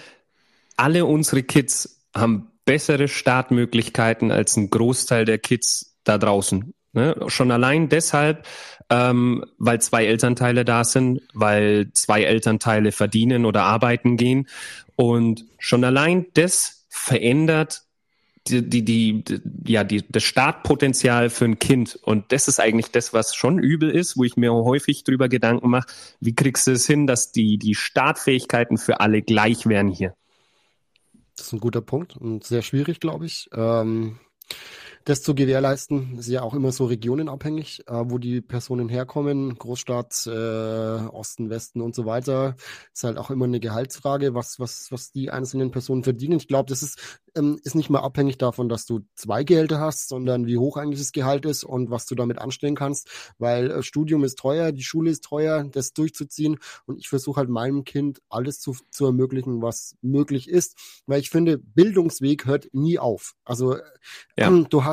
Alle 0.77 1.05
unsere 1.05 1.43
Kids 1.43 2.01
haben 2.15 2.49
bessere 2.65 3.09
Startmöglichkeiten 3.09 4.31
als 4.31 4.57
ein 4.57 4.71
Großteil 4.71 5.25
der 5.25 5.39
Kids 5.39 5.97
da 6.05 6.19
draußen. 6.19 6.75
Ne? 6.93 7.17
Schon 7.29 7.51
allein 7.51 7.89
deshalb, 7.89 8.47
ähm, 8.91 9.45
weil 9.59 9.81
zwei 9.81 10.07
Elternteile 10.07 10.65
da 10.65 10.85
sind, 10.85 11.23
weil 11.33 11.91
zwei 11.93 12.23
Elternteile 12.23 12.93
verdienen 12.93 13.47
oder 13.47 13.63
arbeiten 13.63 14.17
gehen. 14.17 14.49
Und 14.97 15.47
schon 15.59 15.85
allein 15.85 16.27
das 16.35 16.87
verändert 16.89 17.85
die, 18.49 18.69
die, 18.69 18.85
die, 18.85 19.41
ja, 19.67 19.85
die, 19.85 20.05
das 20.09 20.25
Startpotenzial 20.25 21.31
für 21.31 21.45
ein 21.45 21.59
Kind. 21.59 21.99
Und 22.03 22.33
das 22.33 22.49
ist 22.49 22.61
eigentlich 22.61 22.91
das, 22.91 23.13
was 23.13 23.35
schon 23.35 23.59
übel 23.59 23.91
ist, 23.91 24.17
wo 24.17 24.25
ich 24.25 24.37
mir 24.37 24.53
häufig 24.53 25.05
drüber 25.05 25.29
Gedanken 25.29 25.71
mache, 25.71 25.89
wie 26.21 26.35
kriegst 26.35 26.67
du 26.67 26.73
es 26.73 26.87
hin, 26.87 27.07
dass 27.07 27.33
die, 27.33 27.59
die 27.59 27.75
Startfähigkeiten 27.75 28.79
für 28.79 29.01
alle 29.01 29.23
gleich 29.23 29.67
wären 29.67 29.89
hier? 29.89 30.15
Das 31.37 31.47
ist 31.47 31.53
ein 31.53 31.61
guter 31.61 31.81
Punkt 31.81 32.17
und 32.17 32.45
sehr 32.45 32.63
schwierig, 32.63 33.01
glaube 33.01 33.27
ich. 33.27 33.49
Ähm, 33.55 34.19
das 35.05 35.23
zu 35.23 35.35
gewährleisten, 35.35 36.19
ist 36.19 36.29
ja 36.29 36.43
auch 36.43 36.55
immer 36.55 36.73
so 36.73 36.85
regionenabhängig, 36.87 37.85
äh, 37.89 37.93
wo 38.07 38.19
die 38.19 38.41
Personen 38.41 38.89
herkommen, 38.89 39.57
Großstadt, 39.59 40.27
äh, 40.27 40.31
Osten, 40.31 41.51
Westen 41.51 41.81
und 41.81 41.95
so 41.95 42.07
weiter. 42.07 42.57
Ist 42.93 43.05
halt 43.05 43.19
auch 43.19 43.31
immer 43.31 43.47
eine 43.47 43.61
Gehaltsfrage, 43.61 44.35
was, 44.35 44.61
was, 44.61 44.93
was 44.93 45.11
die 45.13 45.31
einzelnen 45.31 45.71
Personen 45.71 46.05
verdienen. 46.05 46.39
Ich 46.39 46.49
glaube, 46.49 46.69
das 46.69 46.83
ist, 46.83 47.21
ähm, 47.35 47.59
ist 47.65 47.75
nicht 47.75 47.91
mal 47.91 48.01
abhängig 48.01 48.39
davon, 48.39 48.69
dass 48.69 48.87
du 48.87 49.01
zwei 49.15 49.43
Gehälter 49.45 49.81
hast, 49.81 50.09
sondern 50.09 50.47
wie 50.47 50.59
hoch 50.59 50.77
eigentlich 50.77 51.01
das 51.01 51.13
Gehalt 51.13 51.47
ist 51.47 51.65
und 51.65 51.91
was 51.91 52.07
du 52.07 52.15
damit 52.15 52.39
anstellen 52.39 52.77
kannst, 52.77 53.09
weil 53.39 53.71
äh, 53.71 53.83
Studium 53.83 54.25
ist 54.25 54.39
teuer, 54.39 54.73
die 54.73 54.83
Schule 54.85 55.11
ist 55.11 55.25
teuer, 55.25 55.65
das 55.65 55.93
durchzuziehen 55.93 56.59
und 56.87 56.99
ich 56.99 57.09
versuche 57.09 57.39
halt 57.39 57.49
meinem 57.49 57.85
Kind 57.85 58.21
alles 58.29 58.61
zu, 58.61 58.77
zu 58.91 59.07
ermöglichen, 59.07 59.63
was 59.63 59.97
möglich 60.03 60.49
ist, 60.49 60.77
weil 61.07 61.21
ich 61.21 61.31
finde, 61.31 61.59
Bildungsweg 61.59 62.47
hört 62.47 62.69
nie 62.73 62.99
auf. 62.99 63.35
Also 63.45 63.77
Ja. 64.37 64.49
ähm, 64.49 64.67
du 64.69 64.85
hast 64.85 64.92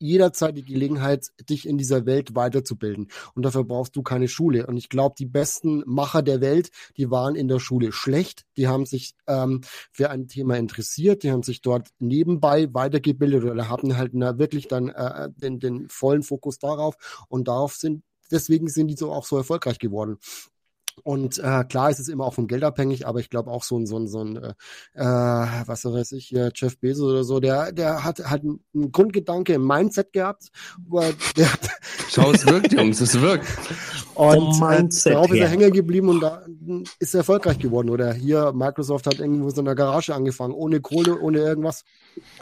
jederzeit 0.00 0.56
die 0.56 0.64
Gelegenheit, 0.64 1.28
dich 1.48 1.68
in 1.68 1.78
dieser 1.78 2.06
Welt 2.06 2.34
weiterzubilden. 2.34 3.08
Und 3.34 3.44
dafür 3.44 3.64
brauchst 3.64 3.94
du 3.94 4.02
keine 4.02 4.28
Schule. 4.28 4.66
Und 4.66 4.76
ich 4.76 4.88
glaube, 4.88 5.14
die 5.18 5.26
besten 5.26 5.82
Macher 5.86 6.22
der 6.22 6.40
Welt, 6.40 6.70
die 6.96 7.10
waren 7.10 7.36
in 7.36 7.48
der 7.48 7.60
Schule 7.60 7.92
schlecht. 7.92 8.44
Die 8.56 8.66
haben 8.66 8.86
sich 8.86 9.14
ähm, 9.26 9.60
für 9.92 10.10
ein 10.10 10.26
Thema 10.26 10.56
interessiert, 10.56 11.22
die 11.22 11.30
haben 11.30 11.42
sich 11.42 11.60
dort 11.60 11.88
nebenbei 11.98 12.72
weitergebildet 12.72 13.44
oder 13.44 13.68
hatten 13.68 13.96
halt 13.96 14.12
na, 14.14 14.38
wirklich 14.38 14.68
dann 14.68 14.88
äh, 14.88 15.28
den, 15.36 15.60
den 15.60 15.88
vollen 15.88 16.22
Fokus 16.22 16.58
darauf. 16.58 16.96
Und 17.28 17.48
darauf 17.48 17.74
sind, 17.74 18.02
deswegen 18.30 18.68
sind 18.68 18.88
die 18.88 18.96
so 18.96 19.12
auch 19.12 19.24
so 19.24 19.36
erfolgreich 19.36 19.78
geworden. 19.78 20.18
Und 21.02 21.38
äh, 21.38 21.64
klar 21.64 21.90
ist 21.90 22.00
es 22.00 22.08
immer 22.08 22.24
auch 22.24 22.34
vom 22.34 22.46
Geld 22.46 22.64
abhängig, 22.64 23.06
aber 23.06 23.20
ich 23.20 23.30
glaube 23.30 23.50
auch 23.50 23.64
so 23.64 23.78
ein, 23.78 23.86
so 23.86 23.98
ein, 23.98 24.08
so 24.08 24.22
ein 24.22 24.36
äh, 24.36 24.54
äh, 24.94 25.04
was 25.04 25.84
weiß 25.84 26.12
ich, 26.12 26.26
hier, 26.26 26.50
Jeff 26.54 26.78
Bezos 26.78 27.10
oder 27.10 27.24
so, 27.24 27.40
der, 27.40 27.72
der 27.72 28.04
hat 28.04 28.18
halt 28.20 28.42
einen 28.42 28.92
Grundgedanke 28.92 29.54
im 29.54 29.66
Mindset 29.66 30.12
gehabt, 30.12 30.48
er, 30.92 31.12
der, 31.36 31.48
Schau, 32.10 32.32
es 32.32 32.46
wirkt, 32.46 32.72
Jungs, 32.72 33.00
es 33.00 33.20
wirkt. 33.20 33.46
und 34.14 34.56
äh, 34.56 34.64
Mindset 34.64 35.14
darauf 35.14 35.30
ist 35.30 35.40
er 35.40 35.48
hängen 35.48 35.72
geblieben 35.72 36.08
und 36.08 36.20
da 36.20 36.44
ist 36.98 37.14
er 37.14 37.18
erfolgreich 37.18 37.58
geworden. 37.58 37.90
Oder 37.90 38.12
hier, 38.12 38.52
Microsoft 38.52 39.06
hat 39.06 39.20
irgendwo 39.20 39.50
so 39.50 39.60
in 39.60 39.64
der 39.66 39.74
Garage 39.74 40.14
angefangen, 40.14 40.52
ohne 40.54 40.80
Kohle, 40.80 41.18
ohne 41.18 41.38
irgendwas. 41.38 41.84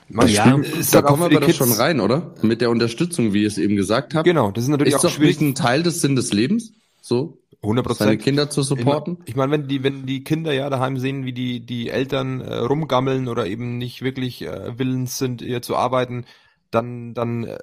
Man 0.08 0.28
Ja, 0.28 0.56
ist 0.56 0.94
Da 0.94 1.02
kommen 1.02 1.20
wir 1.20 1.36
aber 1.36 1.46
doch 1.46 1.54
schon 1.54 1.72
rein, 1.72 2.00
oder? 2.00 2.34
Mit 2.42 2.60
der 2.60 2.70
Unterstützung, 2.70 3.32
wie 3.32 3.42
ihr 3.42 3.48
es 3.48 3.58
eben 3.58 3.76
gesagt 3.76 4.14
habt. 4.14 4.24
Genau, 4.24 4.50
das 4.50 4.64
ist 4.64 4.70
natürlich 4.70 4.94
Ist 4.94 5.04
auch 5.04 5.10
doch 5.10 5.18
nicht 5.18 5.40
ein 5.40 5.54
Teil 5.54 5.82
des 5.82 6.00
Sinn 6.00 6.16
des 6.16 6.32
Lebens, 6.32 6.72
so 7.02 7.38
100 7.62 7.84
seine 7.84 8.10
Prozent. 8.10 8.22
Kinder 8.22 8.50
zu 8.50 8.62
supporten. 8.62 9.18
Ich 9.26 9.34
meine, 9.34 9.50
wenn 9.52 9.66
die, 9.66 9.82
wenn 9.82 10.06
die 10.06 10.22
Kinder 10.22 10.52
ja 10.52 10.70
daheim 10.70 10.96
sehen, 10.96 11.24
wie 11.24 11.32
die, 11.32 11.64
die 11.64 11.88
Eltern 11.88 12.40
äh, 12.40 12.54
rumgammeln 12.54 13.28
oder 13.28 13.46
eben 13.46 13.78
nicht 13.78 14.02
wirklich 14.02 14.42
äh, 14.42 14.78
willens 14.78 15.18
sind, 15.18 15.42
ihr 15.42 15.60
zu 15.60 15.76
arbeiten, 15.76 16.24
dann, 16.70 17.14
dann 17.14 17.44
äh, 17.44 17.58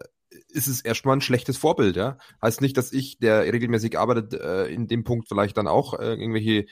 ist 0.50 0.68
es 0.68 0.82
erstmal 0.82 1.16
ein 1.16 1.22
schlechtes 1.22 1.58
Vorbild, 1.58 1.96
ja. 1.96 2.18
Heißt 2.42 2.62
nicht, 2.62 2.76
dass 2.76 2.92
ich, 2.92 3.20
der 3.20 3.44
regelmäßig 3.52 3.98
arbeitet, 3.98 4.34
äh, 4.34 4.66
in 4.66 4.88
dem 4.88 5.06
Punkt 5.06 5.30
vielleicht 5.30 5.58
dann 5.58 5.68
auch 5.68 5.98
äh, 5.98 6.14
irgendwelche 6.14 6.66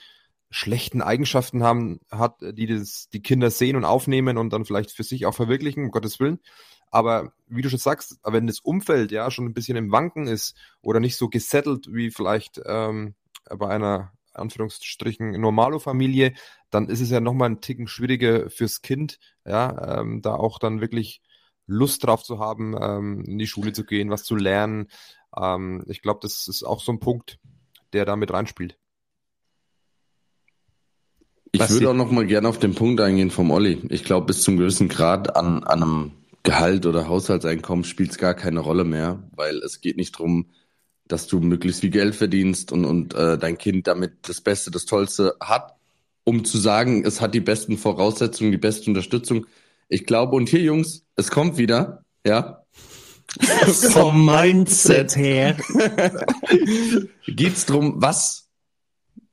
schlechten 0.50 1.02
Eigenschaften 1.02 1.64
haben, 1.64 2.02
hat, 2.12 2.36
die 2.42 2.68
das, 2.68 3.10
die 3.12 3.22
Kinder 3.22 3.50
sehen 3.50 3.76
und 3.76 3.86
aufnehmen 3.86 4.38
und 4.38 4.52
dann 4.52 4.66
vielleicht 4.66 4.92
für 4.92 5.04
sich 5.04 5.26
auch 5.26 5.34
verwirklichen, 5.34 5.86
um 5.86 5.92
Gottes 5.92 6.20
Willen. 6.20 6.40
Aber 6.94 7.34
wie 7.48 7.64
du 7.64 7.70
schon 7.72 7.80
sagst, 7.80 8.20
wenn 8.24 8.46
das 8.46 8.60
Umfeld 8.60 9.12
ja 9.12 9.32
schon 9.32 9.46
ein 9.46 9.56
bisschen 9.56 9.76
im 9.76 9.92
Wanken 9.92 10.28
ist 10.28 10.56
oder 10.84 11.00
nicht 11.00 11.18
so 11.18 11.28
gesettelt 11.28 11.88
wie 11.92 12.12
vielleicht 12.12 12.62
ähm, 12.68 13.16
bei 13.50 13.68
einer 13.68 14.14
Anführungsstrichen 14.34 15.32
Normalo-Familie, 15.42 16.34
dann 16.70 16.90
ist 16.90 17.02
es 17.02 17.10
ja 17.10 17.20
nochmal 17.20 17.50
ein 17.50 17.62
Ticken 17.62 17.88
schwieriger 17.88 18.52
fürs 18.52 18.84
Kind, 18.84 19.18
ja, 19.44 20.02
ähm, 20.02 20.22
da 20.22 20.36
auch 20.36 20.60
dann 20.60 20.82
wirklich 20.82 21.24
Lust 21.66 22.04
drauf 22.04 22.22
zu 22.24 22.38
haben, 22.38 22.76
ähm, 22.80 23.24
in 23.26 23.40
die 23.40 23.48
Schule 23.48 23.74
zu 23.74 23.86
gehen, 23.86 24.12
was 24.12 24.24
zu 24.24 24.36
lernen. 24.36 24.88
Ähm, 25.36 25.84
ich 25.88 26.04
glaube, 26.04 26.20
das 26.22 26.48
ist 26.48 26.62
auch 26.62 26.80
so 26.80 26.92
ein 26.92 27.00
Punkt, 27.00 27.40
der 27.94 28.06
da 28.06 28.16
mit 28.16 28.32
reinspielt. 28.32 28.78
Ich 31.52 31.60
Was 31.60 31.72
würde 31.72 31.86
sie- 31.86 31.88
auch 31.88 31.96
noch 31.96 32.12
mal 32.12 32.28
gerne 32.28 32.48
auf 32.50 32.60
den 32.60 32.76
Punkt 32.76 33.02
eingehen 33.02 33.32
vom 33.32 33.50
Olli. 33.50 33.82
Ich 33.90 34.04
glaube, 34.04 34.28
bis 34.28 34.44
zum 34.44 34.58
gewissen 34.58 34.90
Grad 34.90 35.36
an, 35.36 35.64
an 35.64 35.82
einem 35.84 36.12
Gehalt 36.44 36.86
oder 36.86 37.08
Haushaltseinkommen 37.08 37.86
spielt 37.86 38.12
es 38.12 38.18
gar 38.18 38.34
keine 38.34 38.60
Rolle 38.60 38.84
mehr, 38.84 39.24
weil 39.32 39.58
es 39.60 39.80
geht 39.80 39.96
nicht 39.96 40.12
drum, 40.12 40.48
dass 41.08 41.28
du 41.28 41.40
möglichst 41.40 41.82
viel 41.82 41.90
Geld 41.90 42.16
verdienst 42.16 42.72
und, 42.72 42.86
und 42.86 43.14
äh, 43.14 43.38
dein 43.38 43.58
Kind 43.58 43.88
damit 43.88 44.28
das 44.28 44.42
Beste, 44.42 44.70
das 44.70 44.86
Tollste 44.86 45.36
hat, 45.40 45.76
um 46.26 46.44
zu 46.44 46.58
sagen, 46.58 47.06
es 47.06 47.22
hat 47.22 47.34
die 47.34 47.40
besten 47.40 47.78
Voraussetzungen, 47.78 48.52
die 48.52 48.58
beste 48.58 48.90
Unterstützung. 48.90 49.46
Ich 49.88 50.06
glaube, 50.06 50.36
und 50.36 50.50
hier, 50.50 50.62
Jungs, 50.62 51.06
es 51.16 51.32
kommt 51.32 51.58
wieder, 51.58 52.04
ja. 52.26 52.64
Vom 53.92 54.26
Mindset 54.26 55.16
her. 55.16 55.58
geht's 57.28 57.66
drum, 57.66 57.96
was, 57.98 58.50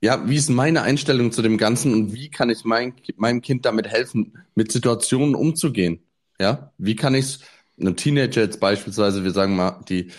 ja, 0.00 0.28
wie 0.28 0.36
ist 0.36 0.48
meine 0.48 0.82
Einstellung 0.82 1.32
zu 1.32 1.42
dem 1.42 1.58
Ganzen 1.58 1.92
und 1.92 2.14
wie 2.14 2.30
kann 2.30 2.50
ich 2.50 2.64
mein, 2.64 2.94
meinem 3.16 3.42
Kind 3.42 3.64
damit 3.64 3.88
helfen, 3.88 4.38
mit 4.54 4.70
Situationen 4.70 5.34
umzugehen? 5.34 6.00
Ja, 6.40 6.72
wie 6.78 6.96
kann 6.96 7.14
ich 7.14 7.38
einem 7.78 7.96
Teenager 7.96 8.40
jetzt 8.40 8.60
beispielsweise, 8.60 9.24
wir 9.24 9.30
sagen 9.32 9.56
mal, 9.56 9.80
die 9.88 10.10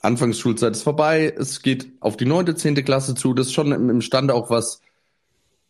Anfangsschulzeit 0.00 0.72
ist 0.72 0.82
vorbei, 0.82 1.34
es 1.38 1.60
geht 1.60 1.92
auf 2.00 2.16
die 2.16 2.24
neunte, 2.24 2.54
zehnte 2.54 2.82
Klasse 2.82 3.14
zu, 3.14 3.34
das 3.34 3.48
ist 3.48 3.52
schon 3.52 3.70
im- 3.72 3.90
imstande 3.90 4.32
auch 4.34 4.48
was 4.48 4.80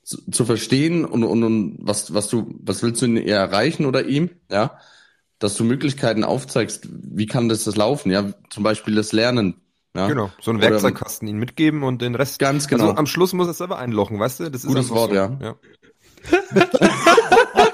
zu, 0.05 0.19
zu 0.31 0.45
verstehen 0.45 1.05
und, 1.05 1.25
und, 1.25 1.43
und 1.43 1.79
was, 1.81 2.15
was 2.15 2.29
du, 2.29 2.55
was 2.63 2.83
willst 2.85 3.03
du 3.03 3.07
in 3.07 3.17
ihr 3.17 3.35
erreichen 3.35 3.85
oder 3.85 4.07
ihm, 4.07 4.31
ja? 4.51 4.79
Dass 5.41 5.57
du 5.57 5.65
Möglichkeiten 5.65 6.23
aufzeigst, 6.23 6.89
wie 6.91 7.27
kann 7.27 7.49
das, 7.49 7.65
das 7.65 7.75
laufen, 7.77 8.13
ja? 8.13 8.33
Zum 8.51 8.63
Beispiel 8.63 8.95
das 8.95 9.11
Lernen, 9.13 9.57
ja? 9.97 10.07
Genau, 10.07 10.31
so 10.41 10.53
einen 10.53 10.61
Oder- 10.61 10.71
Werkzeugkasten 10.71 11.27
ihn 11.27 11.39
mitgeben 11.39 11.83
und 11.83 12.01
den 12.01 12.15
Rest. 12.15 12.39
Ganz 12.39 12.69
genau. 12.69 12.85
Also 12.91 12.97
am 12.97 13.07
Schluss 13.07 13.33
muss 13.33 13.49
er 13.49 13.55
selber 13.55 13.79
einlochen, 13.79 14.21
weißt 14.21 14.39
du? 14.41 14.51
Das 14.51 14.63
ist 14.63 14.69
Gutes 14.69 14.91
Wort, 14.91 15.11
so. 15.11 15.17
ja. 15.17 15.37
ja. 15.43 15.57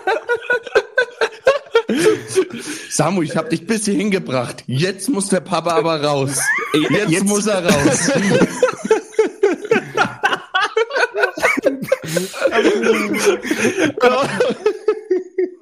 Samu, 2.91 3.23
ich 3.23 3.37
hab 3.37 3.51
dich 3.51 3.67
bis 3.67 3.85
hier 3.85 3.95
hingebracht. 3.95 4.65
Jetzt 4.67 5.09
muss 5.09 5.29
der 5.29 5.41
Papa 5.41 5.71
aber 5.77 6.03
raus. 6.03 6.39
Jetzt, 6.91 7.11
Jetzt- 7.11 7.25
muss 7.27 7.47
er 7.47 7.65
raus. 7.65 8.11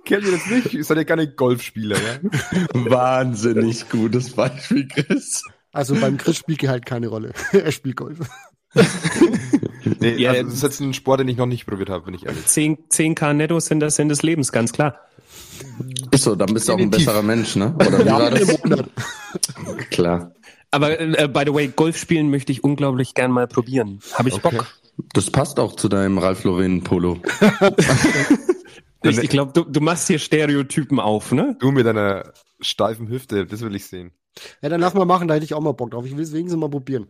Kennt 0.05 0.25
ihr 0.27 0.33
das 0.33 0.47
nicht? 0.51 0.75
Ihr 0.75 0.85
seid 0.85 0.99
ja 0.99 1.05
keine 1.05 1.27
Golfspieler, 1.29 1.97
ja? 1.97 2.19
Wahnsinnig 2.91 3.89
gutes 3.89 4.31
Beispiel, 4.31 4.87
Chris. 4.89 5.43
Also 5.73 5.95
beim 5.95 6.19
Chris 6.19 6.37
spielt 6.37 6.59
Gehalt 6.61 6.85
keine 6.87 7.09
Rolle. 7.09 7.33
er 7.53 7.73
spielt 7.73 7.97
Golf. 7.97 8.19
Nee, 10.01 10.17
Ja, 10.17 10.33
also 10.33 10.45
das 10.45 10.55
ist 10.55 10.63
jetzt 10.63 10.81
ein 10.81 10.95
Sport, 10.95 11.21
den 11.21 11.29
ich 11.29 11.37
noch 11.37 11.47
nicht 11.47 11.67
probiert 11.67 11.89
habe, 11.89 12.05
bin 12.05 12.15
ich 12.15 12.27
ehrlich. 12.27 12.45
10, 12.45 12.89
10k 12.91 13.33
netto 13.33 13.59
sind 13.61 13.81
das 13.81 13.97
Sinn 13.97 14.09
des 14.09 14.23
Lebens, 14.23 14.53
ganz 14.53 14.73
klar. 14.73 15.01
Ist 16.11 16.25
so, 16.25 16.35
dann 16.35 16.53
bist 16.55 16.69
du 16.69 16.73
auch 16.75 16.79
ein 16.79 16.91
besserer 16.91 17.23
Mensch, 17.23 17.57
ne? 17.57 17.75
Oder 17.75 17.99
wie 18.01 18.07
Ja, 18.07 18.19
war 18.19 18.31
das? 18.31 18.49
Klar. 19.91 20.33
Aber 20.71 20.99
äh, 21.01 21.29
by 21.29 21.43
the 21.47 21.55
way, 21.55 21.69
Golf 21.69 21.97
spielen 21.97 22.31
möchte 22.31 22.53
ich 22.53 22.65
unglaublich 22.65 23.15
gern 23.15 23.31
mal 23.31 23.47
probieren. 23.47 24.01
Habe 24.15 24.29
ich 24.29 24.35
Okay. 24.37 24.57
Bock. 24.57 24.67
Das 25.13 25.31
passt 25.31 25.59
auch 25.59 25.75
zu 25.75 25.89
deinem 25.89 26.19
Ralf 26.19 26.45
Lauren 26.45 26.83
Polo. 26.83 27.19
Ich, 29.07 29.19
ich 29.19 29.29
glaube, 29.29 29.53
du, 29.53 29.65
du 29.65 29.81
machst 29.83 30.07
hier 30.07 30.19
Stereotypen 30.19 30.99
auf, 30.99 31.31
ne? 31.31 31.57
Du 31.61 31.71
mit 31.73 31.85
deiner 31.85 32.33
steifen 32.61 33.09
Hüfte, 33.09 33.45
das 33.45 33.61
will 33.61 33.75
ich 33.75 33.85
sehen. 33.87 34.13
Ja, 34.63 34.71
dann 34.71 34.81
lass 34.81 34.95
mal 34.95 35.05
machen, 35.05 35.29
da 35.29 35.35
hätte 35.35 35.45
ich 35.45 35.53
auch 35.53 35.61
mal 35.61 35.73
Bock 35.73 35.91
drauf. 35.91 36.07
Ich 36.07 36.17
will 36.17 36.23
es 36.25 36.33
wenigstens 36.33 36.59
mal 36.59 36.71
probieren. 36.71 37.09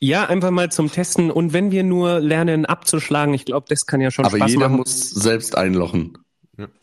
Ja, 0.00 0.24
einfach 0.26 0.50
mal 0.50 0.70
zum 0.72 0.90
Testen. 0.90 1.30
Und 1.30 1.52
wenn 1.52 1.70
wir 1.70 1.84
nur 1.84 2.18
lernen 2.18 2.66
abzuschlagen, 2.66 3.34
ich 3.34 3.44
glaube, 3.44 3.66
das 3.68 3.86
kann 3.86 4.00
ja 4.00 4.10
schon 4.10 4.24
Aber 4.24 4.36
Spaß 4.36 4.50
jeder 4.50 4.68
machen. 4.68 4.78
muss 4.78 5.10
selbst 5.10 5.56
einlochen. 5.56 6.18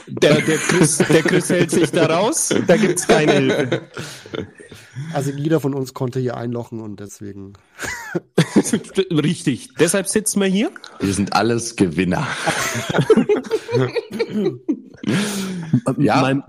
Der, 0.07 0.35
der, 0.41 0.57
Chris, 0.57 0.97
der 0.99 1.21
Chris 1.21 1.49
hält 1.49 1.69
sich 1.71 1.91
da 1.91 2.05
raus. 2.05 2.53
Da 2.65 2.77
gibt's 2.77 3.05
keine 3.07 3.31
Hilfe. 3.33 3.81
Also 5.13 5.31
jeder 5.31 5.59
von 5.59 5.73
uns 5.73 5.93
konnte 5.93 6.19
hier 6.21 6.37
einlochen 6.37 6.79
und 6.79 6.99
deswegen. 7.01 7.53
Richtig. 9.11 9.69
Deshalb 9.77 10.07
sitzen 10.07 10.39
wir 10.39 10.47
hier. 10.47 10.71
Wir 11.01 11.13
sind 11.13 11.33
alles 11.33 11.75
Gewinner. 11.75 12.25
Ja. 15.97 16.21
Mal, 16.21 16.43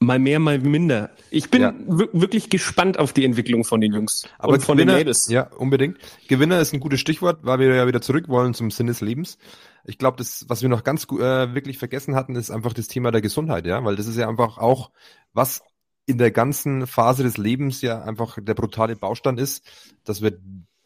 mal 0.00 0.18
mehr, 0.18 0.38
mal 0.40 0.58
minder. 0.58 1.10
Ich 1.30 1.50
bin 1.50 1.62
Ja. 1.62 1.74
wir- 1.86 2.08
wirklich 2.12 2.50
gespannt 2.50 2.98
auf 2.98 3.12
die 3.12 3.24
Entwicklung 3.24 3.64
von 3.64 3.80
den 3.80 3.92
Jungs 3.92 4.26
Aber 4.38 4.54
und 4.54 4.62
von 4.62 4.76
Gewinner, 4.76 4.94
den 4.94 4.98
Mädels. 5.00 5.28
ja, 5.28 5.44
unbedingt. 5.56 5.98
Gewinner 6.28 6.60
ist 6.60 6.72
ein 6.74 6.80
gutes 6.80 7.00
Stichwort, 7.00 7.38
weil 7.42 7.58
wir 7.58 7.74
ja 7.74 7.86
wieder 7.86 8.00
zurück 8.00 8.28
wollen 8.28 8.54
zum 8.54 8.70
Sinn 8.70 8.86
des 8.88 9.00
Lebens. 9.00 9.38
Ich 9.84 9.98
glaube, 9.98 10.16
das, 10.18 10.44
was 10.48 10.62
wir 10.62 10.68
noch 10.68 10.84
ganz 10.84 11.04
äh, 11.04 11.54
wirklich 11.54 11.78
vergessen 11.78 12.14
hatten, 12.14 12.36
ist 12.36 12.50
einfach 12.50 12.72
das 12.72 12.88
Thema 12.88 13.10
der 13.10 13.20
Gesundheit, 13.20 13.66
ja, 13.66 13.82
weil 13.84 13.96
das 13.96 14.06
ist 14.06 14.16
ja 14.16 14.28
einfach 14.28 14.58
auch, 14.58 14.90
was 15.32 15.62
in 16.06 16.18
der 16.18 16.30
ganzen 16.30 16.86
Phase 16.86 17.22
des 17.22 17.36
Lebens 17.36 17.82
ja 17.82 18.02
einfach 18.02 18.38
der 18.40 18.54
brutale 18.54 18.96
Baustein 18.96 19.38
ist, 19.38 19.64
dass 20.04 20.22
wir 20.22 20.38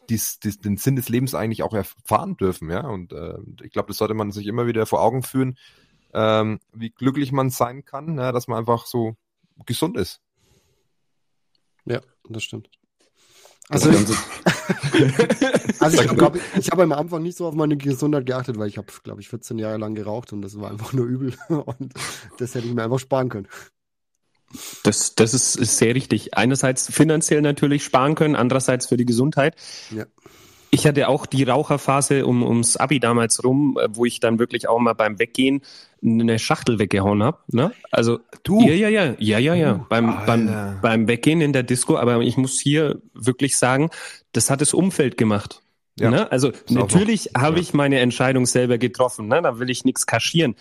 dies, 0.09 0.39
dies, 0.39 0.59
den 0.59 0.77
Sinn 0.77 0.95
des 0.95 1.09
Lebens 1.09 1.33
eigentlich 1.33 1.63
auch 1.63 1.73
erfahren 1.73 2.37
dürfen, 2.37 2.69
ja. 2.69 2.87
Und 2.87 3.11
äh, 3.11 3.37
ich 3.63 3.71
glaube, 3.71 3.87
das 3.87 3.97
sollte 3.97 4.13
man 4.13 4.31
sich 4.31 4.45
immer 4.47 4.67
wieder 4.67 4.85
vor 4.85 5.01
Augen 5.01 5.23
führen, 5.23 5.57
ähm, 6.13 6.59
wie 6.73 6.91
glücklich 6.91 7.31
man 7.31 7.49
sein 7.49 7.83
kann, 7.85 8.17
ja, 8.17 8.31
dass 8.31 8.47
man 8.47 8.59
einfach 8.59 8.85
so 8.85 9.15
gesund 9.65 9.97
ist. 9.97 10.21
Ja, 11.85 12.01
das 12.29 12.43
stimmt. 12.43 12.69
Also 13.69 13.89
Also, 13.89 13.91
Ganze, 13.91 14.15
also 15.79 16.01
ich 16.01 16.17
glaube, 16.17 16.39
ich 16.57 16.69
habe 16.69 16.83
am 16.83 16.91
Anfang 16.91 17.23
nicht 17.23 17.37
so 17.37 17.47
auf 17.47 17.55
meine 17.55 17.77
Gesundheit 17.77 18.25
geachtet, 18.25 18.57
weil 18.59 18.67
ich 18.67 18.77
habe, 18.77 18.87
glaube 19.03 19.21
ich, 19.21 19.29
14 19.29 19.57
Jahre 19.57 19.77
lang 19.77 19.95
geraucht 19.95 20.33
und 20.33 20.41
das 20.41 20.59
war 20.59 20.71
einfach 20.71 20.93
nur 20.93 21.05
übel. 21.05 21.33
Und 21.49 21.93
das 22.37 22.53
hätte 22.53 22.67
ich 22.67 22.73
mir 22.73 22.83
einfach 22.83 22.99
sparen 22.99 23.29
können. 23.29 23.47
Das, 24.83 25.15
das 25.15 25.33
ist, 25.33 25.55
ist 25.55 25.77
sehr 25.77 25.95
richtig. 25.95 26.35
Einerseits 26.35 26.91
finanziell 26.91 27.41
natürlich 27.41 27.83
sparen 27.83 28.15
können, 28.15 28.35
andererseits 28.35 28.85
für 28.85 28.97
die 28.97 29.05
Gesundheit. 29.05 29.55
Ja. 29.89 30.05
Ich 30.69 30.85
hatte 30.85 31.07
auch 31.07 31.25
die 31.25 31.43
Raucherphase 31.43 32.25
um, 32.25 32.43
ums 32.43 32.77
Abi 32.77 32.99
damals 32.99 33.43
rum, 33.43 33.77
äh, 33.81 33.87
wo 33.91 34.05
ich 34.05 34.19
dann 34.19 34.39
wirklich 34.39 34.67
auch 34.67 34.79
mal 34.79 34.93
beim 34.93 35.19
Weggehen 35.19 35.61
eine 36.05 36.39
Schachtel 36.39 36.79
weggehauen 36.79 37.23
habe. 37.23 37.39
Ne? 37.47 37.71
Also 37.91 38.19
Du? 38.43 38.61
Ja, 38.61 38.73
ja, 38.73 38.89
ja, 38.89 39.15
ja, 39.17 39.39
ja, 39.39 39.55
ja. 39.55 39.73
Du, 39.73 39.85
beim, 39.89 40.05
beim, 40.25 40.47
Alter. 40.47 40.79
beim 40.81 41.07
Weggehen 41.07 41.41
in 41.41 41.51
der 41.51 41.63
Disco, 41.63 41.97
aber 41.97 42.21
ich 42.21 42.37
muss 42.37 42.59
hier 42.59 43.01
wirklich 43.13 43.57
sagen, 43.57 43.89
das 44.33 44.49
hat 44.49 44.61
das 44.61 44.73
Umfeld 44.73 45.17
gemacht. 45.17 45.61
Ja. 45.97 46.11
Ne? 46.11 46.31
Also 46.31 46.51
natürlich 46.69 47.31
habe 47.35 47.55
ja. 47.55 47.61
ich 47.61 47.73
meine 47.73 47.99
Entscheidung 47.99 48.45
selber 48.45 48.77
getroffen, 48.77 49.27
ne? 49.27 49.41
da 49.41 49.59
will 49.59 49.69
ich 49.69 49.85
nichts 49.85 50.05
kaschieren. 50.05 50.55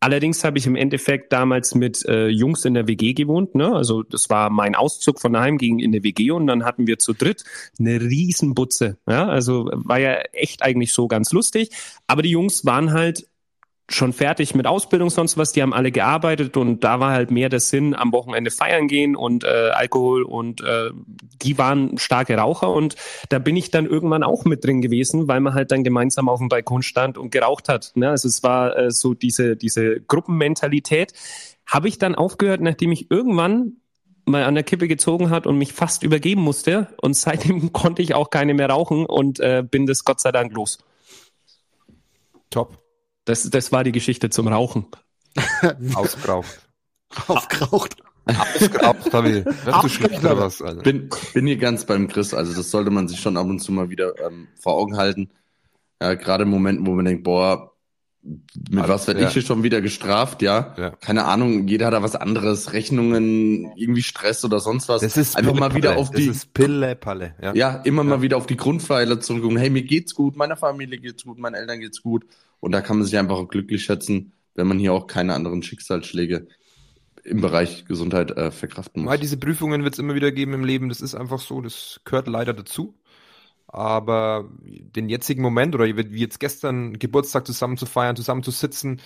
Allerdings 0.00 0.42
habe 0.42 0.58
ich 0.58 0.66
im 0.66 0.74
Endeffekt 0.74 1.32
damals 1.32 1.76
mit 1.76 2.04
äh, 2.06 2.26
Jungs 2.26 2.64
in 2.64 2.74
der 2.74 2.88
WG 2.88 3.12
gewohnt. 3.12 3.54
Ne? 3.54 3.72
Also 3.72 4.02
das 4.02 4.28
war 4.28 4.50
mein 4.50 4.74
Auszug 4.74 5.20
von 5.20 5.32
daheim 5.32 5.58
gegen 5.58 5.78
in 5.78 5.92
der 5.92 6.02
WG 6.02 6.32
und 6.32 6.48
dann 6.48 6.64
hatten 6.64 6.88
wir 6.88 6.98
zu 6.98 7.12
dritt 7.12 7.44
eine 7.78 8.00
Riesenbutze. 8.00 8.98
Ja? 9.08 9.28
Also 9.28 9.70
war 9.72 10.00
ja 10.00 10.14
echt 10.32 10.62
eigentlich 10.62 10.92
so 10.92 11.06
ganz 11.06 11.30
lustig. 11.30 11.70
Aber 12.08 12.22
die 12.22 12.30
Jungs 12.30 12.64
waren 12.64 12.92
halt 12.92 13.28
schon 13.94 14.12
fertig 14.12 14.54
mit 14.54 14.66
Ausbildung, 14.66 15.10
sonst 15.10 15.36
was, 15.36 15.52
die 15.52 15.62
haben 15.62 15.72
alle 15.72 15.92
gearbeitet 15.92 16.56
und 16.56 16.84
da 16.84 17.00
war 17.00 17.12
halt 17.12 17.30
mehr 17.30 17.48
der 17.48 17.60
Sinn, 17.60 17.94
am 17.94 18.12
Wochenende 18.12 18.50
feiern 18.50 18.88
gehen 18.88 19.16
und 19.16 19.44
äh, 19.44 19.70
Alkohol 19.72 20.22
und 20.22 20.60
äh, 20.62 20.90
die 21.42 21.58
waren 21.58 21.98
starke 21.98 22.36
Raucher 22.36 22.70
und 22.70 22.96
da 23.28 23.38
bin 23.38 23.56
ich 23.56 23.70
dann 23.70 23.86
irgendwann 23.86 24.22
auch 24.22 24.44
mit 24.44 24.64
drin 24.64 24.80
gewesen, 24.80 25.28
weil 25.28 25.40
man 25.40 25.54
halt 25.54 25.72
dann 25.72 25.84
gemeinsam 25.84 26.28
auf 26.28 26.38
dem 26.38 26.48
Balkon 26.48 26.82
stand 26.82 27.18
und 27.18 27.30
geraucht 27.30 27.68
hat. 27.68 27.92
Ne? 27.94 28.10
Also 28.10 28.28
es 28.28 28.42
war 28.42 28.76
äh, 28.76 28.90
so 28.90 29.14
diese, 29.14 29.56
diese 29.56 30.00
Gruppenmentalität. 30.00 31.12
Habe 31.66 31.88
ich 31.88 31.98
dann 31.98 32.14
aufgehört, 32.14 32.60
nachdem 32.60 32.92
ich 32.92 33.10
irgendwann 33.10 33.76
mal 34.24 34.44
an 34.44 34.54
der 34.54 34.64
Kippe 34.64 34.88
gezogen 34.88 35.30
hat 35.30 35.46
und 35.46 35.58
mich 35.58 35.72
fast 35.72 36.02
übergeben 36.02 36.42
musste 36.42 36.88
und 37.00 37.14
seitdem 37.14 37.72
konnte 37.72 38.02
ich 38.02 38.14
auch 38.14 38.30
keine 38.30 38.54
mehr 38.54 38.70
rauchen 38.70 39.06
und 39.06 39.40
äh, 39.40 39.64
bin 39.68 39.86
das 39.86 40.04
Gott 40.04 40.20
sei 40.20 40.32
Dank 40.32 40.52
los. 40.52 40.78
Top. 42.50 42.81
Das, 43.24 43.48
das 43.48 43.72
war 43.72 43.84
die 43.84 43.92
Geschichte 43.92 44.30
zum 44.30 44.48
Rauchen. 44.48 44.86
Ausgeraucht. 45.94 46.68
Aufgeraucht. 47.28 47.96
Ausgeraucht, 48.24 49.12
habe 49.12 49.30
ich. 49.30 49.44
Wärst 49.44 49.84
du 49.84 49.88
schlecht 49.88 50.20
oder 50.20 50.38
was, 50.38 50.62
Alter? 50.62 50.82
bin, 50.82 51.10
bin 51.34 51.46
hier 51.46 51.56
ganz 51.56 51.84
beim 51.84 52.08
Chris. 52.08 52.34
Also 52.34 52.54
das 52.54 52.70
sollte 52.70 52.90
man 52.90 53.08
sich 53.08 53.20
schon 53.20 53.36
ab 53.36 53.46
und 53.46 53.60
zu 53.60 53.72
mal 53.72 53.90
wieder 53.90 54.14
ähm, 54.24 54.48
vor 54.60 54.74
Augen 54.74 54.96
halten. 54.96 55.30
Ja, 56.00 56.14
gerade 56.14 56.44
in 56.44 56.50
Momenten, 56.50 56.86
wo 56.86 56.92
man 56.92 57.04
denkt, 57.04 57.24
boah, 57.24 57.72
mit 58.22 58.82
Also, 58.82 58.92
was 58.92 59.06
werde 59.08 59.20
ja. 59.20 59.26
ich 59.26 59.32
hier 59.32 59.42
schon 59.42 59.64
wieder 59.64 59.80
gestraft, 59.80 60.42
ja? 60.42 60.74
Ja. 60.78 60.90
Keine 60.90 61.24
Ahnung, 61.24 61.66
jeder 61.66 61.86
hat 61.86 61.92
da 61.92 62.02
was 62.04 62.14
anderes, 62.14 62.72
Rechnungen, 62.72 63.72
irgendwie 63.76 64.02
Stress 64.02 64.44
oder 64.44 64.60
sonst 64.60 64.88
was. 64.88 65.02
Das 65.02 65.16
ist 65.16 65.36
einfach 65.36 65.54
mal 65.54 65.74
wieder 65.74 65.96
auf 65.96 66.10
die, 66.10 66.26
Das 66.26 66.36
ist 66.36 66.54
Pille-Palle. 66.54 67.34
Ja. 67.42 67.54
ja, 67.54 67.76
immer 67.84 68.04
mal 68.04 68.22
wieder 68.22 68.36
auf 68.36 68.46
die 68.46 68.56
Grundpfeiler 68.56 69.20
zurückgucken. 69.20 69.56
Hey, 69.56 69.70
mir 69.70 69.82
geht's 69.82 70.14
gut, 70.14 70.36
meiner 70.36 70.56
Familie 70.56 70.98
geht's 70.98 71.24
gut, 71.24 71.38
meinen 71.38 71.54
Eltern 71.54 71.80
geht's 71.80 72.00
gut. 72.00 72.24
Und 72.62 72.70
da 72.70 72.80
kann 72.80 72.96
man 72.96 73.04
sich 73.04 73.18
einfach 73.18 73.38
auch 73.38 73.48
glücklich 73.48 73.82
schätzen, 73.82 74.34
wenn 74.54 74.68
man 74.68 74.78
hier 74.78 74.92
auch 74.92 75.08
keine 75.08 75.34
anderen 75.34 75.64
Schicksalsschläge 75.64 76.46
im 77.24 77.40
Bereich 77.40 77.86
Gesundheit 77.86 78.30
äh, 78.30 78.52
verkraften 78.52 79.02
muss. 79.02 79.10
Weil 79.10 79.18
diese 79.18 79.36
Prüfungen 79.36 79.82
wird 79.82 79.94
es 79.94 79.98
immer 79.98 80.14
wieder 80.14 80.30
geben 80.30 80.54
im 80.54 80.64
Leben. 80.64 80.88
Das 80.88 81.00
ist 81.00 81.16
einfach 81.16 81.40
so. 81.40 81.60
Das 81.60 82.00
gehört 82.04 82.28
leider 82.28 82.54
dazu. 82.54 82.94
Aber 83.66 84.48
den 84.62 85.08
jetzigen 85.08 85.42
Moment 85.42 85.74
oder 85.74 85.86
wie 85.86 86.20
jetzt 86.20 86.38
gestern 86.38 87.00
Geburtstag 87.00 87.48
zusammen 87.48 87.78
zu 87.78 87.86
feiern, 87.86 88.14
zusammen 88.14 88.44
zu 88.44 88.52
sitzen, 88.52 89.00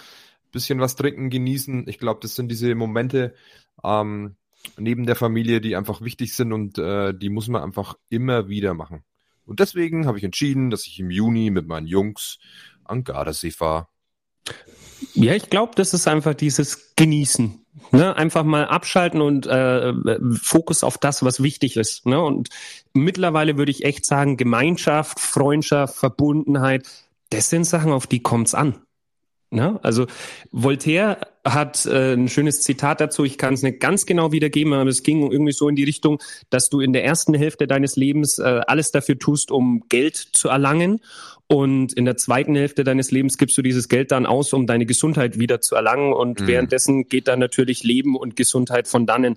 bisschen 0.52 0.78
was 0.78 0.94
trinken, 0.94 1.30
genießen. 1.30 1.88
Ich 1.88 1.98
glaube, 1.98 2.20
das 2.20 2.34
sind 2.34 2.50
diese 2.50 2.74
Momente 2.74 3.34
ähm, 3.82 4.36
neben 4.76 5.06
der 5.06 5.16
Familie, 5.16 5.62
die 5.62 5.76
einfach 5.76 6.02
wichtig 6.02 6.34
sind 6.34 6.52
und 6.52 6.76
äh, 6.76 7.14
die 7.14 7.30
muss 7.30 7.48
man 7.48 7.62
einfach 7.62 7.94
immer 8.10 8.48
wieder 8.48 8.74
machen. 8.74 9.02
Und 9.46 9.60
deswegen 9.60 10.06
habe 10.06 10.18
ich 10.18 10.24
entschieden, 10.24 10.68
dass 10.68 10.86
ich 10.86 11.00
im 11.00 11.10
Juni 11.10 11.50
mit 11.50 11.66
meinen 11.66 11.86
Jungs 11.86 12.38
an 12.88 13.04
Gardasee 13.04 13.50
fahre. 13.50 13.88
Ja, 15.14 15.34
ich 15.34 15.50
glaube, 15.50 15.72
das 15.76 15.94
ist 15.94 16.08
einfach 16.08 16.34
dieses 16.34 16.94
Genießen. 16.96 17.66
Ne? 17.92 18.16
Einfach 18.16 18.44
mal 18.44 18.66
abschalten 18.66 19.20
und 19.20 19.46
äh, 19.46 19.92
Fokus 20.40 20.82
auf 20.82 20.98
das, 20.98 21.22
was 21.22 21.42
wichtig 21.42 21.76
ist. 21.76 22.06
Ne? 22.06 22.20
Und 22.20 22.48
mittlerweile 22.94 23.56
würde 23.56 23.70
ich 23.70 23.84
echt 23.84 24.04
sagen, 24.04 24.36
Gemeinschaft, 24.36 25.20
Freundschaft, 25.20 25.96
Verbundenheit, 25.96 26.88
das 27.30 27.50
sind 27.50 27.64
Sachen, 27.64 27.92
auf 27.92 28.06
die 28.06 28.22
kommt's 28.22 28.54
an. 28.54 28.80
Ne? 29.50 29.78
Also 29.82 30.06
Voltaire 30.50 31.20
hat 31.52 31.86
äh, 31.86 32.12
ein 32.14 32.28
schönes 32.28 32.60
Zitat 32.62 33.00
dazu, 33.00 33.24
ich 33.24 33.38
kann 33.38 33.54
es 33.54 33.62
nicht 33.62 33.80
ganz 33.80 34.04
genau 34.04 34.32
wiedergeben, 34.32 34.72
aber 34.72 34.90
es 34.90 35.02
ging 35.02 35.30
irgendwie 35.30 35.52
so 35.52 35.68
in 35.68 35.76
die 35.76 35.84
Richtung, 35.84 36.20
dass 36.50 36.68
du 36.68 36.80
in 36.80 36.92
der 36.92 37.04
ersten 37.04 37.34
Hälfte 37.34 37.66
deines 37.66 37.96
Lebens 37.96 38.38
äh, 38.38 38.60
alles 38.66 38.90
dafür 38.90 39.18
tust, 39.18 39.50
um 39.50 39.82
Geld 39.88 40.16
zu 40.16 40.48
erlangen 40.48 41.00
und 41.48 41.92
in 41.92 42.04
der 42.04 42.16
zweiten 42.16 42.56
Hälfte 42.56 42.82
deines 42.82 43.12
Lebens 43.12 43.38
gibst 43.38 43.56
du 43.56 43.62
dieses 43.62 43.88
Geld 43.88 44.10
dann 44.10 44.26
aus, 44.26 44.52
um 44.52 44.66
deine 44.66 44.84
Gesundheit 44.84 45.38
wieder 45.38 45.60
zu 45.60 45.76
erlangen. 45.76 46.12
Und 46.12 46.40
Mhm. 46.40 46.46
währenddessen 46.48 47.08
geht 47.08 47.28
dann 47.28 47.38
natürlich 47.38 47.84
Leben 47.84 48.16
und 48.16 48.34
Gesundheit 48.34 48.88
von 48.88 49.06
dannen. 49.06 49.36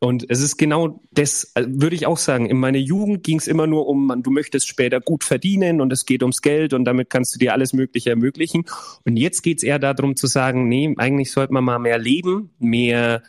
Und 0.00 0.30
es 0.30 0.40
ist 0.40 0.58
genau 0.58 1.02
das, 1.10 1.50
äh, 1.54 1.64
würde 1.66 1.96
ich 1.96 2.06
auch 2.06 2.18
sagen. 2.18 2.46
In 2.46 2.58
meiner 2.58 2.78
Jugend 2.78 3.24
ging 3.24 3.38
es 3.38 3.48
immer 3.48 3.66
nur 3.66 3.88
um, 3.88 4.06
man, 4.06 4.22
du 4.22 4.30
möchtest 4.30 4.68
später 4.68 5.00
gut 5.00 5.24
verdienen 5.24 5.80
und 5.80 5.92
es 5.92 6.06
geht 6.06 6.22
ums 6.22 6.40
Geld 6.40 6.72
und 6.72 6.84
damit 6.84 7.10
kannst 7.10 7.34
du 7.34 7.38
dir 7.38 7.52
alles 7.52 7.72
Mögliche 7.72 8.10
ermöglichen. 8.10 8.64
Und 9.04 9.16
jetzt 9.16 9.42
geht 9.42 9.58
es 9.58 9.64
eher 9.64 9.80
darum 9.80 10.14
zu 10.14 10.28
sagen, 10.28 10.68
nee, 10.68 10.94
eigentlich 10.98 11.32
sollte 11.32 11.52
man 11.52 11.64
mal 11.64 11.80
mehr 11.80 11.98
leben, 11.98 12.50
mehr 12.60 13.22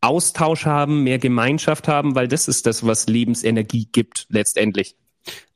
Austausch 0.00 0.64
haben, 0.66 1.02
mehr 1.02 1.18
Gemeinschaft 1.18 1.88
haben, 1.88 2.14
weil 2.14 2.28
das 2.28 2.46
ist 2.46 2.66
das, 2.66 2.86
was 2.86 3.08
Lebensenergie 3.08 3.88
gibt 3.90 4.26
letztendlich. 4.28 4.96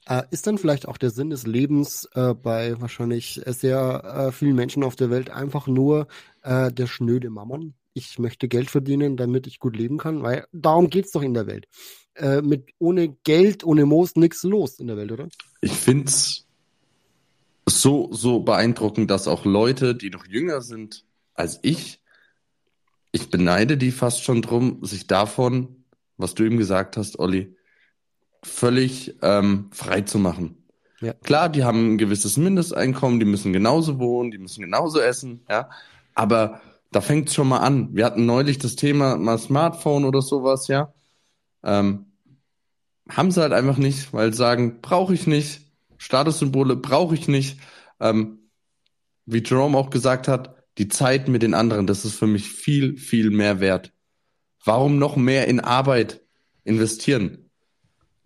Äh, 0.07 0.23
ist 0.33 0.49
dann 0.49 0.59
vielleicht 0.59 0.89
auch 0.89 0.97
der 0.97 1.11
Sinn 1.11 1.31
des 1.31 1.47
Lebens 1.47 2.09
äh, 2.15 2.35
bei 2.35 2.81
wahrscheinlich 2.81 3.41
sehr 3.47 4.03
äh, 4.29 4.33
vielen 4.33 4.57
Menschen 4.57 4.83
auf 4.83 4.97
der 4.97 5.11
Welt 5.11 5.31
einfach 5.31 5.69
nur 5.69 6.09
äh, 6.43 6.73
der 6.73 6.89
schnöde 6.89 7.31
Mammon? 7.31 7.75
Ich 7.93 8.19
möchte 8.19 8.49
Geld 8.49 8.71
verdienen, 8.71 9.17
damit 9.17 9.47
ich 9.47 9.59
gut 9.59 9.77
leben 9.77 9.99
kann, 9.99 10.23
weil 10.23 10.47
darum 10.53 10.91
geht's 10.91 11.13
doch 11.13 11.23
in 11.23 11.35
der 11.35 11.47
Welt. 11.47 11.67
Äh, 12.15 12.43
mit 12.43 12.71
ohne 12.79 13.17
Geld, 13.25 13.65
ohne 13.65 13.87
Moos 13.87 14.17
nichts 14.17 14.43
los 14.43 14.79
in 14.79 14.87
der 14.87 14.97
Welt, 14.97 15.13
oder? 15.13 15.29
Ich 15.61 15.73
find's 15.73 16.47
so, 17.67 18.13
so 18.13 18.41
beeindruckend, 18.41 19.11
dass 19.11 19.29
auch 19.29 19.45
Leute, 19.45 19.95
die 19.95 20.11
noch 20.11 20.27
jünger 20.27 20.61
sind 20.63 21.05
als 21.35 21.59
ich, 21.63 22.01
ich 23.13 23.31
beneide 23.31 23.77
die 23.77 23.91
fast 23.91 24.23
schon 24.23 24.43
drum, 24.43 24.85
sich 24.85 25.07
davon, 25.07 25.85
was 26.17 26.35
du 26.35 26.45
eben 26.45 26.59
gesagt 26.59 26.97
hast, 26.97 27.19
Olli, 27.19 27.57
völlig 28.43 29.17
ähm, 29.23 29.71
frei 29.73 30.03
zu 30.03 30.19
machen. 30.19 30.63
Ja. 31.01 31.15
Klar, 31.15 31.49
die 31.49 31.65
haben 31.65 31.95
ein 31.95 31.99
gewisses 31.99 32.37
Mindesteinkommen, 32.37 33.21
die 33.21 33.27
müssen 33.27 33.53
genauso 33.53 33.99
wohnen, 33.99 34.31
die 34.31 34.39
müssen 34.39 34.61
genauso 34.61 35.01
essen, 35.01 35.41
ja. 35.49 35.71
Aber 36.15 36.61
da 36.91 37.01
fängt 37.01 37.33
schon 37.33 37.49
mal 37.49 37.59
an. 37.59 37.95
Wir 37.95 38.05
hatten 38.05 38.27
neulich 38.27 38.59
das 38.59 38.77
Thema 38.77 39.17
mal 39.17 39.39
Smartphone 39.39 40.05
oder 40.05 40.23
sowas, 40.23 40.69
ja. 40.69 40.93
Ähm, 41.63 42.07
haben 43.09 43.31
sie 43.31 43.41
halt 43.41 43.53
einfach 43.53 43.77
nicht, 43.77 44.13
weil 44.13 44.33
sagen, 44.35 44.81
brauche 44.81 45.15
ich 45.15 45.27
nicht, 45.27 45.63
Statussymbole 45.99 46.77
brauche 46.77 47.15
ich 47.15 47.29
nicht. 47.29 47.59
Ähm, 47.99 48.51
wie 49.27 49.43
Jerome 49.45 49.77
auch 49.77 49.91
gesagt 49.91 50.29
hat, 50.29 50.57
die 50.79 50.89
Zeit 50.89 51.29
mit 51.29 51.43
den 51.43 51.55
anderen, 51.55 51.87
das 51.87 52.05
ist 52.05 52.15
für 52.15 52.27
mich 52.27 52.49
viel, 52.49 52.97
viel 52.97 53.31
mehr 53.31 53.61
wert. 53.61 53.93
Warum 54.65 54.99
noch 54.99 55.17
mehr 55.17 55.49
in 55.49 55.61
Arbeit 55.61 56.21
investieren? 56.65 57.51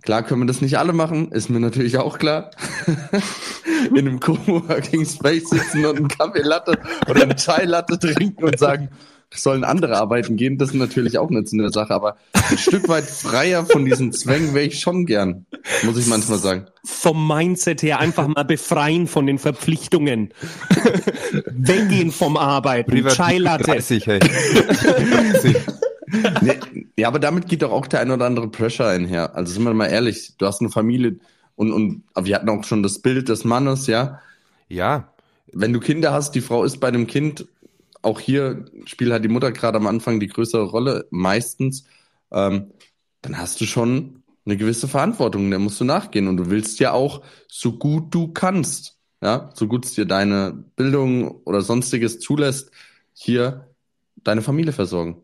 Klar 0.03 0.23
können 0.23 0.43
wir 0.43 0.47
das 0.47 0.61
nicht 0.61 0.79
alle 0.79 0.93
machen, 0.93 1.33
ist 1.33 1.49
mir 1.49 1.61
natürlich 1.61 1.99
auch 1.99 2.19
klar. 2.19 2.51
in 3.95 3.99
einem 3.99 4.21
Coworking 4.21 5.05
Space 5.05 5.51
sitzen 5.51 5.85
und 5.87 5.97
einen 5.97 6.09
Kaffee 6.09 6.43
Latte 6.43 6.79
oder 7.09 7.23
einen 7.23 7.37
Chai 7.37 7.65
Latte 7.65 7.99
trinken 7.99 8.45
und 8.45 8.59
sagen, 8.59 8.89
sollen 9.35 9.65
andere 9.65 9.97
arbeiten 9.97 10.37
gehen, 10.37 10.59
das 10.59 10.71
ist 10.71 10.77
natürlich 10.77 11.19
auch 11.19 11.29
eine 11.29 11.45
eine 11.53 11.71
Sache, 11.71 11.93
aber 11.93 12.17
ein 12.33 12.59
Stück 12.59 12.89
weit 12.89 13.05
freier 13.05 13.67
von 13.67 13.85
diesen 13.85 14.13
Zwängen 14.13 14.55
wäre 14.55 14.67
ich 14.67 14.81
schon 14.81 15.07
gern, 15.07 15.47
muss 15.83 15.99
ich 15.99 16.07
manchmal 16.07 16.39
sagen. 16.39 16.67
Vom 16.85 17.27
Mindset 17.27 17.83
her 17.83 17.99
einfach 17.99 18.29
mal 18.29 18.45
befreien 18.45 19.07
von 19.07 19.27
den 19.27 19.39
Verpflichtungen. 19.39 20.33
Weggehen 21.51 22.13
vom 22.13 22.37
Arbeiten. 22.37 23.07
Chai 23.09 23.39
Latte. 23.39 23.65
30, 23.65 24.07
hey. 24.07 24.21
Nee, 26.43 26.61
ja, 26.97 27.09
aber 27.09 27.19
damit 27.19 27.49
geht 27.49 27.63
doch 27.63 27.73
auch 27.73 27.87
der 27.87 28.01
ein 28.01 28.11
oder 28.11 28.27
andere 28.27 28.49
Pressure 28.49 28.87
einher. 28.87 29.35
Also 29.35 29.53
sind 29.53 29.65
wir 29.65 29.75
mal 29.75 29.87
ehrlich, 29.87 30.35
du 30.39 30.47
hast 30.47 30.61
eine 30.61 30.71
Familie 30.71 31.17
und, 31.57 31.73
und 31.73 32.05
wir 32.21 32.35
hatten 32.35 32.49
auch 32.49 32.65
schon 32.65 32.83
das 32.83 33.01
Bild 33.01 33.29
des 33.29 33.45
Mannes, 33.45 33.87
ja. 33.87 34.21
ja, 34.69 35.13
Wenn 35.53 35.73
du 35.73 35.81
Kinder 35.81 36.13
hast, 36.13 36.33
die 36.33 36.41
Frau 36.41 36.65
ist 36.65 36.79
bei 36.81 36.91
dem 36.91 37.07
Kind, 37.07 37.47
auch 38.03 38.21
hier 38.21 38.65
spielt 38.85 39.13
halt 39.13 39.25
die 39.25 39.29
Mutter 39.29 39.53
gerade 39.53 39.79
am 39.79 39.87
Anfang 39.87 40.21
die 40.21 40.27
größere 40.27 40.65
Rolle, 40.65 41.07
meistens, 41.11 41.85
ähm, 42.33 42.73
dann 43.23 43.39
hast 43.39 43.61
du 43.61 43.65
schon 43.67 44.23
eine 44.45 44.57
gewisse 44.57 44.89
Verantwortung, 44.89 45.51
der 45.51 45.59
musst 45.59 45.81
du 45.81 45.85
nachgehen 45.85 46.29
und 46.29 46.37
du 46.37 46.51
willst 46.51 46.79
ja 46.81 46.93
auch 46.93 47.23
so 47.49 47.79
gut 47.79 48.15
du 48.15 48.33
kannst, 48.33 48.99
ja, 49.23 49.51
so 49.55 49.67
gut 49.67 49.87
es 49.87 49.95
dir 49.95 50.05
deine 50.05 50.53
Bildung 50.77 51.31
oder 51.45 51.63
sonstiges 51.63 52.21
zulässt, 52.21 52.71
hier 53.15 53.75
deine 54.17 54.43
Familie 54.43 54.73
versorgen 54.73 55.23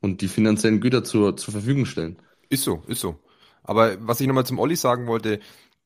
und 0.00 0.22
die 0.22 0.28
finanziellen 0.28 0.80
Güter 0.80 1.04
zur, 1.04 1.36
zur 1.36 1.52
Verfügung 1.52 1.84
stellen. 1.84 2.16
Ist 2.48 2.64
so, 2.64 2.82
ist 2.86 3.00
so. 3.00 3.18
Aber 3.66 3.96
was 4.00 4.20
ich 4.20 4.26
nochmal 4.26 4.46
zum 4.46 4.58
Olli 4.58 4.76
sagen 4.76 5.06
wollte, 5.06 5.40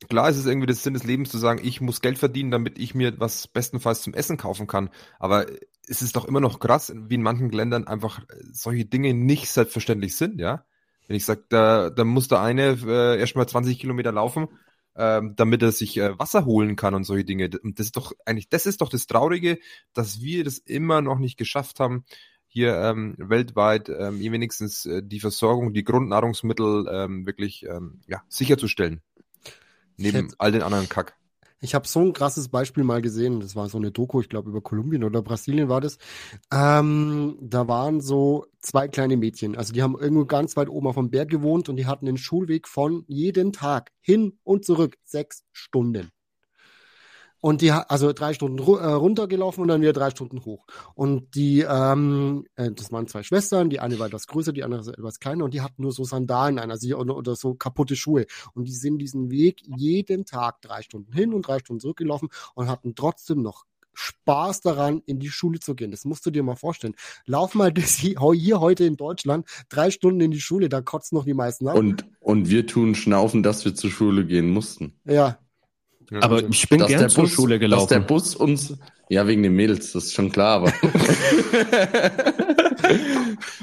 klar 0.08 0.30
ist 0.30 0.36
es 0.36 0.46
irgendwie 0.46 0.66
das 0.66 0.82
Sinn 0.82 0.94
des 0.94 1.04
Lebens 1.04 1.30
zu 1.30 1.38
sagen, 1.38 1.60
ich 1.62 1.80
muss 1.80 2.00
Geld 2.00 2.18
verdienen, 2.18 2.50
damit 2.50 2.78
ich 2.78 2.94
mir 2.94 3.18
was 3.18 3.48
bestenfalls 3.48 4.02
zum 4.02 4.14
Essen 4.14 4.36
kaufen 4.36 4.66
kann. 4.66 4.90
Aber 5.18 5.46
es 5.88 6.02
ist 6.02 6.16
doch 6.16 6.24
immer 6.24 6.40
noch 6.40 6.60
krass, 6.60 6.92
wie 6.94 7.14
in 7.14 7.22
manchen 7.22 7.50
Ländern 7.50 7.86
einfach 7.86 8.20
solche 8.52 8.84
Dinge 8.84 9.14
nicht 9.14 9.50
selbstverständlich 9.50 10.16
sind, 10.16 10.40
ja. 10.40 10.64
Wenn 11.08 11.16
ich 11.16 11.24
sage, 11.24 11.44
da, 11.48 11.90
da 11.90 12.04
muss 12.04 12.28
der 12.28 12.40
eine 12.40 12.78
äh, 12.86 13.18
erstmal 13.18 13.48
20 13.48 13.80
Kilometer 13.80 14.12
laufen, 14.12 14.46
ähm, 14.94 15.34
damit 15.34 15.60
er 15.62 15.72
sich 15.72 15.96
äh, 15.96 16.16
Wasser 16.20 16.44
holen 16.44 16.76
kann 16.76 16.94
und 16.94 17.02
solche 17.02 17.24
Dinge. 17.24 17.50
Und 17.62 17.80
das 17.80 17.86
ist 17.86 17.96
doch 17.96 18.12
eigentlich, 18.24 18.48
das 18.48 18.66
ist 18.66 18.80
doch 18.80 18.88
das 18.88 19.08
Traurige, 19.08 19.58
dass 19.92 20.20
wir 20.20 20.44
das 20.44 20.58
immer 20.58 21.02
noch 21.02 21.18
nicht 21.18 21.36
geschafft 21.36 21.80
haben, 21.80 22.04
hier 22.52 22.76
ähm, 22.76 23.14
weltweit 23.16 23.88
ähm, 23.88 24.18
wenigstens 24.20 24.84
äh, 24.84 25.02
die 25.04 25.20
Versorgung, 25.20 25.72
die 25.72 25.84
Grundnahrungsmittel 25.84 26.86
ähm, 26.90 27.24
wirklich 27.24 27.64
ähm, 27.64 28.00
ja, 28.08 28.22
sicherzustellen. 28.28 29.00
Neben 29.96 30.24
hätte- 30.26 30.34
all 30.38 30.52
den 30.52 30.62
anderen 30.62 30.88
Kack. 30.88 31.14
Ich 31.62 31.74
habe 31.74 31.86
so 31.86 32.00
ein 32.00 32.14
krasses 32.14 32.48
Beispiel 32.48 32.84
mal 32.84 33.02
gesehen. 33.02 33.40
Das 33.40 33.54
war 33.54 33.68
so 33.68 33.76
eine 33.76 33.90
Doku, 33.90 34.20
ich 34.20 34.30
glaube 34.30 34.48
über 34.48 34.62
Kolumbien 34.62 35.04
oder 35.04 35.20
Brasilien 35.22 35.68
war 35.68 35.82
das. 35.82 35.98
Ähm, 36.50 37.36
da 37.40 37.68
waren 37.68 38.00
so 38.00 38.46
zwei 38.60 38.88
kleine 38.88 39.18
Mädchen. 39.18 39.56
Also 39.56 39.72
die 39.74 39.82
haben 39.82 39.98
irgendwo 39.98 40.24
ganz 40.24 40.56
weit 40.56 40.70
oben 40.70 40.86
auf 40.86 40.94
dem 40.96 41.10
Berg 41.10 41.28
gewohnt 41.28 41.68
und 41.68 41.76
die 41.76 41.86
hatten 41.86 42.08
einen 42.08 42.16
Schulweg 42.16 42.66
von 42.66 43.04
jeden 43.08 43.52
Tag 43.52 43.92
hin 44.00 44.38
und 44.42 44.64
zurück 44.64 44.96
sechs 45.04 45.44
Stunden. 45.52 46.10
Und 47.40 47.62
die, 47.62 47.70
also 47.70 48.12
drei 48.12 48.34
Stunden 48.34 48.58
ru 48.58 48.76
äh, 48.76 48.86
runtergelaufen 48.86 49.62
und 49.62 49.68
dann 49.68 49.80
wieder 49.80 49.92
drei 49.92 50.10
Stunden 50.10 50.44
hoch. 50.44 50.66
Und 50.94 51.34
die, 51.34 51.60
ähm, 51.60 52.46
äh, 52.56 52.70
das 52.70 52.92
waren 52.92 53.06
zwei 53.06 53.22
Schwestern, 53.22 53.70
die 53.70 53.80
eine 53.80 53.98
war 53.98 54.06
etwas 54.06 54.26
größer, 54.26 54.52
die 54.52 54.62
andere 54.62 54.92
etwas 54.92 55.20
kleiner 55.20 55.44
und 55.44 55.54
die 55.54 55.62
hatten 55.62 55.82
nur 55.82 55.92
so 55.92 56.04
Sandalen 56.04 56.58
an, 56.58 56.70
also 56.70 56.96
oder, 56.96 57.16
oder 57.16 57.36
so 57.36 57.54
kaputte 57.54 57.96
Schuhe. 57.96 58.26
Und 58.54 58.64
die 58.66 58.72
sind 58.72 58.98
diesen 58.98 59.30
Weg 59.30 59.62
jeden 59.64 60.26
Tag 60.26 60.60
drei 60.60 60.82
Stunden 60.82 61.12
hin 61.12 61.32
und 61.32 61.46
drei 61.46 61.58
Stunden 61.58 61.80
zurückgelaufen 61.80 62.28
und 62.54 62.68
hatten 62.68 62.94
trotzdem 62.94 63.42
noch 63.42 63.64
Spaß 63.94 64.60
daran, 64.60 65.02
in 65.06 65.18
die 65.18 65.28
Schule 65.28 65.60
zu 65.60 65.74
gehen. 65.74 65.90
Das 65.90 66.04
musst 66.04 66.24
du 66.24 66.30
dir 66.30 66.42
mal 66.42 66.56
vorstellen. 66.56 66.94
Lauf 67.26 67.54
mal 67.54 67.72
das 67.72 67.94
hier, 67.96 68.18
hier 68.32 68.60
heute 68.60 68.84
in 68.84 68.96
Deutschland 68.96 69.46
drei 69.68 69.90
Stunden 69.90 70.20
in 70.20 70.30
die 70.30 70.40
Schule, 70.40 70.68
da 70.68 70.80
kotzen 70.80 71.16
noch 71.16 71.24
die 71.24 71.34
meisten 71.34 71.68
ab. 71.68 71.76
Und, 71.76 72.06
und 72.20 72.48
wir 72.50 72.66
tun 72.66 72.94
schnaufen, 72.94 73.42
dass 73.42 73.64
wir 73.64 73.74
zur 73.74 73.90
Schule 73.90 74.26
gehen 74.26 74.50
mussten. 74.50 74.94
ja, 75.04 75.38
Ja. 76.10 76.22
Aber 76.22 76.42
ich 76.48 76.68
bin 76.68 76.80
Dass 76.80 76.88
gern 76.88 77.00
der 77.00 77.08
zur 77.08 77.28
Schule 77.28 77.58
Dass 77.60 77.86
der 77.86 77.98
gelaufen. 77.98 78.06
Bus 78.06 78.34
uns, 78.34 78.74
ja, 79.08 79.26
wegen 79.26 79.42
den 79.42 79.54
Mädels, 79.54 79.92
das 79.92 80.06
ist 80.06 80.14
schon 80.14 80.32
klar, 80.32 80.56
aber. 80.56 80.72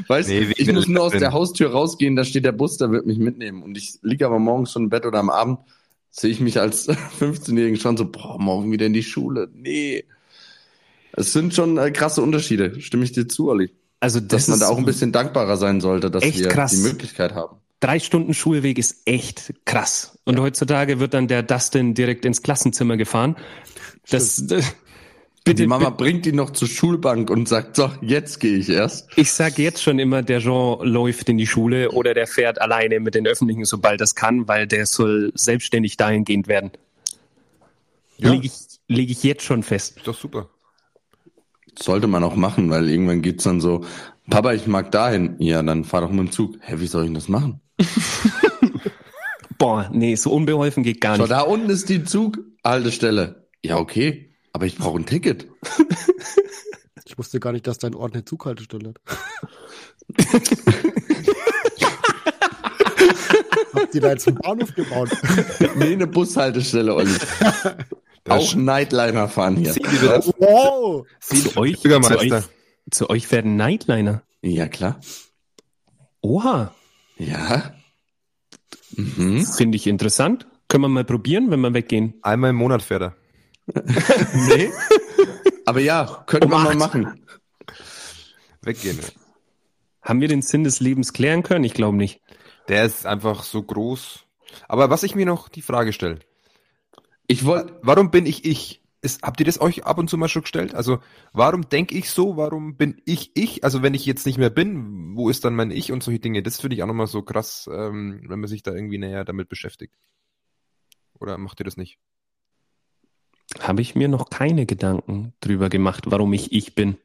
weißt 0.08 0.30
Nee, 0.30 0.54
ich 0.56 0.72
muss 0.72 0.88
nur 0.88 1.04
aus 1.04 1.12
der 1.12 1.34
Haustür 1.34 1.72
rausgehen, 1.72 2.16
da 2.16 2.24
steht 2.24 2.45
der 2.45 2.54
Bus, 2.54 2.78
der 2.78 2.91
wird 2.91 3.06
mich 3.06 3.18
mitnehmen. 3.18 3.64
Und 3.64 3.78
ich 3.78 4.00
liege 4.02 4.26
aber 4.26 4.39
morgens 4.39 4.72
schon 4.72 4.84
im 4.84 4.89
Bett 4.89 5.06
oder 5.06 5.20
am 5.20 5.30
Abend, 5.30 5.60
sehe 6.10 6.32
ich 6.32 6.39
mich 6.39 6.60
als 6.60 6.88
15-Jährigen 7.20 7.78
schon 7.78 7.98
so, 7.98 8.10
boah, 8.10 8.39
morgen 8.39 8.72
wieder 8.72 8.86
in 8.86 8.93
die 8.93 9.04
Schule. 9.04 9.50
Nee. 9.54 10.06
Es 11.14 11.34
sind 11.34 11.54
schon 11.54 11.78
äh, 11.78 11.91
krasse 11.91 12.22
Unterschiede, 12.22 12.80
stimme 12.80 13.04
ich 13.04 13.12
dir 13.12 13.28
zu, 13.28 13.50
Olli. 13.50 13.72
Also 14.00 14.20
Dass 14.20 14.45
das 14.45 14.48
man 14.48 14.56
ist 14.56 14.62
da 14.62 14.70
auch 14.70 14.78
ein 14.78 14.86
bisschen 14.86 15.12
dankbarer 15.12 15.58
sein 15.58 15.82
sollte, 15.82 16.12
dass 16.12 16.24
wir 16.24 16.48
krass. 16.50 16.72
die 16.72 16.78
Möglichkeit 16.78 17.34
haben. 17.34 17.58
Drei 17.80 17.99
Stunden 17.99 18.34
Schulweg 18.34 18.78
ist 18.78 19.01
echt 19.05 19.53
krass. 19.65 20.17
Und 20.25 20.39
heutzutage 20.39 20.99
wird 20.99 21.13
dann 21.13 21.28
der 21.28 21.43
Dustin 21.43 21.93
direkt 21.93 22.25
ins 22.25 22.41
Klassenzimmer 22.41 22.97
gefahren. 22.97 23.38
Das, 24.09 24.39
äh, 24.51 24.61
Und 25.47 25.59
die 25.59 25.67
Mama 25.67 25.89
bringt 25.89 26.25
ihn 26.25 26.36
noch 26.36 26.51
zur 26.51 26.67
Schulbank 26.67 27.30
und 27.30 27.47
sagt, 27.47 27.78
so, 27.78 27.91
jetzt 28.01 28.39
gehe 28.39 28.57
ich 28.57 28.69
erst. 28.69 29.07
Ich 29.15 29.32
sag 29.32 29.57
jetzt 29.57 29.82
schon 29.82 29.99
immer, 29.99 30.21
der 30.21 30.39
Jean 30.39 30.80
läuft 30.82 31.30
in 31.30 31.38
die 31.38 31.47
Schule 31.47 31.91
oder 31.91 32.13
der 32.13 32.28
fährt 32.28 32.59
alleine 32.59 32.99
mit 32.99 33.15
den 33.15 33.25
Öffentlichen, 33.25 33.65
sobald 33.65 34.01
das 34.01 34.15
kann, 34.15 34.47
weil 34.47 34.67
der 34.67 34.86
soll 34.86 35.32
selbstständig 35.36 35.95
dahingehend 35.97 36.47
werden. 36.47 36.71
Ja. 38.17 38.32
Lege 38.32 38.47
ich, 38.47 38.53
leg 38.88 39.09
ich 39.09 39.23
jetzt 39.23 39.43
schon 39.43 39.63
fest. 39.63 39.97
Ist 39.97 40.07
doch 40.07 40.17
super. 40.17 40.49
Sollte 41.80 42.07
man 42.07 42.23
auch 42.23 42.36
machen, 42.36 42.69
weil 42.69 42.89
irgendwann 42.89 43.21
geht's 43.21 43.43
dann 43.43 43.61
so, 43.61 43.86
Papa, 44.30 44.53
ich 44.53 44.67
mag 44.67 44.91
dahin. 44.91 45.36
Ja, 45.39 45.61
dann 45.63 45.86
fahr 45.86 46.01
doch 46.01 46.09
mit 46.09 46.19
dem 46.19 46.32
Zug. 46.32 46.57
Hä, 46.59 46.75
wie 46.80 46.88
soll 46.88 47.03
ich 47.03 47.07
denn 47.07 47.13
das 47.13 47.30
machen? 47.30 47.61
Boah, 49.57 49.89
nee, 49.91 50.15
so 50.15 50.32
unbeholfen 50.32 50.84
geht 50.84 51.01
gar 51.01 51.15
So, 51.15 51.23
nicht. 51.23 51.32
da 51.32 51.41
unten 51.41 51.69
ist 51.69 51.89
die 51.89 52.03
Zughaltestelle. 52.03 53.47
Ja, 53.63 53.78
okay, 53.78 54.32
aber 54.53 54.65
ich 54.65 54.78
brauche 54.78 54.99
ein 54.99 55.05
Ticket. 55.05 55.47
ich 57.05 57.17
wusste 57.17 57.39
gar 57.39 57.51
nicht, 57.53 57.65
dass 57.67 57.78
dein 57.80 57.95
Ort 57.95 58.13
eine 58.13 58.23
Zughaltestelle 58.25 58.89
hat. 58.89 58.97
Habt 63.73 63.93
ihr 63.95 64.01
da 64.01 64.09
jetzt 64.11 64.28
einen 64.28 64.38
Bahnhof 64.38 64.73
gebaut? 64.73 65.09
nee, 65.75 65.93
eine 65.93 66.07
Bushaltestelle, 66.07 66.93
Olli. 66.95 67.13
auch 68.28 68.55
Nightliner 68.55 69.28
fahren 69.30 69.55
hier. 69.55 69.73
Sieh, 69.73 69.84
wie 69.84 70.01
wir 70.01 70.09
das 70.09 70.28
Wow! 70.38 71.05
Zu 71.19 71.57
euch, 71.57 71.80
zu, 71.82 71.89
euch, 72.19 72.34
zu 72.91 73.09
euch 73.09 73.32
werden 73.32 73.55
Nightliner. 73.55 74.23
Ja, 74.41 74.67
klar. 74.67 74.99
Oha, 76.21 76.73
Ja. 77.18 77.74
Mhm. 78.95 79.45
finde 79.45 79.76
ich 79.76 79.88
interessant. 79.88 80.47
Können 80.68 80.84
wir 80.84 80.89
mal 80.89 81.03
probieren, 81.05 81.49
wenn 81.49 81.61
wir 81.61 81.74
weggehen? 81.74 82.15
Einmal 82.22 82.49
im 82.51 82.57
Monat 82.57 82.82
fährt 82.82 83.01
er. 83.01 83.15
Nee. 84.47 84.72
Aber 85.65 85.82
ja, 85.82 86.24
könnten 86.28 86.45
Um 86.45 86.51
wir 86.51 86.59
mal 86.63 86.76
machen. 86.76 87.26
Weggehen. 88.61 88.99
Haben 90.01 90.22
wir 90.22 90.30
den 90.30 90.41
Sinn 90.41 90.63
des 90.63 90.80
Lebens 90.80 91.11
klären 91.11 91.43
können? 91.43 91.65
Ich 91.65 91.74
glaube 91.74 91.97
nicht. 91.97 92.22
Der 92.70 92.86
ist 92.86 93.05
einfach 93.05 93.43
so 93.43 93.61
groß. 93.63 94.26
Aber 94.68 94.89
was 94.89 95.03
ich 95.03 95.15
mir 95.15 95.26
noch 95.26 95.49
die 95.49 95.61
Frage 95.61 95.91
stelle, 95.91 96.20
Ich 97.28 97.43
wollte, 97.45 97.78
warum 97.82 98.11
bin 98.11 98.26
ich 98.26 98.45
ich? 98.45 98.82
Ist, 99.08 99.24
habt 99.24 99.39
ihr 99.39 99.45
das 99.45 99.62
euch 99.62 99.86
ab 99.86 99.97
und 99.99 100.10
zu 100.10 100.18
mal 100.18 100.28
schon 100.28 100.41
gestellt? 100.41 100.76
Also, 100.76 100.99
warum 101.32 101.70
denke 101.70 101.95
ich 101.97 102.10
so? 102.10 102.36
Warum 102.36 102.76
bin 102.76 103.01
ich 103.05 103.32
ich? 103.36 103.64
Also, 103.64 103.82
wenn 103.82 103.93
ich 103.93 104.05
jetzt 104.05 104.26
nicht 104.26 104.38
mehr 104.38 104.49
bin, 104.49 105.16
wo 105.16 105.30
ist 105.30 105.45
dann 105.45 105.55
mein 105.55 105.72
Ich 105.72 105.93
und 105.93 106.03
solche 106.03 106.20
Dinge? 106.20 106.43
Das 106.43 106.60
finde 106.60 106.76
ich 106.76 106.84
auch 106.84 106.88
nochmal 106.88 107.08
so 107.08 107.22
krass, 107.22 107.70
ähm, 107.72 108.26
wenn 108.28 108.41
man 108.41 108.49
sich 108.49 108.64
da 108.64 108.74
irgendwie 108.74 108.97
näher 108.97 109.24
damit 109.24 109.47
beschäftigt. 109.47 109.95
Oder 111.20 111.38
macht 111.38 111.62
ihr 111.62 111.64
das 111.64 111.78
nicht? 111.78 111.97
habe 113.62 113.82
ich 113.82 113.95
mir 113.95 114.10
noch 114.10 114.30
keine 114.30 114.66
Gedanken 114.66 115.34
drüber 115.39 115.70
gemacht, 115.70 116.03
warum 116.08 116.34
ich 116.34 116.51
ich 116.51 116.76
bin. 116.76 116.97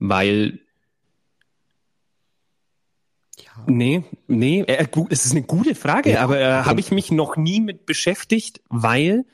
Weil, 0.00 0.58
Ja. 3.40 3.64
nee, 3.66 4.02
nee, 4.26 4.62
äh, 4.62 4.84
gut, 4.90 5.12
es 5.12 5.24
ist 5.24 5.30
eine 5.32 5.42
gute 5.42 5.76
Frage, 5.76 6.10
Ja. 6.14 6.22
aber 6.22 6.40
äh, 6.40 6.62
habe 6.64 6.80
ich 6.80 6.90
mich 6.90 7.12
noch 7.12 7.36
nie 7.36 7.60
mit 7.60 7.86
beschäftigt, 7.86 8.60
weil 8.68 9.24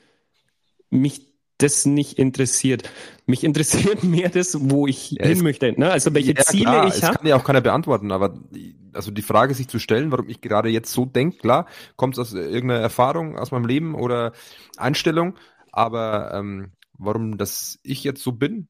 mich 0.89 1.33
das 1.57 1.85
nicht 1.85 2.19
interessiert. 2.19 2.89
Mich 3.25 3.43
interessiert 3.43 4.03
mehr 4.03 4.29
das, 4.29 4.57
wo 4.69 4.87
ich 4.87 5.11
Ja, 5.11 5.27
hin 5.27 5.41
möchte. 5.41 5.73
Ne? 5.79 5.89
Also 5.91 6.13
welche 6.13 6.33
Ja, 6.33 6.41
Ziele 6.43 6.63
klar, 6.65 6.87
ich 6.95 7.03
habe. 7.03 7.17
kann 7.17 7.27
ja 7.27 7.35
auch 7.37 7.43
keiner 7.43 7.61
beantworten, 7.61 8.11
aber 8.11 8.29
die- 8.29 8.75
also 8.93 9.11
die 9.11 9.21
Frage 9.21 9.53
sich 9.53 9.67
zu 9.67 9.77
stellen, 9.79 10.11
warum 10.11 10.29
ich 10.29 10.39
gerade 10.41 10.69
jetzt 10.69 10.91
so 10.91 11.05
denke, 11.05 11.37
klar, 11.37 11.67
kommt 11.97 12.13
es 12.15 12.19
aus 12.19 12.33
irgendeiner 12.33 12.79
Erfahrung 12.81 13.37
aus 13.37 13.51
meinem 13.51 13.65
Leben 13.65 13.93
oder 13.93 14.31
Einstellung, 14.77 15.35
aber 15.73 16.33
ähm, 16.33 16.71
warum 16.97 17.37
das 17.37 17.77
ich 17.83 18.05
jetzt 18.05 18.23
so 18.23 18.31
bin, 18.31 18.69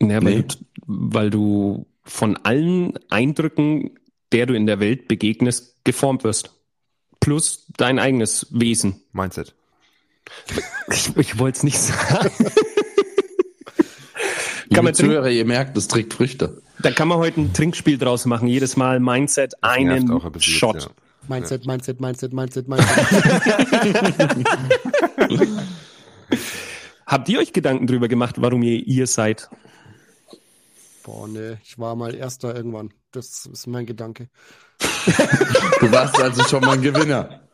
Ja, 0.00 0.22
weil, 0.22 0.40
Nee. 0.40 0.42
du, 0.42 0.56
weil 0.86 1.30
du 1.30 1.86
von 2.04 2.36
allen 2.38 2.92
Eindrücken, 3.08 3.98
der 4.32 4.46
du 4.46 4.54
in 4.54 4.66
der 4.66 4.78
Welt 4.80 5.08
begegnest, 5.08 5.84
geformt 5.84 6.22
wirst. 6.24 6.54
Plus 7.20 7.66
dein 7.76 7.98
eigenes 7.98 8.46
Wesen. 8.50 9.02
Mindset. 9.12 9.54
Ich, 10.88 11.16
ich 11.16 11.38
wollte 11.38 11.58
es 11.58 11.62
nicht 11.62 11.78
sagen. 11.78 12.30
Liebe 14.68 14.82
man? 14.82 14.94
Zuhörer, 14.94 15.30
ihr 15.30 15.44
merkt, 15.44 15.76
das 15.76 15.88
trägt 15.88 16.14
Früchte. 16.14 16.62
Da 16.80 16.90
kann 16.90 17.08
man 17.08 17.18
heute 17.18 17.40
ein 17.40 17.52
Trinkspiel 17.52 17.98
draus 17.98 18.26
machen. 18.26 18.48
Jedes 18.48 18.76
Mal 18.76 19.00
Mindset, 19.00 19.54
einen 19.62 20.10
ein 20.10 20.32
bisschen 20.32 20.54
Shot. 20.54 20.74
jetzt, 20.74 20.86
ja. 20.86 20.92
Mindset, 21.28 21.66
Mindset, 21.66 22.00
Mindset, 22.00 22.32
Mindset, 22.32 22.68
Mindset. 22.68 22.96
Habt 27.06 27.28
ihr 27.28 27.38
euch 27.38 27.52
Gedanken 27.52 27.86
drüber 27.86 28.08
gemacht, 28.08 28.36
warum 28.38 28.62
ihr 28.62 28.86
ihr 28.86 29.06
seid? 29.06 29.48
Boah, 31.04 31.28
nee, 31.28 31.56
ich 31.62 31.78
war 31.78 31.94
mal 31.94 32.14
Erster 32.14 32.54
irgendwann. 32.54 32.92
Das 33.12 33.46
ist 33.46 33.66
mein 33.66 33.86
Gedanke. 33.86 34.28
Du 35.80 35.92
warst 35.92 36.20
also 36.20 36.42
schon 36.44 36.62
mal 36.62 36.72
ein 36.72 36.82
Gewinner. 36.82 37.45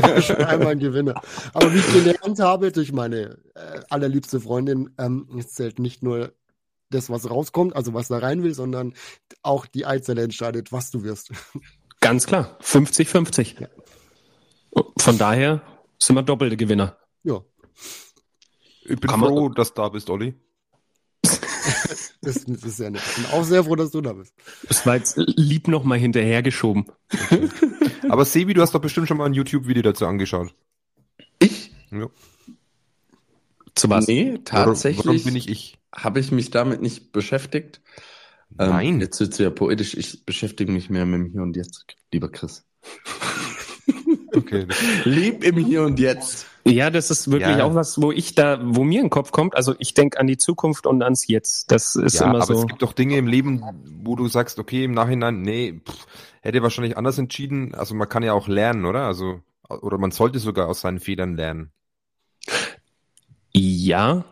schon 0.22 0.36
einmal 0.36 0.68
ein 0.68 0.78
Gewinner. 0.78 1.20
Aber 1.54 1.72
wie 1.72 1.78
ich 1.78 1.92
gelernt 1.92 2.38
habe 2.40 2.72
durch 2.72 2.92
meine 2.92 3.38
äh, 3.54 3.80
allerliebste 3.90 4.40
Freundin, 4.40 4.90
ähm, 4.98 5.28
es 5.38 5.52
zählt 5.52 5.78
nicht 5.78 6.02
nur 6.02 6.32
das, 6.90 7.08
was 7.10 7.28
rauskommt, 7.30 7.74
also 7.74 7.94
was 7.94 8.08
da 8.08 8.18
rein 8.18 8.42
will, 8.42 8.54
sondern 8.54 8.94
auch 9.42 9.66
die 9.66 9.86
Eizelle 9.86 10.22
entscheidet, 10.22 10.72
was 10.72 10.90
du 10.90 11.02
wirst. 11.04 11.32
Ganz 12.00 12.26
klar, 12.26 12.58
50-50. 12.62 13.66
Von 14.98 15.18
daher 15.18 15.62
sind 15.98 16.16
wir 16.16 16.22
doppelte 16.22 16.56
Gewinner. 16.56 16.96
Ja, 17.22 17.40
Ich 18.84 18.98
bin 19.00 19.10
Kann 19.10 19.20
man- 19.20 19.30
froh, 19.30 19.48
dass 19.48 19.72
du 19.72 19.80
da 19.82 19.88
bist, 19.88 20.10
Olli. 20.10 20.34
Das, 22.20 22.44
das 22.46 22.64
ist 22.64 22.78
ja 22.78 22.90
nett. 22.90 23.02
Ich 23.06 23.16
bin 23.16 23.26
auch 23.32 23.44
sehr 23.44 23.64
froh, 23.64 23.76
dass 23.76 23.90
du 23.90 24.00
da 24.00 24.12
bist. 24.12 24.34
Das 24.68 24.84
war 24.86 24.96
jetzt 24.96 25.16
lieb 25.16 25.68
nochmal 25.68 25.98
hinterhergeschoben. 25.98 26.86
Aber 28.08 28.24
Sebi, 28.24 28.54
du 28.54 28.62
hast 28.62 28.74
doch 28.74 28.80
bestimmt 28.80 29.08
schon 29.08 29.16
mal 29.16 29.26
ein 29.26 29.34
YouTube-Video 29.34 29.82
dazu 29.82 30.06
angeschaut. 30.06 30.54
Ich? 31.38 31.72
Ja. 31.90 32.08
Zu 33.74 33.88
was? 33.88 34.06
Nee, 34.06 34.38
tatsächlich 34.44 35.06
warum 35.06 35.22
bin 35.22 35.36
ich 35.36 35.48
ich? 35.48 35.78
habe 35.94 36.20
ich 36.20 36.32
mich 36.32 36.50
damit 36.50 36.82
nicht 36.82 37.12
beschäftigt. 37.12 37.80
Ähm, 38.58 38.70
Nein. 38.70 39.00
Jetzt 39.00 39.20
wird's 39.20 39.38
ja 39.38 39.50
poetisch. 39.50 39.94
Ich 39.94 40.24
beschäftige 40.24 40.72
mich 40.72 40.90
mehr 40.90 41.06
mit 41.06 41.20
dem 41.20 41.32
Hier 41.32 41.42
und 41.42 41.56
Jetzt, 41.56 41.86
lieber 42.12 42.30
Chris. 42.30 42.64
Okay. 44.52 44.66
Lieb 45.04 45.44
im 45.44 45.56
Hier 45.56 45.82
und 45.82 45.98
Jetzt. 45.98 46.46
Ja, 46.64 46.90
das 46.90 47.10
ist 47.10 47.30
wirklich 47.30 47.56
Ja. 47.56 47.64
auch 47.64 47.74
was, 47.74 48.00
wo 48.00 48.12
ich 48.12 48.34
da, 48.34 48.60
wo 48.62 48.84
mir 48.84 49.00
in 49.00 49.06
den 49.06 49.10
Kopf 49.10 49.32
kommt. 49.32 49.56
Also 49.56 49.74
ich 49.78 49.94
denke 49.94 50.20
an 50.20 50.26
die 50.26 50.36
Zukunft 50.36 50.86
und 50.86 51.02
ans 51.02 51.26
Jetzt. 51.26 51.72
Das 51.72 51.96
ist 51.96 52.14
ja, 52.14 52.26
immer 52.26 52.36
aber 52.42 52.54
so. 52.54 52.60
es 52.60 52.66
gibt 52.66 52.82
doch 52.82 52.92
Dinge 52.92 53.16
im 53.16 53.26
Leben, 53.26 53.62
wo 54.04 54.14
du 54.14 54.28
sagst, 54.28 54.58
okay, 54.58 54.84
im 54.84 54.92
Nachhinein, 54.92 55.42
nee, 55.42 55.80
pff, 55.84 56.06
hätte 56.40 56.62
wahrscheinlich 56.62 56.96
anders 56.96 57.18
entschieden. 57.18 57.74
Also 57.74 57.94
man 57.94 58.08
kann 58.08 58.22
ja 58.22 58.32
auch 58.32 58.46
lernen, 58.46 58.84
oder? 58.84 59.06
Also, 59.06 59.40
oder 59.68 59.98
man 59.98 60.12
sollte 60.12 60.38
sogar 60.38 60.68
aus 60.68 60.82
seinen 60.82 61.00
Fehlern 61.00 61.34
lernen. 61.36 61.72
Ja, 63.54 64.24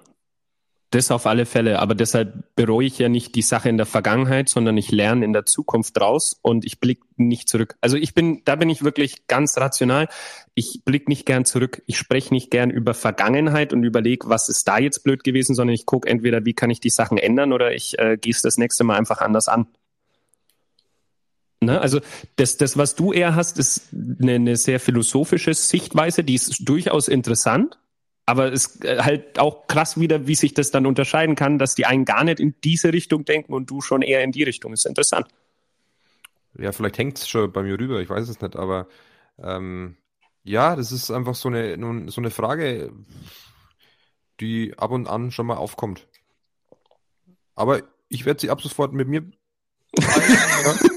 das 0.91 1.12
auf 1.12 1.26
alle 1.26 1.47
Fälle. 1.47 1.78
Aber 1.78 1.95
deshalb 1.95 2.55
bereue 2.57 2.86
ich 2.86 2.99
ja 2.99 3.09
nicht 3.09 3.34
die 3.36 3.43
Sache 3.43 3.68
in 3.68 3.76
der 3.76 3.86
Vergangenheit, 3.86 4.49
sondern 4.49 4.76
ich 4.76 4.91
lerne 4.91 5.24
in 5.24 5.32
der 5.32 5.47
Zukunft 5.47 6.01
raus 6.01 6.38
und 6.43 6.64
ich 6.64 6.80
blicke 6.80 7.07
nicht 7.16 7.49
zurück. 7.49 7.76
Also 7.80 7.97
ich 7.97 8.12
bin, 8.12 8.43
da 8.45 8.57
bin 8.57 8.68
ich 8.68 8.82
wirklich 8.82 9.28
ganz 9.28 9.57
rational. 9.57 10.09
Ich 10.55 10.82
blicke 10.84 11.09
nicht 11.09 11.26
gern 11.26 11.45
zurück. 11.45 11.82
Ich 11.86 11.97
spreche 11.97 12.34
nicht 12.34 12.51
gern 12.51 12.70
über 12.70 12.95
Vergangenheit 12.95 13.72
und 13.72 13.84
überlege, 13.84 14.28
was 14.28 14.49
ist 14.49 14.66
da 14.66 14.78
jetzt 14.78 15.05
blöd 15.05 15.22
gewesen, 15.22 15.55
sondern 15.55 15.74
ich 15.74 15.86
gucke 15.86 16.09
entweder, 16.09 16.45
wie 16.45 16.55
kann 16.55 16.70
ich 16.70 16.80
die 16.80 16.91
Sachen 16.91 17.18
ändern 17.18 17.53
oder 17.53 17.72
ich 17.72 17.99
äh, 17.99 18.16
gehe 18.20 18.32
es 18.32 18.43
das 18.43 18.59
nächste 18.59 18.82
Mal 18.82 18.99
einfach 18.99 19.20
anders 19.20 19.47
an. 19.47 19.68
Ne? 21.61 21.80
Also 21.80 22.01
das, 22.36 22.57
das, 22.57 22.76
was 22.76 22.97
du 22.97 23.12
eher 23.12 23.36
hast, 23.36 23.59
ist 23.59 23.91
eine, 23.93 24.34
eine 24.34 24.57
sehr 24.57 24.80
philosophische 24.80 25.55
Sichtweise, 25.55 26.24
die 26.24 26.34
ist 26.34 26.68
durchaus 26.68 27.07
interessant. 27.07 27.78
Aber 28.31 28.53
es 28.53 28.66
ist 28.66 28.85
äh, 28.85 28.99
halt 29.03 29.41
auch 29.41 29.66
krass 29.66 29.99
wieder, 29.99 30.28
wie 30.28 30.37
sich 30.37 30.55
das 30.55 30.70
dann 30.70 30.87
unterscheiden 30.87 31.35
kann, 31.35 31.59
dass 31.59 31.74
die 31.74 31.85
einen 31.85 32.05
gar 32.05 32.22
nicht 32.22 32.39
in 32.39 32.55
diese 32.62 32.93
Richtung 32.93 33.24
denken 33.24 33.53
und 33.53 33.68
du 33.68 33.81
schon 33.81 34.03
eher 34.03 34.22
in 34.22 34.31
die 34.31 34.45
Richtung. 34.45 34.72
Ist 34.72 34.87
interessant. 34.87 35.26
Ja, 36.57 36.70
vielleicht 36.70 36.99
hängt's 36.99 37.28
schon 37.28 37.51
bei 37.51 37.64
mir 37.64 37.76
rüber, 37.78 38.01
ich 38.01 38.09
weiß 38.09 38.28
es 38.28 38.41
nicht, 38.41 38.55
aber 38.55 38.87
ähm, 39.43 39.97
ja, 40.45 40.76
das 40.76 40.93
ist 40.93 41.11
einfach 41.11 41.35
so 41.35 41.49
eine, 41.49 41.76
so 42.11 42.20
eine 42.20 42.31
Frage, 42.31 42.93
die 44.39 44.74
ab 44.78 44.93
und 44.93 45.09
an 45.09 45.33
schon 45.33 45.47
mal 45.47 45.57
aufkommt. 45.57 46.07
Aber 47.57 47.83
ich 48.09 48.26
werde 48.26 48.41
sie 48.41 48.51
ab 48.51 48.62
sofort 48.62 48.93
mit 48.93 49.09
mir 49.09 49.24
ja, 49.99 50.89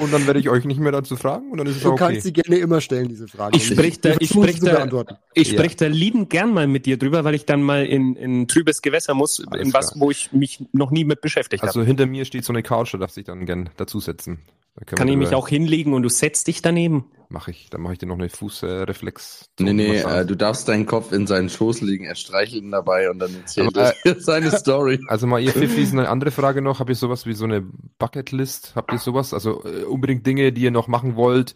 und 0.00 0.12
dann 0.12 0.26
werde 0.26 0.40
ich 0.40 0.48
euch 0.48 0.64
nicht 0.64 0.80
mehr 0.80 0.92
dazu 0.92 1.16
fragen 1.16 1.50
und 1.50 1.58
dann 1.58 1.66
ist 1.66 1.76
es 1.76 1.82
Du 1.82 1.88
auch 1.88 1.92
okay. 1.92 2.04
kannst 2.12 2.22
sie 2.22 2.32
gerne 2.32 2.56
immer 2.58 2.80
stellen, 2.80 3.08
diese 3.08 3.28
Frage. 3.28 3.56
Ich 3.56 3.66
sprich 3.66 4.00
da- 4.00 4.14
ich 4.18 4.30
sprich 4.30 4.60
da-. 4.60 4.86
Ich 5.34 5.48
Ja. 5.52 5.54
spreche 5.58 5.76
da 5.76 5.86
liebend 5.86 6.30
gern 6.30 6.52
mal 6.52 6.66
mit 6.66 6.86
dir 6.86 6.96
drüber, 6.98 7.24
weil 7.24 7.34
ich 7.34 7.44
dann 7.46 7.62
mal 7.62 7.84
in, 7.86 8.16
in 8.16 8.48
trübes 8.48 8.82
Gewässer 8.82 9.14
muss, 9.14 9.42
Alles 9.46 9.66
in 9.66 9.72
was, 9.72 9.92
klar. 9.92 10.00
wo 10.06 10.10
ich 10.10 10.32
mich 10.32 10.64
noch 10.72 10.90
nie 10.90 11.04
mit 11.04 11.20
beschäftigt 11.20 11.62
Also 11.62 11.80
habe. 11.80 11.86
hinter 11.86 12.06
mir 12.06 12.24
steht 12.24 12.44
so 12.44 12.52
eine 12.52 12.62
Couch, 12.62 12.92
da 12.94 12.98
darf 12.98 13.10
sich 13.10 13.24
dann 13.24 13.46
gern 13.46 13.70
dazusetzen. 13.76 14.38
Kann 14.86 15.08
ich 15.08 15.16
mich 15.16 15.34
auch 15.34 15.48
hinlegen 15.48 15.92
und 15.94 16.02
du 16.02 16.08
setzt 16.08 16.46
dich 16.46 16.62
daneben? 16.62 17.10
Mach 17.30 17.48
ich, 17.48 17.68
dann 17.68 17.82
mache 17.82 17.92
ich 17.92 17.98
dir 17.98 18.06
noch 18.06 18.18
eine 18.18 18.30
Fußreflex. 18.30 19.50
Nee, 19.60 19.72
nee, 19.74 19.98
äh, 19.98 20.24
du 20.24 20.34
darfst 20.34 20.66
deinen 20.66 20.86
Kopf 20.86 21.12
in 21.12 21.26
seinen 21.26 21.50
Schoß 21.50 21.82
legen, 21.82 22.04
er 22.04 22.14
streichelt 22.14 22.62
ihn 22.62 22.70
dabei 22.70 23.10
und 23.10 23.18
dann 23.18 23.34
erzählt 23.34 23.76
Aber, 23.76 23.92
er 24.04 24.14
dir 24.14 24.20
seine 24.20 24.50
Story. 24.50 25.00
Also 25.08 25.26
mal 25.26 25.40
ihr 25.40 25.52
Pfiffis, 25.52 25.92
eine 25.92 26.08
andere 26.08 26.30
Frage 26.30 26.62
noch. 26.62 26.80
Habt 26.80 26.88
ihr 26.88 26.96
sowas 26.96 27.26
wie 27.26 27.34
so 27.34 27.44
eine 27.44 27.66
Bucketlist? 27.98 28.72
Habt 28.76 28.92
ihr 28.92 28.98
sowas? 28.98 29.34
Also 29.34 29.62
äh, 29.64 29.84
unbedingt 29.84 30.26
Dinge, 30.26 30.52
die 30.52 30.62
ihr 30.62 30.70
noch 30.70 30.88
machen 30.88 31.16
wollt? 31.16 31.54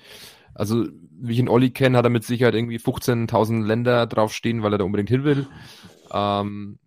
Also 0.54 0.86
wie 1.22 1.32
ich 1.32 1.38
ihn 1.38 1.48
Olli 1.48 1.70
kenne, 1.70 1.96
hat 1.96 2.04
er 2.04 2.10
mit 2.10 2.24
Sicherheit 2.24 2.54
irgendwie 2.54 2.78
15.000 2.78 3.64
Länder 3.64 4.06
draufstehen, 4.06 4.62
weil 4.62 4.74
er 4.74 4.78
da 4.78 4.84
unbedingt 4.84 5.08
hin 5.08 5.24
will. 5.24 5.46
Ähm, 6.12 6.78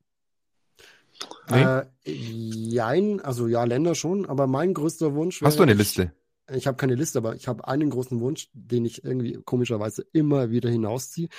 nee? 1.49 1.63
Äh, 1.63 1.85
jein, 2.03 3.21
also 3.21 3.47
ja, 3.47 3.63
Länder 3.63 3.95
schon, 3.95 4.25
aber 4.27 4.45
mein 4.45 4.73
größter 4.73 5.15
Wunsch. 5.15 5.41
Hast 5.41 5.57
du 5.57 5.63
eine 5.63 5.71
ich- 5.71 5.77
Liste? 5.79 6.11
Ich 6.53 6.67
habe 6.67 6.77
keine 6.77 6.95
Liste, 6.95 7.17
aber 7.17 7.35
ich 7.35 7.47
habe 7.47 7.67
einen 7.67 7.89
großen 7.89 8.19
Wunsch, 8.19 8.49
den 8.53 8.85
ich 8.85 9.03
irgendwie 9.03 9.39
komischerweise 9.45 10.05
immer 10.13 10.51
wieder 10.51 10.69
hinausziehe. 10.69 11.29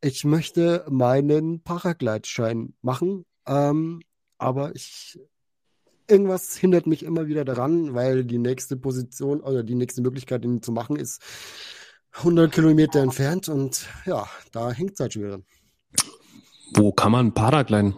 Ich 0.00 0.24
möchte 0.24 0.84
meinen 0.88 1.62
Paraglidschein 1.62 2.74
machen, 2.82 3.24
ähm, 3.46 4.02
aber 4.38 4.74
ich 4.74 5.20
irgendwas 6.08 6.56
hindert 6.56 6.86
mich 6.86 7.04
immer 7.04 7.26
wieder 7.26 7.44
daran, 7.44 7.94
weil 7.94 8.24
die 8.24 8.38
nächste 8.38 8.76
Position 8.76 9.40
oder 9.40 9.62
die 9.62 9.74
nächste 9.74 10.02
Möglichkeit, 10.02 10.44
den 10.44 10.62
zu 10.62 10.72
machen, 10.72 10.96
ist 10.96 11.20
100 12.12 12.50
Kilometer 12.52 13.00
entfernt 13.00 13.48
und 13.48 13.86
ja, 14.04 14.26
da 14.52 14.72
hängt 14.72 14.94
es 14.94 15.00
halt 15.00 15.12
schon 15.12 15.22
wieder. 15.22 15.40
Wo 16.74 16.92
kann 16.92 17.12
man 17.12 17.32
Paragliden? 17.32 17.94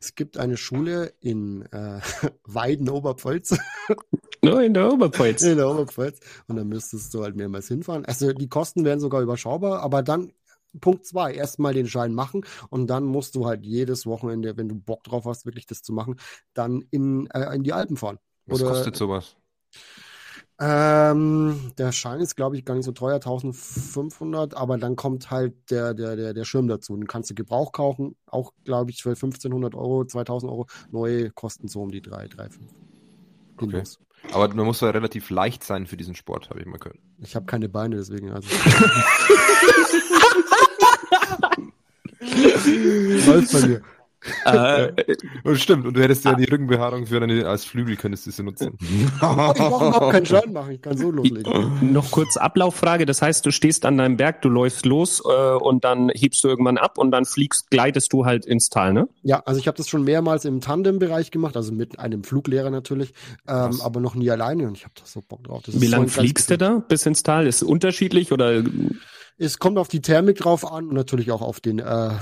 Es 0.00 0.14
gibt 0.14 0.36
eine 0.36 0.56
Schule 0.56 1.12
in 1.20 1.62
äh, 1.72 2.00
Weiden, 2.44 2.88
Oberpfalz. 2.88 3.56
Nur 4.42 4.62
in 4.62 4.74
der 4.74 4.92
Oberpfalz. 4.92 5.42
In 5.42 5.58
der 5.58 5.68
Oberpfalz. 5.68 6.20
Und 6.46 6.56
dann 6.56 6.68
müsstest 6.68 7.12
du 7.12 7.22
halt 7.22 7.36
mehrmals 7.36 7.68
hinfahren. 7.68 8.04
Also 8.06 8.32
die 8.32 8.48
Kosten 8.48 8.84
wären 8.84 9.00
sogar 9.00 9.20
überschaubar, 9.20 9.80
aber 9.80 10.02
dann 10.02 10.32
Punkt 10.80 11.04
zwei, 11.04 11.34
erstmal 11.34 11.74
den 11.74 11.88
Schein 11.88 12.14
machen 12.14 12.44
und 12.68 12.86
dann 12.86 13.04
musst 13.04 13.34
du 13.34 13.46
halt 13.46 13.64
jedes 13.64 14.06
Wochenende, 14.06 14.56
wenn 14.56 14.68
du 14.68 14.76
Bock 14.76 15.02
drauf 15.02 15.24
hast, 15.24 15.44
wirklich 15.44 15.66
das 15.66 15.82
zu 15.82 15.92
machen, 15.92 16.16
dann 16.54 16.84
in, 16.90 17.28
äh, 17.30 17.54
in 17.54 17.64
die 17.64 17.72
Alpen 17.72 17.96
fahren. 17.96 18.18
Was 18.46 18.60
Oder- 18.62 18.70
kostet 18.70 18.96
sowas? 18.96 19.36
Ähm, 20.62 21.72
der 21.78 21.90
Schein 21.90 22.20
ist, 22.20 22.36
glaube 22.36 22.56
ich, 22.56 22.66
gar 22.66 22.74
nicht 22.74 22.84
so 22.84 22.92
teuer, 22.92 23.14
1500, 23.14 24.54
aber 24.54 24.76
dann 24.76 24.94
kommt 24.94 25.30
halt 25.30 25.54
der, 25.70 25.94
der, 25.94 26.16
der, 26.16 26.34
der 26.34 26.44
Schirm 26.44 26.68
dazu. 26.68 26.94
Den 26.94 27.06
kannst 27.06 27.30
du 27.30 27.34
Gebrauch 27.34 27.72
kaufen, 27.72 28.14
auch, 28.26 28.52
glaube 28.64 28.90
ich, 28.90 29.02
für 29.02 29.10
1500 29.10 29.74
Euro, 29.74 30.04
2000 30.04 30.52
Euro. 30.52 30.66
Neue 30.90 31.30
kosten 31.30 31.66
so 31.66 31.80
um 31.80 31.90
die 31.90 32.02
3, 32.02 32.28
3, 32.28 32.50
5. 32.50 32.66
Okay. 33.56 33.82
Aber 34.32 34.54
man 34.54 34.66
muss 34.66 34.82
ja 34.82 34.90
relativ 34.90 35.30
leicht 35.30 35.64
sein 35.64 35.86
für 35.86 35.96
diesen 35.96 36.14
Sport, 36.14 36.50
habe 36.50 36.60
ich 36.60 36.66
mal 36.66 36.76
gehört. 36.76 36.98
Ich 37.20 37.34
habe 37.34 37.46
keine 37.46 37.70
Beine, 37.70 37.96
deswegen. 37.96 38.30
Also. 38.30 38.50
Läuft 42.20 43.52
bei 43.52 43.66
mir. 43.66 43.82
Äh, 44.44 44.92
Und 45.44 45.58
stimmt, 45.58 45.86
und 45.86 45.96
du 45.96 46.02
hättest 46.02 46.24
ja 46.24 46.34
die 46.34 46.44
Rückenbehaarung 46.44 47.06
für 47.06 47.20
deine, 47.20 47.46
als 47.46 47.64
Flügel 47.64 47.96
könntest 47.96 48.26
du 48.26 48.30
sie 48.30 48.42
nutzen. 48.42 48.76
Ich 49.10 49.18
brauche 49.18 49.88
überhaupt 49.88 50.12
keinen 50.12 50.26
Schaden 50.26 50.52
machen, 50.52 50.72
ich 50.72 50.82
kann 50.82 50.96
so 50.96 51.10
loslegen. 51.10 51.92
noch 51.92 52.10
kurz 52.10 52.36
Ablauffrage. 52.36 53.06
Das 53.06 53.22
heißt, 53.22 53.44
du 53.44 53.50
stehst 53.50 53.84
an 53.86 53.98
deinem 53.98 54.16
Berg, 54.16 54.42
du 54.42 54.48
läufst 54.48 54.86
los 54.86 55.22
äh, 55.24 55.54
und 55.54 55.84
dann 55.84 56.10
hebst 56.10 56.42
du 56.44 56.48
irgendwann 56.48 56.78
ab 56.78 56.98
und 56.98 57.10
dann 57.10 57.24
fliegst, 57.24 57.70
gleitest 57.70 58.12
du 58.12 58.24
halt 58.24 58.44
ins 58.46 58.68
Tal, 58.68 58.92
ne? 58.92 59.08
Ja, 59.22 59.42
also 59.46 59.60
ich 59.60 59.66
habe 59.66 59.76
das 59.76 59.88
schon 59.88 60.04
mehrmals 60.04 60.44
im 60.44 60.60
Tandem-Bereich 60.60 61.30
gemacht, 61.30 61.56
also 61.56 61.72
mit 61.72 61.98
einem 61.98 62.24
Fluglehrer 62.24 62.70
natürlich, 62.70 63.12
ähm, 63.48 63.80
aber 63.82 64.00
noch 64.00 64.14
nie 64.14 64.30
alleine 64.30 64.66
und 64.66 64.76
ich 64.76 64.84
habe 64.84 64.94
da 64.96 65.02
so 65.04 65.22
Bock 65.26 65.44
drauf. 65.44 65.62
Wie 65.66 65.72
so 65.72 65.78
lang 65.90 66.02
ein 66.02 66.06
geiles 66.06 66.14
fliegst 66.14 66.50
du 66.50 66.58
da 66.58 66.82
bis 66.86 67.06
ins 67.06 67.22
Tal? 67.22 67.46
Ist 67.46 67.56
es 67.56 67.62
unterschiedlich 67.62 68.32
oder 68.32 68.62
Es 69.42 69.58
kommt 69.58 69.78
auf 69.78 69.88
die 69.88 70.02
Thermik 70.02 70.36
drauf 70.36 70.70
an 70.70 70.88
und 70.88 70.94
natürlich 70.94 71.30
auch 71.32 71.40
auf 71.40 71.60
den 71.60 71.78
äh, 71.78 72.08
äh, 72.08 72.18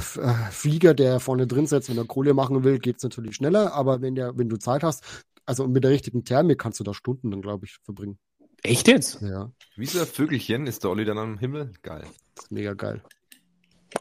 Flieger, 0.53 0.95
der 0.95 1.19
vorne 1.19 1.49
drin 1.49 1.67
sitzt. 1.67 1.91
Wenn 1.91 1.99
er 1.99 2.05
Kohle 2.05 2.33
machen 2.33 2.63
will, 2.63 2.79
geht's 2.79 3.03
natürlich 3.03 3.35
schneller, 3.35 3.73
aber 3.75 4.01
wenn 4.01 4.15
der, 4.15 4.39
wenn 4.39 4.49
du 4.49 4.57
Zeit 4.57 4.85
hast, 4.85 5.03
also 5.45 5.67
mit 5.67 5.83
der 5.83 5.91
richtigen 5.91 6.25
Thermik 6.25 6.61
kannst 6.61 6.79
du 6.79 6.85
da 6.85 6.95
Stunden 6.95 7.33
dann, 7.33 7.43
glaube 7.43 7.67
ich, 7.67 7.79
verbringen. 7.85 8.19
echt 8.63 8.87
jetzt? 8.87 9.21
Ja, 9.21 9.51
Wie 9.75 9.87
so 9.87 9.99
ein 9.99 10.07
Vögelchen 10.07 10.69
ist 10.69 10.85
der 10.85 10.91
Olli 10.91 11.05
dann 11.05 11.19
am 11.19 11.39
Himmel? 11.39 11.73
Geil. 11.83 12.05
mega 12.51 12.75
geil. 12.75 13.03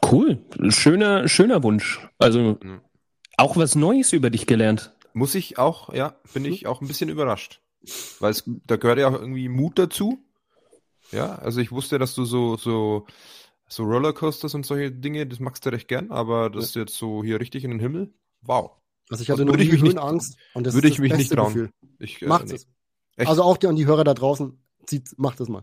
Cool. 0.08 0.38
Schöner, 0.68 1.26
schöner 1.26 1.62
Wunsch. 1.64 2.06
Also 2.18 2.56
Mhm. 2.62 2.82
auch 3.36 3.56
was 3.56 3.74
Neues 3.74 4.12
über 4.12 4.30
dich 4.30 4.46
gelernt. 4.46 4.94
Muss 5.12 5.34
ich 5.34 5.58
auch, 5.58 5.92
ja, 5.92 6.14
bin 6.34 6.44
ich 6.44 6.68
auch 6.68 6.80
ein 6.82 6.86
bisschen 6.86 7.08
überrascht. 7.08 7.60
Weil 8.20 8.30
es, 8.30 8.44
da 8.66 8.76
gehört 8.76 9.00
ja 9.00 9.08
auch 9.08 9.18
irgendwie 9.18 9.48
Mut 9.48 9.76
dazu. 9.78 10.18
Ja, 11.12 11.36
also 11.36 11.60
ich 11.60 11.72
wusste, 11.72 11.98
dass 11.98 12.14
du 12.14 12.24
so, 12.24 12.56
so, 12.56 13.06
so 13.68 13.84
Rollercoasters 13.84 14.54
und 14.54 14.66
solche 14.66 14.90
Dinge, 14.92 15.26
das 15.26 15.40
magst 15.40 15.64
du 15.66 15.70
recht 15.70 15.88
gern, 15.88 16.10
aber 16.10 16.50
das 16.50 16.74
jetzt 16.74 16.94
so 16.96 17.22
hier 17.24 17.40
richtig 17.40 17.64
in 17.64 17.70
den 17.70 17.80
Himmel, 17.80 18.12
wow. 18.42 18.72
Also 19.10 19.22
ich 19.22 19.30
hatte 19.30 19.42
Also 19.42 19.52
noch 19.52 19.56
nie 19.56 19.64
ich 19.64 19.72
mich 19.72 19.82
nicht- 19.82 19.92
Höhenangst 19.96 20.36
und 20.54 20.66
das 20.66 20.74
würde 20.74 20.88
ist 20.88 20.92
ich 20.92 20.96
das 20.98 21.02
mich 21.02 21.12
nicht 21.12 21.18
beste 21.30 21.36
trauen. 21.36 21.46
Gefühl. 21.54 21.70
Ich, 21.98 22.20
äh, 22.22 22.26
Macht 22.26 22.46
nee. 22.48 22.54
es. 22.56 22.66
Echt? 23.16 23.28
Also 23.28 23.42
auch 23.42 23.56
die, 23.56 23.66
an 23.66 23.76
die 23.76 23.86
Hörer 23.86 24.04
da 24.04 24.12
draußen, 24.14 24.58
zieht, 24.86 25.18
macht 25.18 25.40
es 25.40 25.48
mal. 25.48 25.62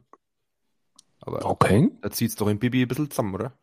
Aber 1.22 1.46
Okay. 1.46 1.90
da 2.02 2.10
zieht's 2.12 2.36
doch 2.36 2.48
im 2.48 2.60
Bibi 2.60 2.82
ein 2.84 2.88
bisschen 2.88 3.10
zusammen, 3.10 3.34
oder? 3.36 3.54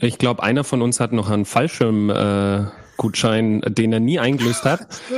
Ich 0.00 0.18
glaube, 0.18 0.42
einer 0.42 0.64
von 0.64 0.82
uns 0.82 0.98
hat 1.00 1.12
noch 1.12 1.28
einen 1.30 1.44
Fallschirmgutschein, 1.44 2.66
äh, 2.66 2.70
Gutschein, 2.96 3.60
den 3.66 3.92
er 3.92 4.00
nie 4.00 4.18
eingelöst 4.18 4.64
hat. 4.64 5.00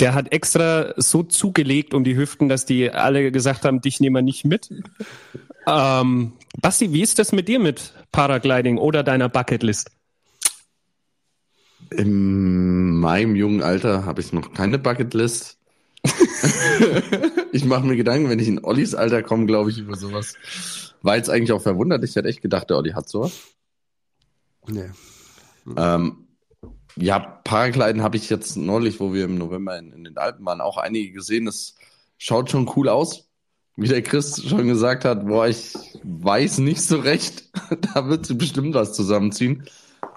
Der 0.00 0.14
hat 0.14 0.32
extra 0.32 0.94
so 0.96 1.22
zugelegt 1.22 1.94
um 1.94 2.04
die 2.04 2.16
Hüften, 2.16 2.48
dass 2.48 2.66
die 2.66 2.90
alle 2.90 3.32
gesagt 3.32 3.64
haben, 3.64 3.80
dich 3.80 4.00
nehmen 4.00 4.16
wir 4.16 4.22
nicht 4.22 4.44
mit. 4.44 4.70
Ähm, 5.66 6.32
Basti, 6.60 6.92
wie 6.92 7.02
ist 7.02 7.18
das 7.18 7.32
mit 7.32 7.48
dir 7.48 7.58
mit 7.58 7.94
Paragliding 8.12 8.78
oder 8.78 9.02
deiner 9.02 9.28
Bucketlist? 9.28 9.90
In 11.90 12.98
meinem 12.98 13.36
jungen 13.36 13.62
Alter 13.62 14.04
habe 14.04 14.20
ich 14.20 14.32
noch 14.32 14.52
keine 14.52 14.78
Bucketlist. 14.78 15.58
ich 17.52 17.64
mache 17.64 17.84
mir 17.84 17.96
Gedanken, 17.96 18.28
wenn 18.30 18.38
ich 18.38 18.48
in 18.48 18.64
Ollis 18.64 18.94
Alter 18.94 19.22
komme, 19.22 19.46
glaube 19.46 19.70
ich, 19.70 19.78
über 19.78 19.96
sowas. 19.96 20.34
War 21.02 21.16
jetzt 21.16 21.30
eigentlich 21.30 21.52
auch 21.52 21.62
verwundert. 21.62 22.04
Ich 22.04 22.14
hätte 22.16 22.28
echt 22.28 22.42
gedacht, 22.42 22.70
der 22.70 22.76
Olli 22.76 22.92
hat 22.92 23.08
sowas. 23.08 23.32
Nee. 24.66 24.90
Ähm, 25.76 26.26
ja, 26.96 27.18
Paragliden 27.18 28.02
habe 28.02 28.16
ich 28.16 28.30
jetzt 28.30 28.56
neulich, 28.56 29.00
wo 29.00 29.12
wir 29.12 29.24
im 29.24 29.38
November 29.38 29.78
in, 29.78 29.92
in 29.92 30.04
den 30.04 30.16
Alpen 30.16 30.44
waren, 30.44 30.60
auch 30.60 30.76
einige 30.76 31.12
gesehen. 31.12 31.46
Das 31.46 31.74
schaut 32.18 32.50
schon 32.50 32.70
cool 32.76 32.88
aus. 32.88 33.28
Wie 33.76 33.88
der 33.88 34.02
Chris 34.02 34.42
schon 34.46 34.66
gesagt 34.66 35.04
hat, 35.04 35.26
boah, 35.26 35.46
ich 35.46 35.74
weiß 36.02 36.58
nicht 36.58 36.82
so 36.82 36.98
recht. 36.98 37.44
da 37.94 38.08
wird 38.08 38.26
sie 38.26 38.34
bestimmt 38.34 38.74
was 38.74 38.92
zusammenziehen. 38.92 39.64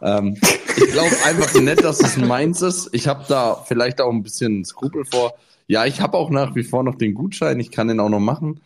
Ähm, 0.01 0.37
ich 0.75 0.91
glaube 0.91 1.15
einfach 1.25 1.59
nicht, 1.61 1.83
dass 1.83 2.01
es 2.01 2.17
meins 2.17 2.61
ist. 2.61 2.89
Ich 2.91 3.07
habe 3.07 3.23
da 3.27 3.55
vielleicht 3.55 4.01
auch 4.01 4.11
ein 4.11 4.23
bisschen 4.23 4.65
Skrupel 4.65 5.05
vor. 5.05 5.33
Ja, 5.67 5.85
ich 5.85 6.01
habe 6.01 6.17
auch 6.17 6.29
nach 6.29 6.55
wie 6.55 6.63
vor 6.63 6.83
noch 6.83 6.95
den 6.95 7.13
Gutschein. 7.13 7.59
Ich 7.59 7.71
kann 7.71 7.87
den 7.87 7.99
auch 7.99 8.09
noch 8.09 8.19
machen. 8.19 8.59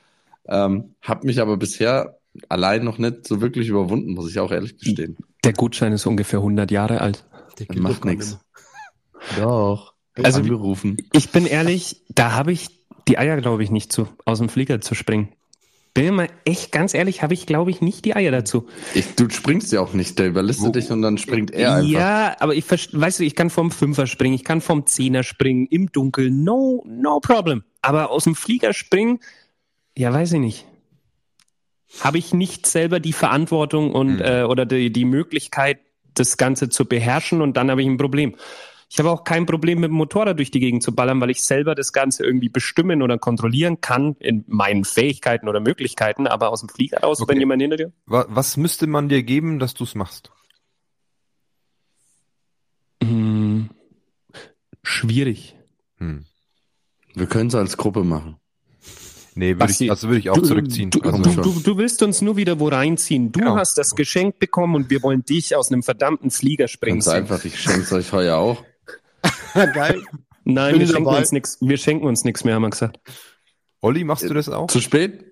Ähm, 0.47 0.95
habe 1.01 1.27
mich 1.27 1.41
aber 1.41 1.57
bisher 1.57 2.17
allein 2.49 2.83
noch 2.83 2.97
nicht 2.97 3.27
so 3.27 3.41
wirklich 3.41 3.67
überwunden, 3.67 4.13
muss 4.13 4.29
ich 4.29 4.39
auch 4.39 4.51
ehrlich 4.51 4.77
gestehen. 4.77 5.17
Der 5.43 5.53
Gutschein 5.53 5.91
ist 5.91 6.05
ungefähr 6.05 6.39
100 6.39 6.71
Jahre 6.71 7.01
alt. 7.01 7.25
Der 7.59 7.79
Macht 7.81 7.95
doch 7.97 8.01
gar 8.01 8.11
nix. 8.13 8.31
nicht 8.31 8.39
Doch. 9.39 9.93
Also- 10.15 10.39
angerufen. 10.39 10.97
Ich 11.13 11.29
bin 11.31 11.45
ehrlich, 11.45 12.01
da 12.09 12.31
habe 12.33 12.51
ich 12.51 12.69
die 13.07 13.17
Eier, 13.17 13.37
glaube 13.39 13.63
ich, 13.63 13.71
nicht 13.71 13.91
zu, 13.91 14.07
aus 14.25 14.39
dem 14.39 14.49
Flieger 14.49 14.81
zu 14.81 14.95
springen. 14.95 15.29
Bin 15.93 16.13
mal 16.13 16.29
echt 16.45 16.71
ganz 16.71 16.93
ehrlich, 16.93 17.23
habe 17.23 17.33
ich, 17.33 17.47
glaube 17.47 17.71
ich, 17.71 17.81
nicht 17.81 18.05
die 18.05 18.15
Eier 18.15 18.31
dazu. 18.31 18.67
Ich, 18.93 19.15
du 19.15 19.29
springst 19.31 19.71
ja 19.71 19.81
auch 19.81 19.93
nicht, 19.93 20.19
der 20.19 20.27
überlistet 20.27 20.67
Wo- 20.67 20.71
dich 20.71 20.91
und 20.91 21.01
dann 21.01 21.17
springt 21.17 21.49
er 21.51 21.75
einfach. 21.77 21.89
Ja, 21.89 22.35
aber 22.39 22.53
ich 22.53 22.65
weißt 22.69 23.19
du, 23.19 23.23
ich 23.23 23.35
kann 23.35 23.49
vom 23.49 23.71
Fünfer 23.71 24.05
springen, 24.05 24.35
ich 24.35 24.43
kann 24.43 24.61
vom 24.61 24.85
Zehner 24.85 25.23
springen, 25.23 25.65
im 25.67 25.91
Dunkeln, 25.91 26.43
no, 26.43 26.83
no 26.87 27.19
problem. 27.19 27.63
Aber 27.81 28.11
aus 28.11 28.25
dem 28.25 28.35
Flieger 28.35 28.73
springen, 28.73 29.19
ja, 29.97 30.13
weiß 30.13 30.33
ich 30.33 30.39
nicht. 30.39 30.65
Habe 32.01 32.17
ich 32.19 32.33
nicht 32.33 32.67
selber 32.67 32.99
die 32.99 33.13
Verantwortung 33.13 33.91
und 33.93 34.19
Hm. 34.19 34.21
äh, 34.21 34.43
oder 34.43 34.65
die, 34.65 34.91
die 34.91 35.05
Möglichkeit, 35.05 35.79
das 36.19 36.37
Ganze 36.37 36.69
zu 36.69 36.85
beherrschen 36.85 37.41
und 37.41 37.57
dann 37.57 37.69
habe 37.71 37.81
ich 37.81 37.87
ein 37.87 37.97
Problem. 37.97 38.35
Ich 38.89 38.99
habe 38.99 39.09
auch 39.11 39.25
kein 39.25 39.45
Problem 39.45 39.81
mit 39.81 39.89
dem 39.89 39.95
Motorrad 39.95 40.37
durch 40.39 40.49
die 40.49 40.61
Gegend 40.61 40.81
zu 40.81 40.95
ballern, 40.95 41.19
weil 41.19 41.29
ich 41.29 41.43
selber 41.43 41.75
das 41.75 41.91
Ganze 41.91 42.23
irgendwie 42.23 42.47
bestimmen 42.47 43.01
oder 43.01 43.17
kontrollieren 43.17 43.81
kann 43.81 44.15
in 44.19 44.45
meinen 44.47 44.85
Fähigkeiten 44.85 45.49
oder 45.49 45.59
Möglichkeiten, 45.59 46.25
aber 46.25 46.49
aus 46.51 46.61
dem 46.61 46.69
Flieger 46.69 46.99
raus, 47.01 47.19
Okay. 47.21 47.33
wenn 47.33 47.39
jemand 47.39 47.61
hinter 47.61 47.75
dir. 47.77 47.91
Wa- 48.05 48.25
Was 48.29 48.55
müsste 48.55 48.87
man 48.87 49.09
dir 49.09 49.23
geben, 49.23 49.59
dass 49.59 49.73
du's 49.73 49.93
machst? 49.93 50.31
Hm, 53.03 53.69
schwierig. 54.83 55.55
Hm. 55.97 56.25
Wir 57.13 57.27
können 57.27 57.47
es 57.49 57.55
als 57.55 57.77
Gruppe 57.77 58.03
machen. 58.03 58.37
Nee, 59.37 59.49
würde 59.49 59.59
Basti, 59.59 59.85
ich, 59.85 59.91
also 59.91 60.07
würde 60.07 60.19
ich 60.19 60.29
auch 60.29 60.41
zurückziehen. 60.41 60.89
Du, 60.89 60.99
also, 61.01 61.17
du, 61.21 61.41
du, 61.53 61.59
du 61.59 61.77
willst 61.77 62.01
uns 62.03 62.21
nur 62.21 62.37
wieder 62.37 62.59
wo 62.59 62.67
reinziehen. 62.69 63.31
Du 63.31 63.39
Genau. 63.39 63.55
hast 63.55 63.77
das 63.77 63.91
Geschenk 63.95 64.39
bekommen 64.39 64.75
und 64.75 64.89
wir 64.89 65.03
wollen 65.03 65.23
dich 65.23 65.55
aus 65.55 65.71
einem 65.71 65.83
verdammten 65.83 66.31
Flieger 66.31 66.67
springen. 66.67 66.97
Ganz 66.99 67.07
einfach, 67.07 67.43
ich 67.45 67.59
schenk's 67.59 67.91
euch 67.93 68.11
heuer 68.11 68.37
auch. 68.37 68.63
Geil. 69.53 70.01
Nein, 70.43 70.71
Bin 70.71 70.79
wir 70.79 70.85
ich 70.85 70.91
schenken, 70.91 71.05
dabei? 71.05 71.19
uns 71.19 71.31
nix, 71.31 71.57
wir 71.61 71.77
schenken 71.77 72.05
uns 72.07 72.23
nichts 72.23 72.43
mehr, 72.43 72.55
haben 72.55 72.61
wir 72.61 72.69
gesagt. 72.69 72.99
Olli, 73.81 74.03
machst 74.03 74.27
du 74.29 74.33
das 74.33 74.49
auch? 74.49 74.67
Zu 74.67 74.79
spät? 74.81 75.23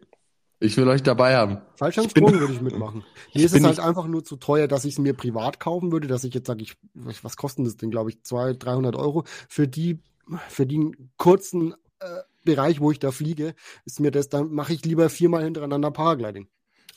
Ich 0.59 0.77
will 0.77 0.87
euch 0.87 1.03
dabei 1.03 1.35
haben. 1.35 1.57
Fallschirmsprung 1.75 2.31
würde 2.39 2.53
ich 2.53 2.61
mitmachen. 2.61 3.03
Mir 3.33 3.45
ist 3.45 3.53
es 3.55 3.61
halt 3.63 3.77
nicht- 3.77 3.85
einfach 3.85 4.07
nur 4.07 4.23
zu 4.23 4.35
teuer, 4.37 4.67
dass 4.67 4.85
ich 4.85 4.93
es 4.93 4.99
mir 4.99 5.13
privat 5.13 5.59
kaufen 5.59 5.91
würde, 5.91 6.07
dass 6.07 6.23
ich 6.23 6.33
jetzt 6.33 6.47
sage, 6.47 6.63
ich, 6.63 6.75
was 6.93 7.35
kostet 7.37 7.65
das 7.65 7.75
denn, 7.77 7.91
glaube 7.91 8.09
ich, 8.11 8.23
200, 8.23 8.63
300 8.63 8.95
Euro. 8.95 9.25
Für 9.49 9.67
die, 9.67 9.99
für 10.47 10.65
den 10.65 11.11
kurzen 11.17 11.73
äh, 11.99 12.05
Bereich, 12.45 12.79
wo 12.79 12.91
ich 12.91 12.99
da 12.99 13.11
fliege, 13.11 13.55
ist 13.85 13.99
mir 13.99 14.11
das, 14.11 14.29
dann 14.29 14.51
mache 14.51 14.73
ich 14.73 14.85
lieber 14.85 15.09
viermal 15.09 15.43
hintereinander 15.43 15.91
Paragliding. 15.91 16.47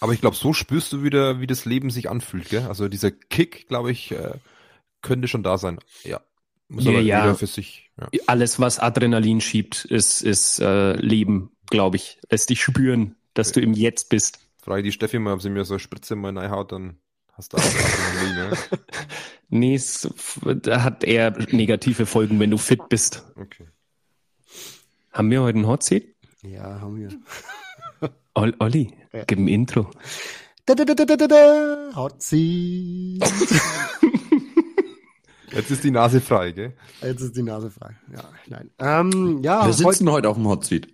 Aber 0.00 0.12
ich 0.12 0.20
glaube, 0.20 0.36
so 0.36 0.52
spürst 0.52 0.92
du 0.92 1.02
wieder, 1.02 1.40
wie 1.40 1.46
das 1.46 1.64
Leben 1.64 1.90
sich 1.90 2.08
anfühlt, 2.08 2.48
gell? 2.48 2.66
Also 2.68 2.88
dieser 2.88 3.10
Kick, 3.10 3.66
glaube 3.68 3.90
ich, 3.90 4.12
äh, 4.12 4.34
könnte 5.02 5.28
schon 5.28 5.42
da 5.42 5.58
sein. 5.58 5.78
Ja. 6.04 6.20
Muss 6.68 6.84
Ja, 6.84 6.90
aber 6.92 7.00
ja. 7.00 7.24
jeder 7.24 7.34
für 7.34 7.46
sich. 7.46 7.90
Ja. 8.00 8.08
Alles, 8.26 8.60
was 8.60 8.78
Adrenalin 8.78 9.40
schiebt, 9.40 9.84
ist, 9.86 10.22
ist 10.22 10.60
äh, 10.60 10.92
Leben, 10.92 11.50
glaube 11.70 11.96
ich. 11.96 12.20
Lässt 12.30 12.50
dich 12.50 12.62
spüren, 12.62 13.16
dass 13.34 13.52
du 13.52 13.60
im 13.60 13.72
Jetzt 13.72 14.08
bist. 14.08 14.38
Frage 14.62 14.82
die 14.82 14.92
Steffi 14.92 15.18
mal, 15.18 15.34
ob 15.34 15.42
sie 15.42 15.50
mir 15.50 15.64
so 15.64 15.74
eine 15.74 15.80
Spritze 15.80 16.14
mal 16.14 16.36
reinhaut, 16.36 16.72
dann 16.72 16.98
hast 17.32 17.52
du 17.52 17.56
auch 17.56 17.62
Adrenalin, 17.62 18.50
ne? 18.50 18.56
Nee, 19.50 19.76
es 19.76 20.06
da 20.44 20.82
hat 20.82 21.04
eher 21.04 21.30
negative 21.50 22.04
Folgen, 22.04 22.38
wenn 22.38 22.50
du 22.50 22.58
fit 22.58 22.90
bist. 22.90 23.24
Okay. 23.34 23.66
Haben 25.18 25.32
wir 25.32 25.42
heute 25.42 25.56
einen 25.58 25.66
Hot 25.66 25.82
Seat? 25.82 26.14
Ja, 26.42 26.80
haben 26.80 26.96
wir. 26.96 27.08
Ol 28.36 28.54
Olli, 28.60 28.94
Ja. 29.12 29.24
gib 29.24 29.40
ein 29.40 29.48
Intro. 29.48 29.90
Da, 30.64 30.76
da, 30.76 30.84
da, 30.84 30.94
da, 30.94 31.04
da, 31.04 31.16
da, 31.16 31.26
da. 31.26 31.90
Hot 31.96 32.22
Seat. 32.22 33.20
Jetzt 35.50 35.70
ist 35.72 35.82
die 35.82 35.90
Nase 35.90 36.20
frei, 36.20 36.52
gell? 36.52 36.76
Jetzt 37.02 37.20
ist 37.20 37.36
die 37.36 37.42
Nase 37.42 37.68
frei. 37.68 37.96
Ja, 38.14 38.22
nein. 38.46 38.70
Ähm, 38.78 39.40
ja, 39.42 39.62
Wir 39.62 39.64
heute, 39.64 39.72
sitzen 39.72 40.08
heute 40.08 40.28
auf 40.28 40.36
dem 40.36 40.46
Hot 40.46 40.64
Seat. 40.64 40.86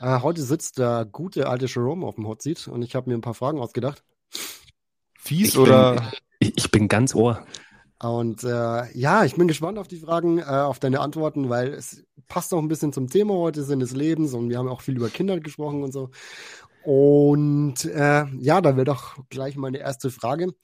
äh, 0.00 0.18
heute 0.20 0.42
sitzt 0.42 0.78
der 0.78 1.04
gute 1.04 1.48
alte 1.48 1.66
Jerome 1.66 2.04
auf 2.04 2.16
dem 2.16 2.26
Hot 2.26 2.42
Seat 2.42 2.66
und 2.66 2.82
ich 2.82 2.96
habe 2.96 3.08
mir 3.08 3.16
ein 3.16 3.20
paar 3.20 3.34
Fragen 3.34 3.60
ausgedacht. 3.60 4.02
Fies 5.16 5.50
Ich 5.50 5.58
oder? 5.58 6.10
Ich, 6.40 6.54
ich 6.56 6.70
bin 6.72 6.88
ganz 6.88 7.14
ohr. 7.14 7.46
Und 8.02 8.42
äh, 8.44 8.90
ja, 8.98 9.24
ich 9.26 9.34
bin 9.36 9.46
gespannt 9.46 9.78
auf 9.78 9.86
die 9.86 9.98
Fragen, 9.98 10.38
äh, 10.38 10.42
auf 10.44 10.78
deine 10.80 11.00
Antworten, 11.00 11.50
weil 11.50 11.68
es 11.74 12.02
passt 12.30 12.54
auch 12.54 12.58
ein 12.58 12.68
bisschen 12.68 12.94
zum 12.94 13.08
Thema 13.08 13.34
heute, 13.34 13.62
Sinn 13.64 13.80
des 13.80 13.92
Lebens 13.92 14.32
und 14.32 14.48
wir 14.48 14.56
haben 14.56 14.68
auch 14.68 14.80
viel 14.80 14.96
über 14.96 15.10
Kinder 15.10 15.38
gesprochen 15.40 15.82
und 15.82 15.92
so. 15.92 16.08
Und 16.82 17.84
äh, 17.84 18.24
ja, 18.38 18.62
da 18.62 18.76
wäre 18.76 18.86
doch 18.86 19.18
gleich 19.28 19.56
meine 19.56 19.78
erste 19.78 20.10
Frage. 20.10 20.54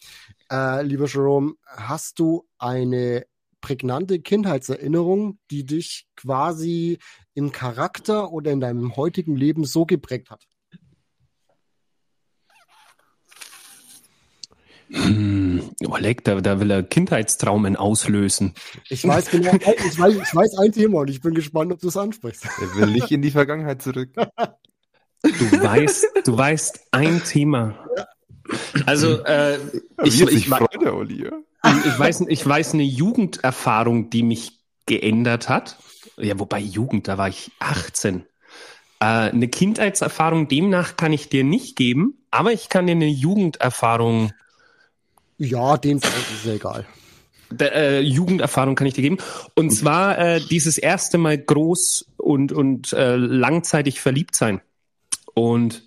Äh, 0.50 0.82
lieber 0.82 1.06
Jerome, 1.06 1.54
hast 1.66 2.18
du 2.18 2.48
eine 2.56 3.26
prägnante 3.60 4.20
Kindheitserinnerung, 4.20 5.38
die 5.50 5.66
dich 5.66 6.06
quasi 6.16 6.98
im 7.34 7.52
Charakter 7.52 8.32
oder 8.32 8.52
in 8.52 8.60
deinem 8.60 8.96
heutigen 8.96 9.36
Leben 9.36 9.64
so 9.64 9.84
geprägt 9.84 10.30
hat? 10.30 10.46
Hm, 14.90 15.70
Oleg, 15.86 16.24
da, 16.24 16.40
da 16.40 16.60
will 16.60 16.70
er 16.70 16.82
Kindheitstraumen 16.82 17.76
auslösen. 17.76 18.54
Ich 18.88 19.06
weiß 19.06 19.30
genau, 19.30 19.52
ich 19.54 19.98
weiß, 19.98 20.14
ich 20.14 20.34
weiß 20.34 20.58
ein 20.58 20.72
Thema 20.72 21.00
und 21.00 21.10
ich 21.10 21.20
bin 21.20 21.34
gespannt, 21.34 21.72
ob 21.72 21.80
du 21.80 21.88
es 21.88 21.96
ansprichst. 21.96 22.44
Er 22.44 22.74
will 22.76 22.92
nicht 22.92 23.10
in 23.10 23.22
die 23.22 23.30
Vergangenheit 23.30 23.82
zurück. 23.82 24.10
Du 25.22 25.62
weißt, 25.62 26.06
du 26.24 26.38
weißt 26.38 26.88
ein 26.92 27.24
Thema. 27.24 27.84
Also, 28.84 29.24
äh, 29.24 29.58
ich, 30.04 30.20
ich, 30.20 30.30
sich 30.30 30.48
freut, 30.48 30.80
der 30.80 30.94
Olli, 30.94 31.24
ja? 31.24 31.32
ich, 31.84 31.98
weiß, 31.98 32.24
ich 32.28 32.46
weiß 32.46 32.74
eine 32.74 32.84
Jugenderfahrung, 32.84 34.10
die 34.10 34.22
mich 34.22 34.60
geändert 34.86 35.48
hat. 35.48 35.78
Ja, 36.16 36.38
wobei 36.38 36.60
Jugend, 36.60 37.08
da 37.08 37.18
war 37.18 37.28
ich 37.28 37.50
18. 37.58 38.24
Äh, 39.00 39.04
eine 39.04 39.48
Kindheitserfahrung 39.48 40.48
demnach 40.48 40.96
kann 40.96 41.12
ich 41.12 41.28
dir 41.28 41.44
nicht 41.44 41.76
geben, 41.76 42.24
aber 42.30 42.52
ich 42.52 42.68
kann 42.68 42.86
dir 42.86 42.92
eine 42.92 43.08
Jugenderfahrung 43.08 44.32
Ja, 45.38 45.76
den 45.76 45.98
ist 45.98 46.44
ja 46.44 46.54
egal. 46.54 46.86
der, 47.50 47.74
äh, 47.74 48.00
Jugenderfahrung 48.00 48.74
kann 48.74 48.86
ich 48.86 48.94
dir 48.94 49.02
geben. 49.02 49.18
Und 49.54 49.70
zwar 49.70 50.18
äh, 50.18 50.40
dieses 50.40 50.78
erste 50.78 51.18
Mal 51.18 51.38
groß 51.38 52.12
und, 52.16 52.52
und 52.52 52.92
äh, 52.92 53.16
langzeitig 53.16 54.00
verliebt 54.00 54.34
sein. 54.34 54.60
Und 55.34 55.84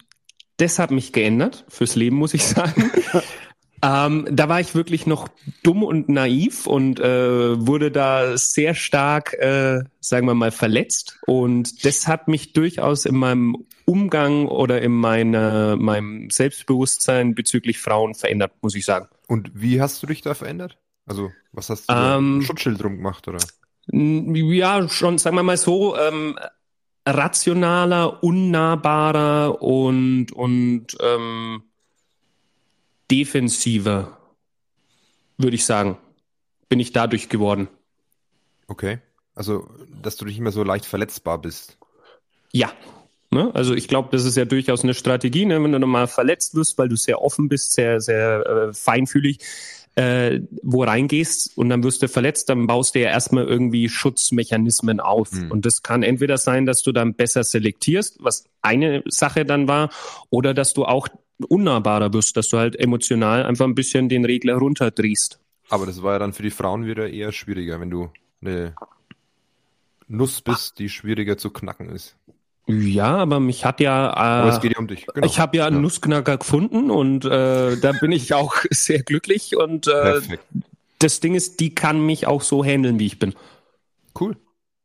das 0.57 0.77
hat 0.77 0.91
mich 0.91 1.13
geändert 1.13 1.65
fürs 1.69 1.95
Leben, 1.95 2.17
muss 2.17 2.33
ich 2.33 2.43
sagen. 2.45 2.91
ähm, 3.83 4.27
da 4.29 4.49
war 4.49 4.59
ich 4.59 4.75
wirklich 4.75 5.07
noch 5.07 5.29
dumm 5.63 5.83
und 5.83 6.09
naiv 6.09 6.67
und 6.67 6.99
äh, 6.99 7.65
wurde 7.65 7.91
da 7.91 8.37
sehr 8.37 8.75
stark, 8.75 9.33
äh, 9.33 9.83
sagen 9.99 10.27
wir 10.27 10.35
mal, 10.35 10.51
verletzt. 10.51 11.17
Und 11.25 11.85
das 11.85 12.07
hat 12.07 12.27
mich 12.27 12.53
durchaus 12.53 13.05
in 13.05 13.15
meinem 13.15 13.55
Umgang 13.85 14.47
oder 14.47 14.81
in 14.81 14.91
meiner, 14.91 15.75
meinem 15.77 16.29
Selbstbewusstsein 16.29 17.33
bezüglich 17.35 17.79
Frauen 17.79 18.13
verändert, 18.13 18.51
muss 18.61 18.75
ich 18.75 18.85
sagen. 18.85 19.07
Und 19.29 19.51
wie 19.53 19.79
hast 19.79 20.01
du 20.01 20.07
dich 20.07 20.21
da 20.21 20.33
verändert? 20.33 20.79
Also, 21.05 21.31
was 21.51 21.69
hast 21.69 21.87
du 21.87 21.93
Ähm, 21.93 22.41
Schutzschild 22.41 22.81
drum 22.81 22.97
gemacht, 22.97 23.27
oder? 23.27 23.37
Ja, 23.91 24.89
schon, 24.89 25.19
sagen 25.19 25.35
wir 25.35 25.43
mal 25.43 25.55
so, 25.55 25.95
ähm, 25.95 26.37
rationaler, 27.07 28.23
unnahbarer 28.23 29.61
und, 29.61 30.31
und 30.31 30.97
ähm, 30.99 31.61
defensiver, 33.11 34.17
würde 35.37 35.55
ich 35.55 35.65
sagen, 35.65 35.99
bin 36.67 36.79
ich 36.79 36.91
dadurch 36.91 37.29
geworden. 37.29 37.67
Okay. 38.67 38.97
Also, 39.35 39.69
dass 40.01 40.17
du 40.17 40.25
nicht 40.25 40.39
mehr 40.39 40.51
so 40.51 40.63
leicht 40.63 40.85
verletzbar 40.85 41.39
bist. 41.39 41.77
Ja. 42.51 42.71
Ne? 43.31 43.53
Also 43.53 43.75
ich 43.75 43.87
glaube, 43.87 44.09
das 44.11 44.25
ist 44.25 44.37
ja 44.37 44.45
durchaus 44.45 44.83
eine 44.83 44.93
Strategie, 44.93 45.45
ne? 45.45 45.61
wenn 45.63 45.71
du 45.71 45.79
nochmal 45.79 46.07
verletzt 46.07 46.55
wirst, 46.55 46.77
weil 46.77 46.89
du 46.89 46.95
sehr 46.95 47.21
offen 47.21 47.47
bist, 47.47 47.73
sehr, 47.73 48.01
sehr 48.01 48.45
äh, 48.45 48.73
feinfühlig, 48.73 49.39
äh, 49.95 50.39
wo 50.63 50.83
reingehst 50.83 51.57
und 51.57 51.69
dann 51.69 51.83
wirst 51.83 52.01
du 52.01 52.07
verletzt, 52.07 52.49
dann 52.49 52.65
baust 52.65 52.95
du 52.95 52.99
ja 52.99 53.09
erstmal 53.09 53.45
irgendwie 53.45 53.89
Schutzmechanismen 53.89 54.99
auf. 54.99 55.31
Hm. 55.31 55.51
Und 55.51 55.65
das 55.65 55.83
kann 55.83 56.03
entweder 56.03 56.37
sein, 56.37 56.65
dass 56.65 56.81
du 56.81 56.91
dann 56.91 57.13
besser 57.13 57.43
selektierst, 57.43 58.17
was 58.21 58.45
eine 58.61 59.03
Sache 59.05 59.45
dann 59.45 59.67
war, 59.67 59.89
oder 60.29 60.53
dass 60.53 60.73
du 60.73 60.85
auch 60.85 61.07
unnahbarer 61.47 62.13
wirst, 62.13 62.35
dass 62.35 62.49
du 62.49 62.57
halt 62.57 62.79
emotional 62.79 63.45
einfach 63.45 63.65
ein 63.65 63.75
bisschen 63.75 64.09
den 64.09 64.25
Regler 64.25 64.55
runterdrehst. 64.55 65.39
Aber 65.69 65.85
das 65.85 66.01
war 66.01 66.13
ja 66.13 66.19
dann 66.19 66.33
für 66.33 66.43
die 66.43 66.49
Frauen 66.49 66.85
wieder 66.85 67.09
eher 67.09 67.31
schwieriger, 67.31 67.79
wenn 67.79 67.91
du 67.91 68.09
eine 68.41 68.73
Nuss 70.07 70.41
bist, 70.41 70.79
die 70.79 70.89
schwieriger 70.89 71.37
zu 71.37 71.51
knacken 71.51 71.89
ist. 71.89 72.15
Ja, 72.71 73.17
aber 73.17 73.39
mich 73.39 73.65
hat 73.65 73.79
ja. 73.79 74.09
Äh, 74.11 74.15
Aber 74.15 74.49
es 74.53 74.61
geht 74.61 74.73
ja 74.73 74.79
um 74.79 74.87
dich. 74.87 75.07
Genau. 75.07 75.25
Ich 75.25 75.39
habe 75.39 75.57
ja 75.57 75.65
einen 75.65 75.77
Ja. 75.77 75.81
Nussknacker 75.81 76.37
gefunden 76.37 76.91
und 76.91 77.25
äh, 77.25 77.77
da 77.77 77.91
bin 77.99 78.11
ich 78.11 78.33
auch 78.35 78.55
sehr 78.69 79.01
glücklich 79.01 79.55
und 79.57 79.87
äh, 79.87 79.91
Perfekt. 79.91 80.43
das 80.99 81.19
Ding 81.19 81.33
ist, 81.33 81.59
die 81.59 81.73
kann 81.73 82.05
mich 82.05 82.27
auch 82.27 82.43
so 82.43 82.63
handeln, 82.63 82.99
wie 82.99 83.07
ich 83.07 83.17
bin. 83.17 83.33
Cool. 84.19 84.37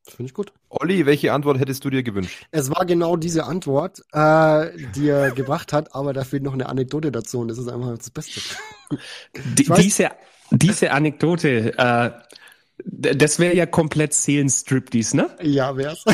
Finde 0.07 0.25
ich 0.31 0.35
gut. 0.35 0.53
Olli, 0.71 1.07
welche 1.07 1.33
Antwort 1.33 1.59
hättest 1.59 1.85
du 1.85 1.91
dir 1.91 2.03
gewünscht? 2.03 2.47
Es 2.51 2.71
war 2.71 2.85
genau 2.87 3.17
diese 3.17 3.45
Antwort, 3.45 4.01
äh, 4.13 4.71
die 4.95 5.09
er 5.09 5.31
gebracht 5.35 5.73
hat, 5.73 5.95
aber 5.95 6.13
da 6.13 6.25
fehlt 6.25 6.43
noch 6.43 6.53
eine 6.55 6.69
Anekdote 6.69 7.13
dazu 7.13 7.41
und 7.41 7.49
das 7.49 7.59
ist 7.59 7.69
einfach 7.69 7.97
das 7.97 8.11
Beste. 8.11 8.41
Die, 9.57 9.67
weiß- 9.67 9.81
diese, 9.81 10.11
diese 10.51 10.91
Anekdote, 10.93 11.77
äh, 11.79 12.11
das 12.85 13.39
wäre 13.39 13.55
ja 13.57 13.67
komplett 13.67 14.13
Seelenstriptease, 14.15 15.17
ne? 15.17 15.31
Ja, 15.43 15.77
wär's. 15.77 16.05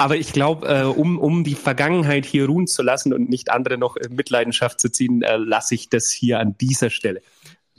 Aber 0.00 0.16
ich 0.16 0.32
glaube, 0.32 0.66
äh, 0.66 0.84
um, 0.84 1.18
um 1.18 1.44
die 1.44 1.54
Vergangenheit 1.54 2.24
hier 2.24 2.46
ruhen 2.46 2.66
zu 2.66 2.82
lassen 2.82 3.12
und 3.12 3.28
nicht 3.28 3.50
andere 3.50 3.76
noch 3.76 3.96
in 3.96 4.14
Mitleidenschaft 4.14 4.80
zu 4.80 4.90
ziehen, 4.90 5.20
äh, 5.20 5.36
lasse 5.36 5.74
ich 5.74 5.90
das 5.90 6.10
hier 6.10 6.38
an 6.40 6.56
dieser 6.58 6.88
Stelle. 6.88 7.20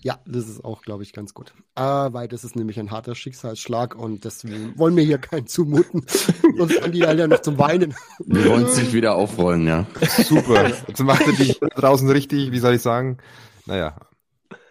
Ja, 0.04 0.20
das 0.28 0.48
ist 0.48 0.64
auch, 0.64 0.84
glaube 0.84 1.02
ich, 1.02 1.14
ganz 1.14 1.34
gut. 1.34 1.52
Äh, 1.76 1.82
weil 1.82 2.28
das 2.28 2.44
ist 2.44 2.56
nämlich 2.56 2.80
ein 2.80 2.92
harter 2.92 3.16
Schicksalsschlag 3.16 3.96
und 3.96 4.24
deswegen 4.24 4.78
wollen 4.78 4.96
wir 4.96 5.04
hier 5.04 5.18
keinen 5.18 5.48
zumuten. 5.48 6.06
Sonst 6.58 6.80
kann 6.80 6.92
die 6.92 7.08
alle 7.08 7.28
noch 7.28 7.42
zum 7.42 7.58
Weinen. 7.58 7.96
Wir 8.20 8.46
wollen 8.50 8.66
es 8.66 8.78
nicht 8.78 8.94
wieder 8.94 9.16
aufrollen, 9.16 9.66
ja. 9.66 9.88
Super. 10.24 10.70
Jetzt 10.88 11.00
macht 11.02 11.26
er 11.26 11.34
dich 11.34 11.60
draußen 11.76 12.08
richtig, 12.08 12.52
wie 12.52 12.60
soll 12.60 12.76
ich 12.76 12.84
sagen? 12.84 13.18
Naja, 13.66 13.96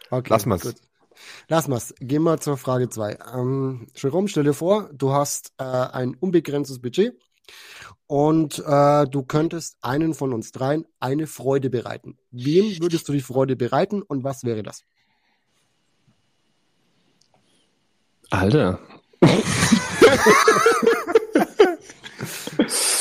Okay, 0.08 0.28
Lass 0.30 0.46
mal's. 0.46 0.62
gut. 0.62 0.76
Lass 1.48 1.66
mal's. 1.66 1.94
Gehen 1.98 2.22
wir 2.22 2.38
zur 2.38 2.56
Frage 2.56 2.88
zwei. 2.90 3.18
Ähm, 3.34 3.88
Jerome, 3.96 4.28
stell 4.28 4.44
dir 4.44 4.54
vor, 4.54 4.88
du 4.92 5.12
hast 5.12 5.52
äh, 5.58 5.64
ein 5.64 6.14
unbegrenztes 6.14 6.80
Budget 6.80 7.14
und 8.06 8.62
äh, 8.66 9.06
du 9.06 9.22
könntest 9.22 9.76
einen 9.82 10.14
von 10.14 10.32
uns 10.32 10.52
dreien 10.52 10.86
eine 10.98 11.26
Freude 11.26 11.70
bereiten. 11.70 12.18
Wem 12.30 12.80
würdest 12.80 13.08
du 13.08 13.12
die 13.12 13.20
Freude 13.20 13.56
bereiten 13.56 14.02
und 14.02 14.24
was 14.24 14.44
wäre 14.44 14.62
das? 14.62 14.84
Alter. 18.30 18.80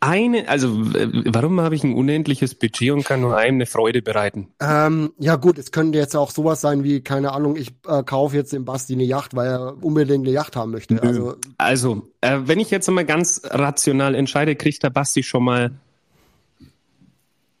Eine, 0.00 0.48
also 0.48 0.68
äh, 0.94 1.08
warum 1.26 1.60
habe 1.60 1.74
ich 1.74 1.84
ein 1.84 1.94
unendliches 1.94 2.54
Budget 2.54 2.90
und 2.92 3.04
kann 3.04 3.20
nur 3.20 3.36
einem 3.36 3.56
eine 3.56 3.66
Freude 3.66 4.00
bereiten? 4.00 4.48
Ähm, 4.58 5.12
ja 5.18 5.36
gut, 5.36 5.58
es 5.58 5.72
könnte 5.72 5.98
jetzt 5.98 6.16
auch 6.16 6.30
sowas 6.30 6.62
sein 6.62 6.84
wie, 6.84 7.02
keine 7.02 7.32
Ahnung, 7.32 7.56
ich 7.56 7.72
äh, 7.86 8.02
kaufe 8.02 8.34
jetzt 8.34 8.54
dem 8.54 8.64
Basti 8.64 8.94
eine 8.94 9.04
Yacht, 9.04 9.36
weil 9.36 9.48
er 9.48 9.84
unbedingt 9.84 10.26
eine 10.26 10.34
Yacht 10.34 10.56
haben 10.56 10.70
möchte. 10.70 10.94
Nö. 10.94 11.00
Also 11.02 11.36
Also, 11.58 12.08
äh, 12.22 12.38
wenn 12.44 12.58
ich 12.58 12.70
jetzt 12.70 12.90
mal 12.90 13.04
ganz 13.04 13.42
rational 13.44 14.14
entscheide, 14.14 14.56
kriegt 14.56 14.82
der 14.82 14.90
Basti 14.90 15.22
schon 15.22 15.44
mal 15.44 15.70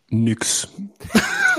nix. 0.08 0.68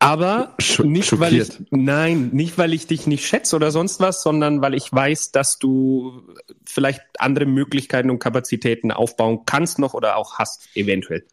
Aber 0.00 0.54
Scho- 0.60 0.84
nicht, 0.84 1.18
weil 1.18 1.34
ich, 1.34 1.48
nein, 1.70 2.30
nicht, 2.32 2.56
weil 2.56 2.72
ich 2.72 2.86
dich 2.86 3.08
nicht 3.08 3.26
schätze 3.26 3.56
oder 3.56 3.72
sonst 3.72 3.98
was, 3.98 4.22
sondern 4.22 4.62
weil 4.62 4.74
ich 4.74 4.92
weiß, 4.92 5.32
dass 5.32 5.58
du 5.58 6.22
vielleicht 6.64 7.02
andere 7.18 7.46
Möglichkeiten 7.46 8.08
und 8.10 8.20
Kapazitäten 8.20 8.92
aufbauen 8.92 9.40
kannst 9.44 9.80
noch 9.80 9.94
oder 9.94 10.16
auch 10.16 10.38
hast, 10.38 10.68
eventuell. 10.76 11.24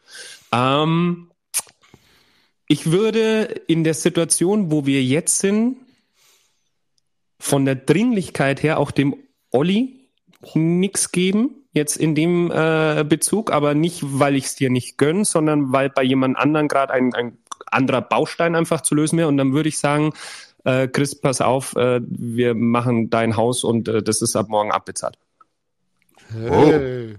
Ähm, 0.51 1.29
ich 2.67 2.91
würde 2.91 3.43
in 3.67 3.83
der 3.83 3.93
Situation, 3.93 4.71
wo 4.71 4.87
wir 4.87 5.03
jetzt 5.03 5.39
sind, 5.39 5.77
von 7.39 7.65
der 7.65 7.75
Dringlichkeit 7.75 8.63
her 8.63 8.79
auch 8.79 8.89
dem 8.89 9.15
Olli 9.51 9.99
nix 10.55 11.11
geben, 11.11 11.51
jetzt 11.73 11.97
in 11.97 12.15
dem 12.15 12.51
äh, 12.51 13.05
Bezug, 13.07 13.51
aber 13.51 13.75
nicht, 13.75 13.99
weil 14.01 14.35
ich 14.35 14.45
es 14.45 14.55
dir 14.55 14.71
nicht 14.71 14.97
gönn, 14.97 15.23
sondern 15.25 15.71
weil 15.71 15.89
bei 15.89 16.01
jemand 16.01 16.37
anderen 16.37 16.67
gerade 16.67 16.93
ein, 16.93 17.13
ein 17.13 17.37
anderer 17.75 18.01
Baustein 18.01 18.55
einfach 18.55 18.81
zu 18.81 18.95
lösen 18.95 19.17
wäre. 19.17 19.27
Und 19.27 19.37
dann 19.37 19.53
würde 19.53 19.69
ich 19.69 19.77
sagen, 19.77 20.13
äh, 20.63 20.87
Chris, 20.87 21.19
pass 21.19 21.41
auf, 21.41 21.75
äh, 21.75 22.01
wir 22.03 22.55
machen 22.55 23.09
dein 23.09 23.37
Haus 23.37 23.63
und 23.63 23.87
äh, 23.87 24.01
das 24.01 24.21
ist 24.21 24.35
ab 24.35 24.49
morgen 24.49 24.71
abbezahlt. 24.71 25.17
hey. 26.31 27.15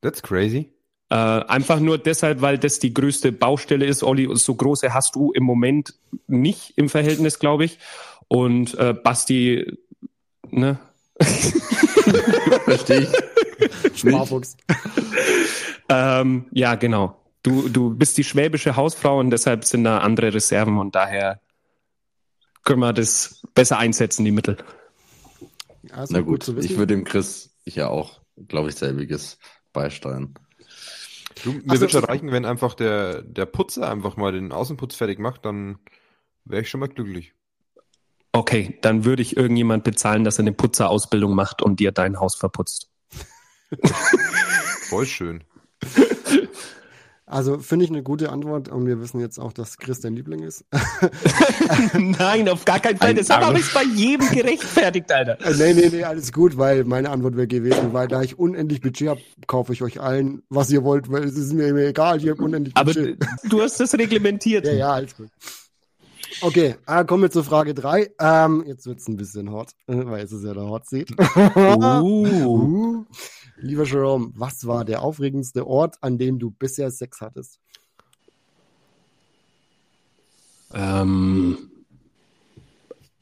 that's 0.00 0.22
crazy. 0.22 0.72
Äh, 1.10 1.14
einfach 1.14 1.80
nur 1.80 1.96
deshalb, 1.98 2.42
weil 2.42 2.58
das 2.58 2.78
die 2.78 2.92
größte 2.92 3.32
Baustelle 3.32 3.86
ist. 3.86 4.02
Olli, 4.02 4.28
so 4.34 4.54
große 4.54 4.92
hast 4.92 5.14
du 5.14 5.32
im 5.32 5.42
Moment 5.42 5.94
nicht 6.26 6.74
im 6.76 6.88
Verhältnis, 6.88 7.38
glaube 7.38 7.64
ich. 7.64 7.78
Und 8.28 8.74
äh, 8.78 8.92
Basti, 8.92 9.78
ne? 10.50 10.78
Verstehe 12.64 13.00
ich. 13.00 13.98
Sparfuchs. 13.98 14.56
Ähm, 15.88 16.44
ja, 16.52 16.74
genau. 16.74 17.16
Du, 17.48 17.68
du 17.70 17.94
bist 17.94 18.18
die 18.18 18.24
schwäbische 18.24 18.76
Hausfrau 18.76 19.18
und 19.18 19.30
deshalb 19.30 19.64
sind 19.64 19.84
da 19.84 19.98
andere 19.98 20.34
Reserven 20.34 20.76
und 20.76 20.94
daher 20.94 21.40
können 22.62 22.80
wir 22.80 22.92
das 22.92 23.42
besser 23.54 23.78
einsetzen, 23.78 24.26
die 24.26 24.32
Mittel. 24.32 24.58
Also 25.90 26.12
Na 26.12 26.20
gut 26.20 26.44
gut, 26.44 26.62
ich 26.62 26.76
würde 26.76 26.94
dem 26.94 27.04
Chris, 27.04 27.54
ja 27.64 27.88
auch, 27.88 28.20
glaube 28.48 28.68
ich, 28.68 28.74
selbiges 28.74 29.38
beisteuern. 29.72 30.34
Du, 31.42 31.52
mir 31.52 31.62
Ach 31.68 31.74
so. 31.76 31.80
wird 31.80 31.90
schon 31.92 32.04
reichen, 32.04 32.32
wenn 32.32 32.44
einfach 32.44 32.74
der, 32.74 33.22
der 33.22 33.46
Putzer 33.46 33.90
einfach 33.90 34.18
mal 34.18 34.32
den 34.32 34.52
Außenputz 34.52 34.96
fertig 34.96 35.18
macht, 35.18 35.46
dann 35.46 35.78
wäre 36.44 36.60
ich 36.60 36.68
schon 36.68 36.80
mal 36.80 36.88
glücklich. 36.88 37.32
Okay, 38.32 38.78
dann 38.82 39.06
würde 39.06 39.22
ich 39.22 39.38
irgendjemand 39.38 39.84
bezahlen, 39.84 40.24
dass 40.24 40.38
er 40.38 40.42
eine 40.42 40.52
Putzerausbildung 40.52 41.34
macht 41.34 41.62
und 41.62 41.80
dir 41.80 41.92
dein 41.92 42.20
Haus 42.20 42.36
verputzt. 42.36 42.90
Voll 44.88 45.06
schön. 45.06 45.44
Also 47.30 47.58
finde 47.58 47.84
ich 47.84 47.90
eine 47.90 48.02
gute 48.02 48.30
Antwort 48.30 48.68
und 48.70 48.86
wir 48.86 49.00
wissen 49.00 49.20
jetzt 49.20 49.38
auch, 49.38 49.52
dass 49.52 49.76
Chris 49.76 50.00
dein 50.00 50.14
Liebling 50.14 50.42
ist. 50.42 50.64
Nein, 51.92 52.48
auf 52.48 52.64
gar 52.64 52.80
keinen 52.80 52.96
Fall. 52.96 53.10
Ein 53.10 53.16
Das 53.16 53.30
Arsch. 53.30 53.52
nicht 53.54 53.74
bei 53.74 53.82
jedem 53.82 54.30
gerechtfertigt, 54.30 55.12
Alter. 55.12 55.38
Äh, 55.44 55.54
nee, 55.54 55.74
nee, 55.74 55.88
nee, 55.90 56.04
alles 56.04 56.32
gut, 56.32 56.56
weil 56.56 56.84
meine 56.84 57.10
Antwort 57.10 57.36
wäre 57.36 57.46
gewesen, 57.46 57.92
weil 57.92 58.08
da 58.08 58.22
ich 58.22 58.38
unendlich 58.38 58.80
Budget 58.80 59.08
habe, 59.08 59.20
kaufe 59.46 59.74
ich 59.74 59.82
euch 59.82 60.00
allen, 60.00 60.42
was 60.48 60.70
ihr 60.70 60.84
wollt, 60.84 61.10
weil 61.12 61.24
es 61.24 61.36
ist 61.36 61.52
mir 61.52 61.68
egal, 61.86 62.16
ich 62.22 62.30
habe 62.30 62.42
unendlich 62.42 62.74
Aber 62.76 62.94
Budget. 62.94 63.18
du 63.50 63.60
hast 63.60 63.78
das 63.78 63.92
reglementiert. 63.94 64.66
Ja, 64.66 64.72
ja, 64.72 64.92
alles 64.92 65.14
gut. 65.14 65.28
Okay, 66.40 66.76
äh, 66.86 67.04
kommen 67.04 67.24
wir 67.24 67.30
zur 67.30 67.44
Frage 67.44 67.74
drei. 67.74 68.10
Ähm, 68.20 68.64
jetzt 68.66 68.86
wird's 68.86 69.06
ein 69.08 69.16
bisschen 69.16 69.50
hot, 69.50 69.70
äh, 69.86 69.96
weil 70.06 70.24
es 70.24 70.32
ist 70.32 70.44
ja 70.44 70.54
der 70.54 70.68
Hot 70.68 70.86
Seat. 70.86 71.10
Uh. 71.56 72.26
Uh. 72.26 73.04
Lieber 73.60 73.84
Jerome, 73.84 74.32
was 74.34 74.66
war 74.66 74.84
der 74.84 75.02
aufregendste 75.02 75.66
Ort, 75.66 75.96
an 76.00 76.18
dem 76.18 76.38
du 76.38 76.50
bisher 76.50 76.90
Sex 76.90 77.20
hattest? 77.20 77.60
Ähm, 80.72 81.70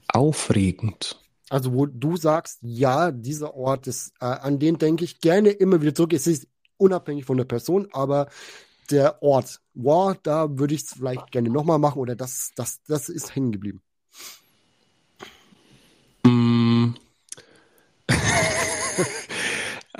aufregend. 0.09 1.19
Also 1.49 1.73
wo 1.73 1.87
du 1.87 2.17
sagst, 2.17 2.59
ja, 2.63 3.13
dieser 3.13 3.55
Ort 3.55 3.87
ist, 3.87 4.13
äh, 4.21 4.25
an 4.25 4.59
den 4.59 4.79
denke 4.79 5.05
ich 5.05 5.21
gerne 5.21 5.51
immer 5.51 5.81
wieder 5.81 5.95
zurück. 5.95 6.13
Es 6.13 6.27
ist 6.27 6.49
unabhängig 6.77 7.25
von 7.25 7.37
der 7.37 7.45
Person, 7.45 7.89
aber 7.93 8.29
der 8.91 9.23
Ort, 9.23 9.61
wow, 9.75 10.17
da 10.23 10.59
würde 10.59 10.75
ich 10.75 10.83
es 10.83 10.95
vielleicht 10.95 11.31
gerne 11.31 11.51
nochmal 11.51 11.79
machen 11.79 12.01
oder 12.01 12.17
das, 12.17 12.51
das, 12.57 12.83
das 12.85 13.09
ist 13.09 13.35
hängen 13.35 13.53
geblieben. 13.53 13.81
Mm. 16.25 16.56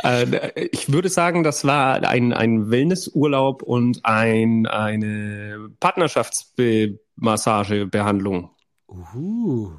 Äh, 0.03 0.69
Ich 0.73 0.93
würde 0.93 1.09
sagen, 1.09 1.43
das 1.43 1.65
war 1.65 2.03
ein, 2.07 2.33
ein 2.33 2.71
Wellnessurlaub 2.71 3.63
und 3.63 4.05
ein, 4.05 4.67
eine 4.67 5.71
Partnerschaftsmassagebehandlung. 5.81 8.51
Uh, 8.89 9.73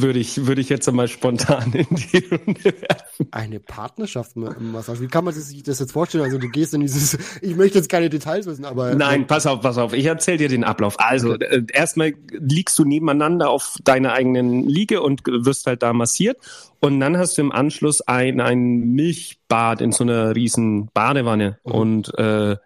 Würde 0.00 0.18
ich, 0.18 0.46
würde 0.46 0.60
ich 0.60 0.68
jetzt 0.68 0.88
einmal 0.88 1.08
spontan 1.08 1.72
in 1.72 1.86
die 1.90 2.24
Runde 2.26 2.64
werfen. 2.64 3.28
eine 3.30 3.60
Partnerschaftsmassage. 3.60 5.00
Wie 5.00 5.08
kann 5.08 5.24
man 5.24 5.34
sich 5.34 5.62
das 5.62 5.80
jetzt 5.80 5.92
vorstellen? 5.92 6.24
Also 6.24 6.38
du 6.38 6.48
gehst 6.48 6.74
in 6.74 6.80
dieses, 6.80 7.18
ich 7.40 7.54
möchte 7.56 7.78
jetzt 7.78 7.88
keine 7.88 8.08
Details 8.10 8.46
wissen, 8.46 8.64
aber 8.64 8.94
Nein, 8.94 9.26
pass 9.26 9.46
auf, 9.46 9.60
pass 9.60 9.78
auf. 9.78 9.92
Ich 9.92 10.06
erzähle 10.06 10.38
dir 10.38 10.48
den 10.48 10.64
Ablauf. 10.64 10.98
Also, 10.98 11.34
äh, 11.34 11.62
erstmal 11.72 12.14
liegst 12.30 12.78
du 12.78 12.84
nebeneinander 12.84 13.50
auf 13.50 13.76
deiner 13.84 14.12
eigenen 14.12 14.68
Liege 14.68 15.02
und 15.02 15.22
wirst 15.26 15.66
halt 15.66 15.82
da 15.82 15.92
massiert. 15.92 16.38
Und 16.80 16.98
dann 17.00 17.16
hast 17.16 17.38
du 17.38 17.42
im 17.42 17.52
Anschluss 17.52 18.00
ein, 18.00 18.40
ein 18.40 18.92
Milchbad 18.94 19.80
in 19.80 19.92
so 19.92 20.04
einer 20.04 20.34
riesen 20.34 20.88
Badewanne. 20.92 21.58
Mhm. 21.64 21.72
Und 21.72 22.18
äh, 22.18 22.56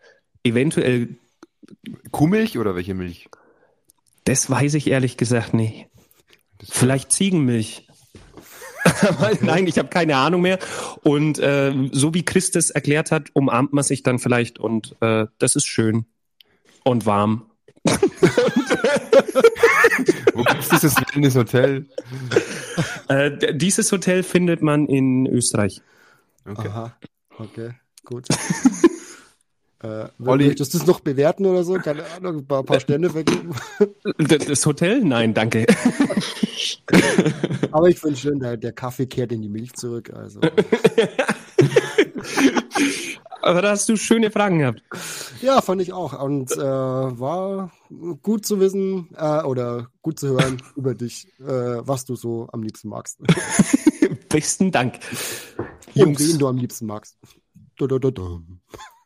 eventuell, 0.43 1.09
Kuhmilch 2.11 2.59
oder 2.59 2.75
welche 2.75 2.95
Milch? 2.95 3.29
das 4.27 4.51
weiß 4.51 4.75
ich 4.75 4.91
ehrlich 4.91 5.17
gesagt 5.17 5.55
nicht. 5.55 5.87
Vielleicht 6.69 7.13
Ziegenmilch. 7.13 7.87
Nein, 9.41 9.67
ich 9.67 9.79
habe 9.79 9.89
keine 9.89 10.17
Ahnung 10.17 10.43
mehr. 10.43 10.59
Und 11.03 11.39
äh, 11.39 11.73
so 11.93 12.15
wie 12.15 12.25
Christus 12.25 12.71
erklärt 12.71 13.11
hat, 13.11 13.29
umarmt 13.33 13.73
man 13.73 13.85
sich 13.85 14.03
dann 14.03 14.19
vielleicht 14.19 14.59
und 14.59 14.97
äh, 15.01 15.27
das 15.39 15.57
ist 15.57 15.67
schön 15.67 16.07
und 16.85 17.07
warm. 17.07 17.51
Wo 20.35 20.43
gibt's 20.43 20.69
dieses 20.69 20.97
Wellness-Hotel? 20.97 21.87
Äh, 23.09 23.57
dieses 23.57 23.91
Hotel 23.93 24.23
findet 24.23 24.63
man 24.63 24.87
in 24.87 25.27
Österreich. 25.27 25.81
Okay. 26.49 26.69
Aha, 26.69 26.97
okay, 27.39 27.71
gut. 28.05 28.29
äh, 29.83 30.07
Olli. 30.25 30.47
möchtest 30.47 30.75
du 30.75 30.79
es 30.79 30.87
noch 30.87 31.01
bewerten 31.01 31.47
oder 31.47 31.65
so? 31.65 31.75
Keine 31.75 32.05
Ahnung, 32.17 32.39
ein 32.39 32.47
paar, 32.47 32.63
paar 32.63 32.81
Stände 32.81 33.11
vergeben. 33.11 33.55
Das 34.19 34.65
Hotel? 34.67 35.03
Nein, 35.05 35.35
danke. 35.35 35.67
Aber 37.77 37.91
ich 37.91 38.01
finde 38.01 38.17
schön, 38.17 38.41
der, 38.41 38.57
der 38.57 38.73
Kaffee 38.73 39.05
kehrt 39.05 39.33
in 39.33 39.43
die 39.43 39.51
Milch 39.51 39.75
zurück. 39.75 40.11
Also. 40.11 40.41
Aber 43.43 43.61
da 43.61 43.73
hast 43.73 43.87
du 43.91 43.97
schöne 43.99 44.31
Fragen 44.31 44.61
gehabt. 44.61 44.83
Ja, 45.43 45.61
fand 45.61 45.83
ich 45.83 45.93
auch. 45.93 46.19
Und 46.19 46.53
äh, 46.53 46.57
war 46.57 47.71
gut 48.23 48.47
zu 48.47 48.61
wissen 48.61 49.11
äh, 49.15 49.43
oder 49.43 49.91
gut 50.01 50.19
zu 50.19 50.29
hören 50.29 50.63
über 50.77 50.95
dich, 50.95 51.29
äh, 51.41 51.45
was 51.87 52.07
du 52.07 52.17
so 52.17 52.49
am 52.51 52.63
liebsten 52.63 52.89
magst. 52.89 53.21
Besten 54.31 54.73
Dank. 54.73 54.99
Und 55.95 56.19
wen 56.19 56.39
du 56.39 56.49
am 56.49 56.57
liebsten 56.57 56.87
magst. 56.87 57.19
Du, 57.77 57.87
du, 57.87 57.99
du. 57.99 58.41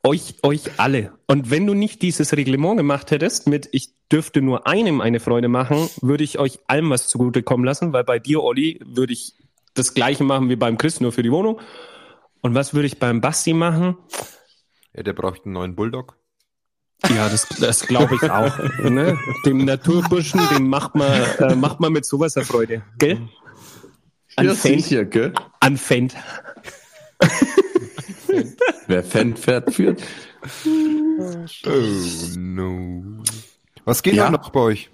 Euch, 0.03 0.35
euch 0.43 0.79
alle. 0.79 1.13
Und 1.27 1.51
wenn 1.51 1.67
du 1.67 1.75
nicht 1.75 2.03
dieses 2.03 2.37
Reglement 2.37 2.77
gemacht 2.77 3.11
hättest 3.11 3.47
mit, 3.47 3.69
ich 3.73 3.91
dürfte 4.11 4.43
nur 4.43 4.67
einem 4.67 5.01
eine 5.01 5.21
Freude 5.21 5.49
machen, 5.49 5.89
würde 6.01 6.25
ich 6.25 6.39
euch 6.39 6.59
allem 6.67 6.91
was 6.91 7.09
zugutekommen 7.09 7.65
lassen, 7.65 7.93
weil 7.93 8.05
bei 8.05 8.19
dir, 8.19 8.43
Olli, 8.43 8.81
würde 8.85 9.13
ich 9.13 9.35
das 9.75 9.95
Gleiche 9.95 10.25
machen 10.25 10.49
wie 10.49 10.57
beim 10.57 10.79
Chris, 10.79 11.01
nur 11.01 11.13
für 11.13 11.23
die 11.23 11.33
Wohnung. 11.33 11.61
Und 12.41 12.55
was 12.55 12.75
würde 12.75 12.87
ich 12.87 12.99
beim 12.99 13.21
Basti 13.21 13.53
machen? 13.53 13.97
Ja, 14.95 15.03
der 15.03 15.13
braucht 15.13 15.45
einen 15.45 15.53
neuen 15.53 15.77
Bulldog. 15.77 16.17
Ja, 17.09 17.29
das, 17.29 17.49
das 17.49 17.87
glaube 17.87 18.15
ich 18.17 18.31
auch. 18.31 18.59
ne? 18.83 19.19
Dem 19.47 19.65
Naturburschen, 19.65 20.41
dem 20.55 20.69
macht 20.69 20.95
man, 20.95 21.11
äh, 21.39 21.55
macht 21.55 21.81
man 21.81 21.93
mit 21.93 22.05
sowas 22.05 22.37
eine 22.37 22.45
Freude. 22.45 22.83
Gell? 22.99 23.21
An 24.37 24.47
Ja, 24.47 24.55
Fan, 24.55 24.79
sicher, 24.79 25.05
gell? 25.05 25.33
an 25.61 25.77
Fan. 28.31 28.57
Wer 28.87 29.03
Fan 29.05 29.37
fährt, 29.37 29.75
führt. 29.75 30.03
Oh 31.67 32.39
no. 32.39 33.03
Was 33.85 34.03
geht 34.03 34.15
Ja. 34.15 34.25
da 34.27 34.31
noch 34.31 34.51
bei 34.51 34.61
euch? 34.61 34.91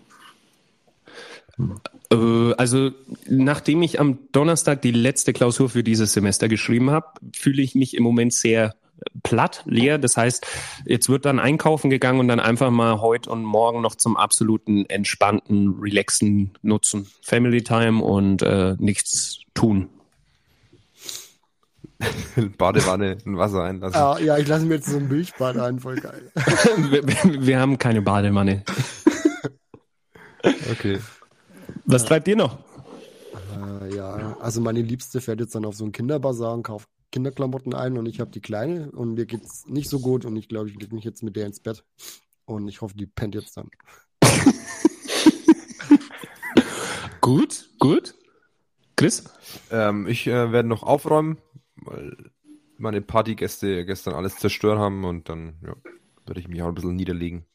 Äh, 2.10 2.52
also, 2.56 2.90
nachdem 3.28 3.82
ich 3.82 3.98
am 4.00 4.18
Donnerstag 4.32 4.82
die 4.82 4.90
letzte 4.92 5.32
Klausur 5.32 5.68
für 5.68 5.82
dieses 5.82 6.12
Semester 6.12 6.48
geschrieben 6.48 6.90
habe, 6.90 7.06
fühle 7.34 7.62
ich 7.62 7.74
mich 7.74 7.96
im 7.96 8.02
Moment 8.04 8.32
sehr 8.32 8.74
platt, 9.22 9.62
leer. 9.66 9.98
Das 9.98 10.16
heißt, 10.16 10.46
jetzt 10.86 11.08
wird 11.08 11.24
dann 11.26 11.38
einkaufen 11.38 11.90
gegangen 11.90 12.20
und 12.20 12.28
dann 12.28 12.40
einfach 12.40 12.70
mal 12.70 13.00
heute 13.00 13.30
und 13.30 13.44
morgen 13.44 13.82
noch 13.82 13.94
zum 13.94 14.16
absoluten 14.16 14.86
entspannten, 14.86 15.76
relaxen 15.80 16.52
nutzen. 16.62 17.06
Family 17.22 17.62
Time 17.62 18.02
und 18.02 18.42
äh, 18.42 18.74
nichts 18.78 19.40
tun. 19.54 19.88
Badewanne, 22.58 23.18
ein 23.24 23.36
Wasser 23.38 23.62
einlassen. 23.64 23.96
Ah, 24.00 24.18
ja, 24.18 24.36
ich 24.38 24.46
lasse 24.46 24.66
mir 24.66 24.74
jetzt 24.76 24.88
so 24.88 24.96
ein 24.98 25.08
Milchbad 25.08 25.56
ein, 25.58 25.80
voll 25.80 25.96
geil. 25.96 26.30
wir, 26.90 27.06
wir- 27.06 27.46
wir 27.46 27.60
haben 27.60 27.78
keine 27.78 28.02
Badewanne. 28.02 28.62
Okay. 30.70 31.00
Was 31.86 32.04
treibt 32.04 32.28
ihr 32.28 32.36
noch? 32.36 32.58
Äh, 33.82 33.96
ja, 33.96 34.36
also 34.40 34.60
meine 34.60 34.80
Liebste 34.80 35.20
fährt 35.20 35.40
jetzt 35.40 35.56
dann 35.56 35.64
auf 35.64 35.74
so 35.74 35.82
einen 35.82 35.92
Kinderbazar 35.92 36.52
und 36.54 36.62
kauft 36.62 36.88
Kinderklamotten 37.10 37.74
ein 37.74 37.98
und 37.98 38.06
ich 38.06 38.20
habe 38.20 38.30
die 38.30 38.40
Kleine 38.40 38.90
und 38.92 39.14
mir 39.14 39.26
geht's 39.26 39.64
nicht 39.66 39.90
so 39.90 39.98
gut 39.98 40.24
und 40.24 40.36
ich 40.36 40.48
glaube, 40.48 40.68
ich 40.68 40.76
lege 40.78 40.94
mich 40.94 41.02
jetzt 41.04 41.24
mit 41.24 41.34
der 41.34 41.46
ins 41.46 41.58
Bett 41.60 41.82
und 42.44 42.68
ich 42.68 42.80
hoffe, 42.80 42.94
die 42.96 43.06
pennt 43.06 43.34
jetzt 43.34 43.56
dann. 43.56 43.68
Gut, 47.20 47.68
gut. 47.78 48.14
Chris? 48.96 49.24
Ähm, 49.70 50.06
ich 50.06 50.26
äh, 50.26 50.52
werde 50.52 50.68
noch 50.68 50.82
aufräumen, 50.84 51.38
weil 51.86 52.16
meine 52.78 53.00
Partygäste 53.00 53.84
gestern 53.84 54.14
alles 54.14 54.36
zerstört 54.36 54.78
haben 54.78 55.04
und 55.04 55.28
dann 55.28 55.54
ja, 55.64 55.74
werde 56.26 56.40
ich 56.40 56.48
mich 56.48 56.62
auch 56.62 56.68
ein 56.68 56.74
bisschen 56.74 56.96
niederlegen. 56.96 57.46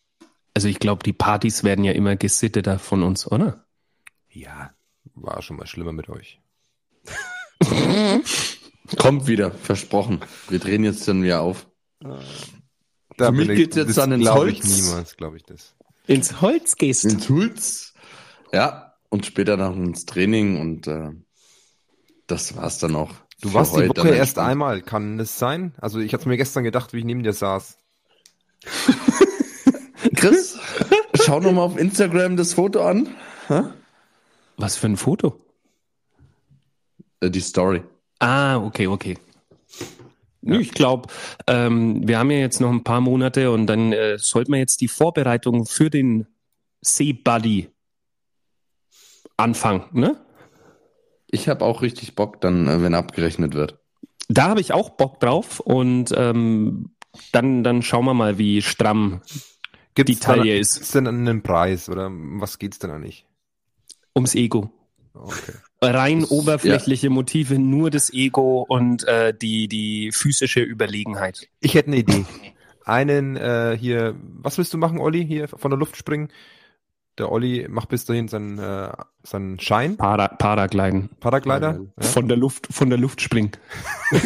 Also 0.54 0.68
ich 0.68 0.80
glaube, 0.80 1.04
die 1.04 1.14
Partys 1.14 1.64
werden 1.64 1.86
ja 1.86 1.94
immer 1.94 2.16
gesitteter 2.16 2.80
von 2.80 3.04
uns, 3.04 3.30
oder? 3.32 3.66
Ja, 4.30 4.74
war 5.16 5.42
schon 5.42 5.58
mal 5.58 5.68
schlimmer 5.68 5.94
mit 5.94 6.10
euch. 6.10 6.42
Kommt 8.98 9.28
wieder, 9.28 9.52
versprochen. 9.52 10.20
Wir 10.50 10.60
drehen 10.60 10.84
jetzt 10.84 11.08
dann 11.08 11.24
wieder 11.24 11.42
auf. 11.42 11.68
Da 13.18 13.28
Für 13.28 13.32
mich 13.32 13.48
geht's 13.50 13.76
jetzt 13.76 13.98
dann 13.98 14.12
ins 14.12 14.24
glaub 14.24 14.48
ich 14.48 14.62
Holz. 14.62 14.82
niemals, 14.82 15.18
glaube 15.18 15.38
ich 15.38 15.44
das. 15.44 15.76
Ins 16.08 16.42
Holz 16.42 16.76
gehst. 16.76 17.06
Ins 17.06 17.30
Holz. 17.30 17.94
Ja, 18.52 18.96
und 19.10 19.26
später 19.26 19.58
noch 19.58 19.76
ins 19.76 20.06
Training 20.06 20.60
und 20.60 20.88
äh, 20.88 21.12
das 22.28 22.56
war's 22.56 22.80
dann 22.80 22.96
auch. 22.96 23.12
Du 23.42 23.50
für 23.50 23.54
warst 23.56 23.76
die 23.76 23.90
Woche 23.90 24.10
erst 24.10 24.38
entspannt. 24.38 24.50
einmal, 24.50 24.82
kann 24.82 25.20
es 25.20 25.38
sein? 25.38 25.74
Also 25.82 26.00
ich 26.00 26.14
hatte 26.14 26.28
mir 26.30 26.38
gestern 26.38 26.64
gedacht, 26.64 26.94
wie 26.94 27.00
ich 27.00 27.06
neben 27.06 27.24
dir 27.24 27.34
saß. 27.34 27.78
Chris, 30.16 30.60
schau 31.24 31.40
noch 31.40 31.52
mal 31.52 31.64
auf 31.64 31.78
Instagram 31.78 32.38
das 32.38 32.54
Foto 32.54 32.82
an. 32.86 33.10
Hä? 33.48 33.64
Was 34.58 34.76
für 34.78 34.88
ein 34.88 34.98
Foto? 34.98 35.40
Äh, 37.20 37.32
die 37.32 37.42
Story. 37.42 37.84
Ah, 38.20 38.58
okay, 38.58 38.88
okay. 38.88 39.18
Nö, 40.44 40.60
Ich 40.60 40.72
glaube, 40.72 41.10
ähm, 41.48 42.08
wir 42.08 42.18
haben 42.20 42.32
ja 42.32 42.38
jetzt 42.38 42.62
noch 42.62 42.72
ein 42.72 42.84
paar 42.84 43.02
Monate 43.02 43.52
und 43.52 43.68
dann 43.68 43.94
äh, 43.94 44.18
sollten 44.20 44.52
wir 44.52 44.60
jetzt 44.60 44.82
die 44.82 44.88
Vorbereitung 44.88 45.66
für 45.66 45.90
den 45.90 46.28
Sea-Buddy 46.82 47.70
anfangen. 49.38 49.84
Ne? 49.92 50.20
Ich 51.32 51.48
habe 51.50 51.66
auch 51.66 51.82
richtig 51.82 52.16
Bock 52.16 52.42
dann, 52.42 52.68
äh, 52.68 52.82
wenn 52.82 52.94
abgerechnet 52.94 53.54
wird. 53.54 53.80
Da 54.30 54.50
habe 54.50 54.62
ich 54.62 54.74
auch 54.74 54.92
Bock 54.92 55.20
drauf 55.20 55.60
und 55.60 56.14
ähm, 56.16 56.92
dann, 57.32 57.64
dann 57.64 57.82
schauen 57.82 58.06
wir 58.06 58.14
mal, 58.14 58.38
wie 58.38 58.62
stramm 58.62 59.22
Gibt's 59.96 60.12
die 60.14 60.20
Taille 60.20 60.58
ist. 60.58 60.76
Gibt's 60.76 60.92
denn 60.92 61.08
einen 61.08 61.42
Preis 61.44 61.90
oder 61.90 62.08
um 62.08 62.40
was 62.40 62.60
geht's 62.60 62.80
denn 62.80 62.92
eigentlich? 62.92 63.26
ums 64.16 64.36
Ego. 64.36 64.72
Okay. 65.14 65.54
Rein 65.82 66.22
Das- 66.22 66.32
oberflächliche 66.32 67.10
Motive, 67.10 67.60
nur 67.60 67.90
das 67.90 68.12
Ego 68.14 68.66
und 68.68 69.06
äh, 69.08 69.34
die, 69.34 69.68
die 69.68 70.12
physische 70.14 70.62
Überlegenheit. 70.62 71.48
Ich 71.60 71.74
hätte 71.74 71.88
eine 71.88 71.98
Idee. 71.98 72.26
Einen 72.86 73.36
äh, 73.36 73.78
hier, 73.80 74.16
was 74.22 74.58
willst 74.58 74.74
du 74.74 74.78
machen, 74.78 75.00
Olli? 75.00 75.26
Hier 75.26 75.48
von 75.48 75.72
der 75.72 75.78
Luft 75.78 75.98
springen. 75.98 76.30
Der 77.22 77.32
Olli 77.32 77.68
macht 77.70 77.90
bis 77.90 78.06
dahin 78.06 78.28
seinen, 78.28 78.58
äh, 78.58 78.92
seinen 79.22 79.60
Schein, 79.60 79.96
Para, 79.96 80.28
Paragliden. 80.28 81.12
Paraglider. 81.20 81.80
Ja. 81.80 82.04
Von 82.04 82.28
der 82.28 82.36
Luft, 82.36 82.68
von 82.72 82.90
der 82.90 82.98
Luft 82.98 83.22
springen. 83.22 83.52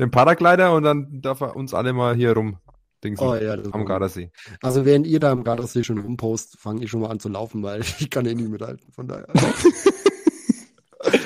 Den 0.00 0.10
Paraglider 0.10 0.74
und 0.74 0.82
dann 0.82 1.22
darf 1.22 1.42
er 1.42 1.54
uns 1.54 1.74
alle 1.74 1.92
mal 1.92 2.16
hier 2.16 2.32
rum 2.32 2.58
dingsen 3.04 3.24
Oh 3.24 3.36
ja, 3.36 3.56
das 3.56 3.72
am 3.72 3.86
Gardasee. 3.86 4.32
Also 4.62 4.84
während 4.84 5.06
ihr 5.06 5.20
da 5.20 5.30
am 5.30 5.44
Gardasee 5.44 5.84
schon 5.84 5.98
rumpost, 5.98 6.58
fange 6.58 6.82
ich 6.82 6.90
schon 6.90 7.02
mal 7.02 7.10
an 7.10 7.20
zu 7.20 7.28
laufen, 7.28 7.62
weil 7.62 7.80
ich 8.00 8.10
kann 8.10 8.26
eh 8.26 8.34
nicht 8.34 8.50
mithalten. 8.50 8.90
Von 8.92 9.06
daher. 9.06 9.28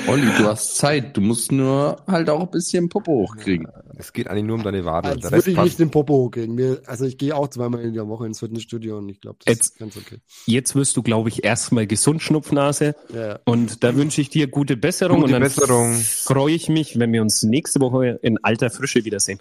Olli, 0.06 0.26
du 0.38 0.44
hast 0.46 0.76
Zeit. 0.76 1.16
Du 1.16 1.20
musst 1.20 1.52
nur 1.52 1.96
halt 2.06 2.28
auch 2.30 2.40
ein 2.40 2.50
bisschen 2.50 2.88
Popo 2.88 3.12
hochkriegen. 3.12 3.68
Es 3.96 4.12
geht 4.12 4.28
eigentlich 4.28 4.44
nur 4.44 4.56
um 4.56 4.62
deine 4.62 4.84
Wade. 4.84 5.16
Der 5.18 5.30
würde 5.30 5.50
ich 5.50 5.56
passt. 5.56 5.64
nicht 5.66 5.78
den 5.78 5.90
Popo 5.90 6.14
hochkriegen. 6.14 6.54
Mir, 6.54 6.80
also 6.86 7.04
ich 7.04 7.18
gehe 7.18 7.34
auch 7.36 7.48
zweimal 7.48 7.80
in 7.82 7.92
der 7.94 8.08
Woche 8.08 8.26
ins 8.26 8.38
Fitnessstudio 8.40 8.98
und 8.98 9.08
ich 9.08 9.20
glaube, 9.20 9.38
das 9.44 9.54
Jetzt- 9.54 9.64
ist 9.72 9.78
ganz 9.78 9.96
okay. 9.96 10.18
Jetzt 10.46 10.74
wirst 10.74 10.96
du, 10.96 11.02
glaube 11.02 11.28
ich, 11.28 11.44
erstmal 11.44 11.86
gesund 11.86 12.22
Schnupfnase. 12.22 12.94
Ja. 13.14 13.38
Und 13.44 13.84
da 13.84 13.94
wünsche 13.94 14.20
ich 14.20 14.30
dir 14.30 14.46
gute 14.48 14.76
Besserung. 14.76 15.16
Gute 15.20 15.26
und 15.26 15.32
dann 15.32 15.42
Besserung. 15.42 15.94
freue 15.94 16.54
ich 16.54 16.68
mich, 16.68 16.98
wenn 16.98 17.12
wir 17.12 17.22
uns 17.22 17.42
nächste 17.42 17.80
Woche 17.80 18.18
in 18.22 18.38
alter 18.42 18.70
Frische 18.70 19.04
wiedersehen. 19.04 19.40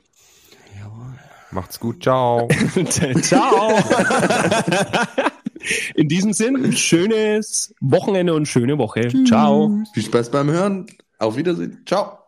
Macht's 1.51 1.79
gut. 1.79 2.03
Ciao. 2.03 2.47
Ciao. 3.23 3.79
In 5.95 6.07
diesem 6.07 6.33
Sinn, 6.33 6.71
schönes 6.73 7.73
Wochenende 7.81 8.33
und 8.33 8.47
schöne 8.47 8.77
Woche. 8.77 9.09
Ciao. 9.25 9.83
Viel 9.93 10.03
Spaß 10.03 10.31
beim 10.31 10.49
Hören. 10.49 10.87
Auf 11.17 11.35
Wiedersehen. 11.35 11.81
Ciao. 11.85 12.19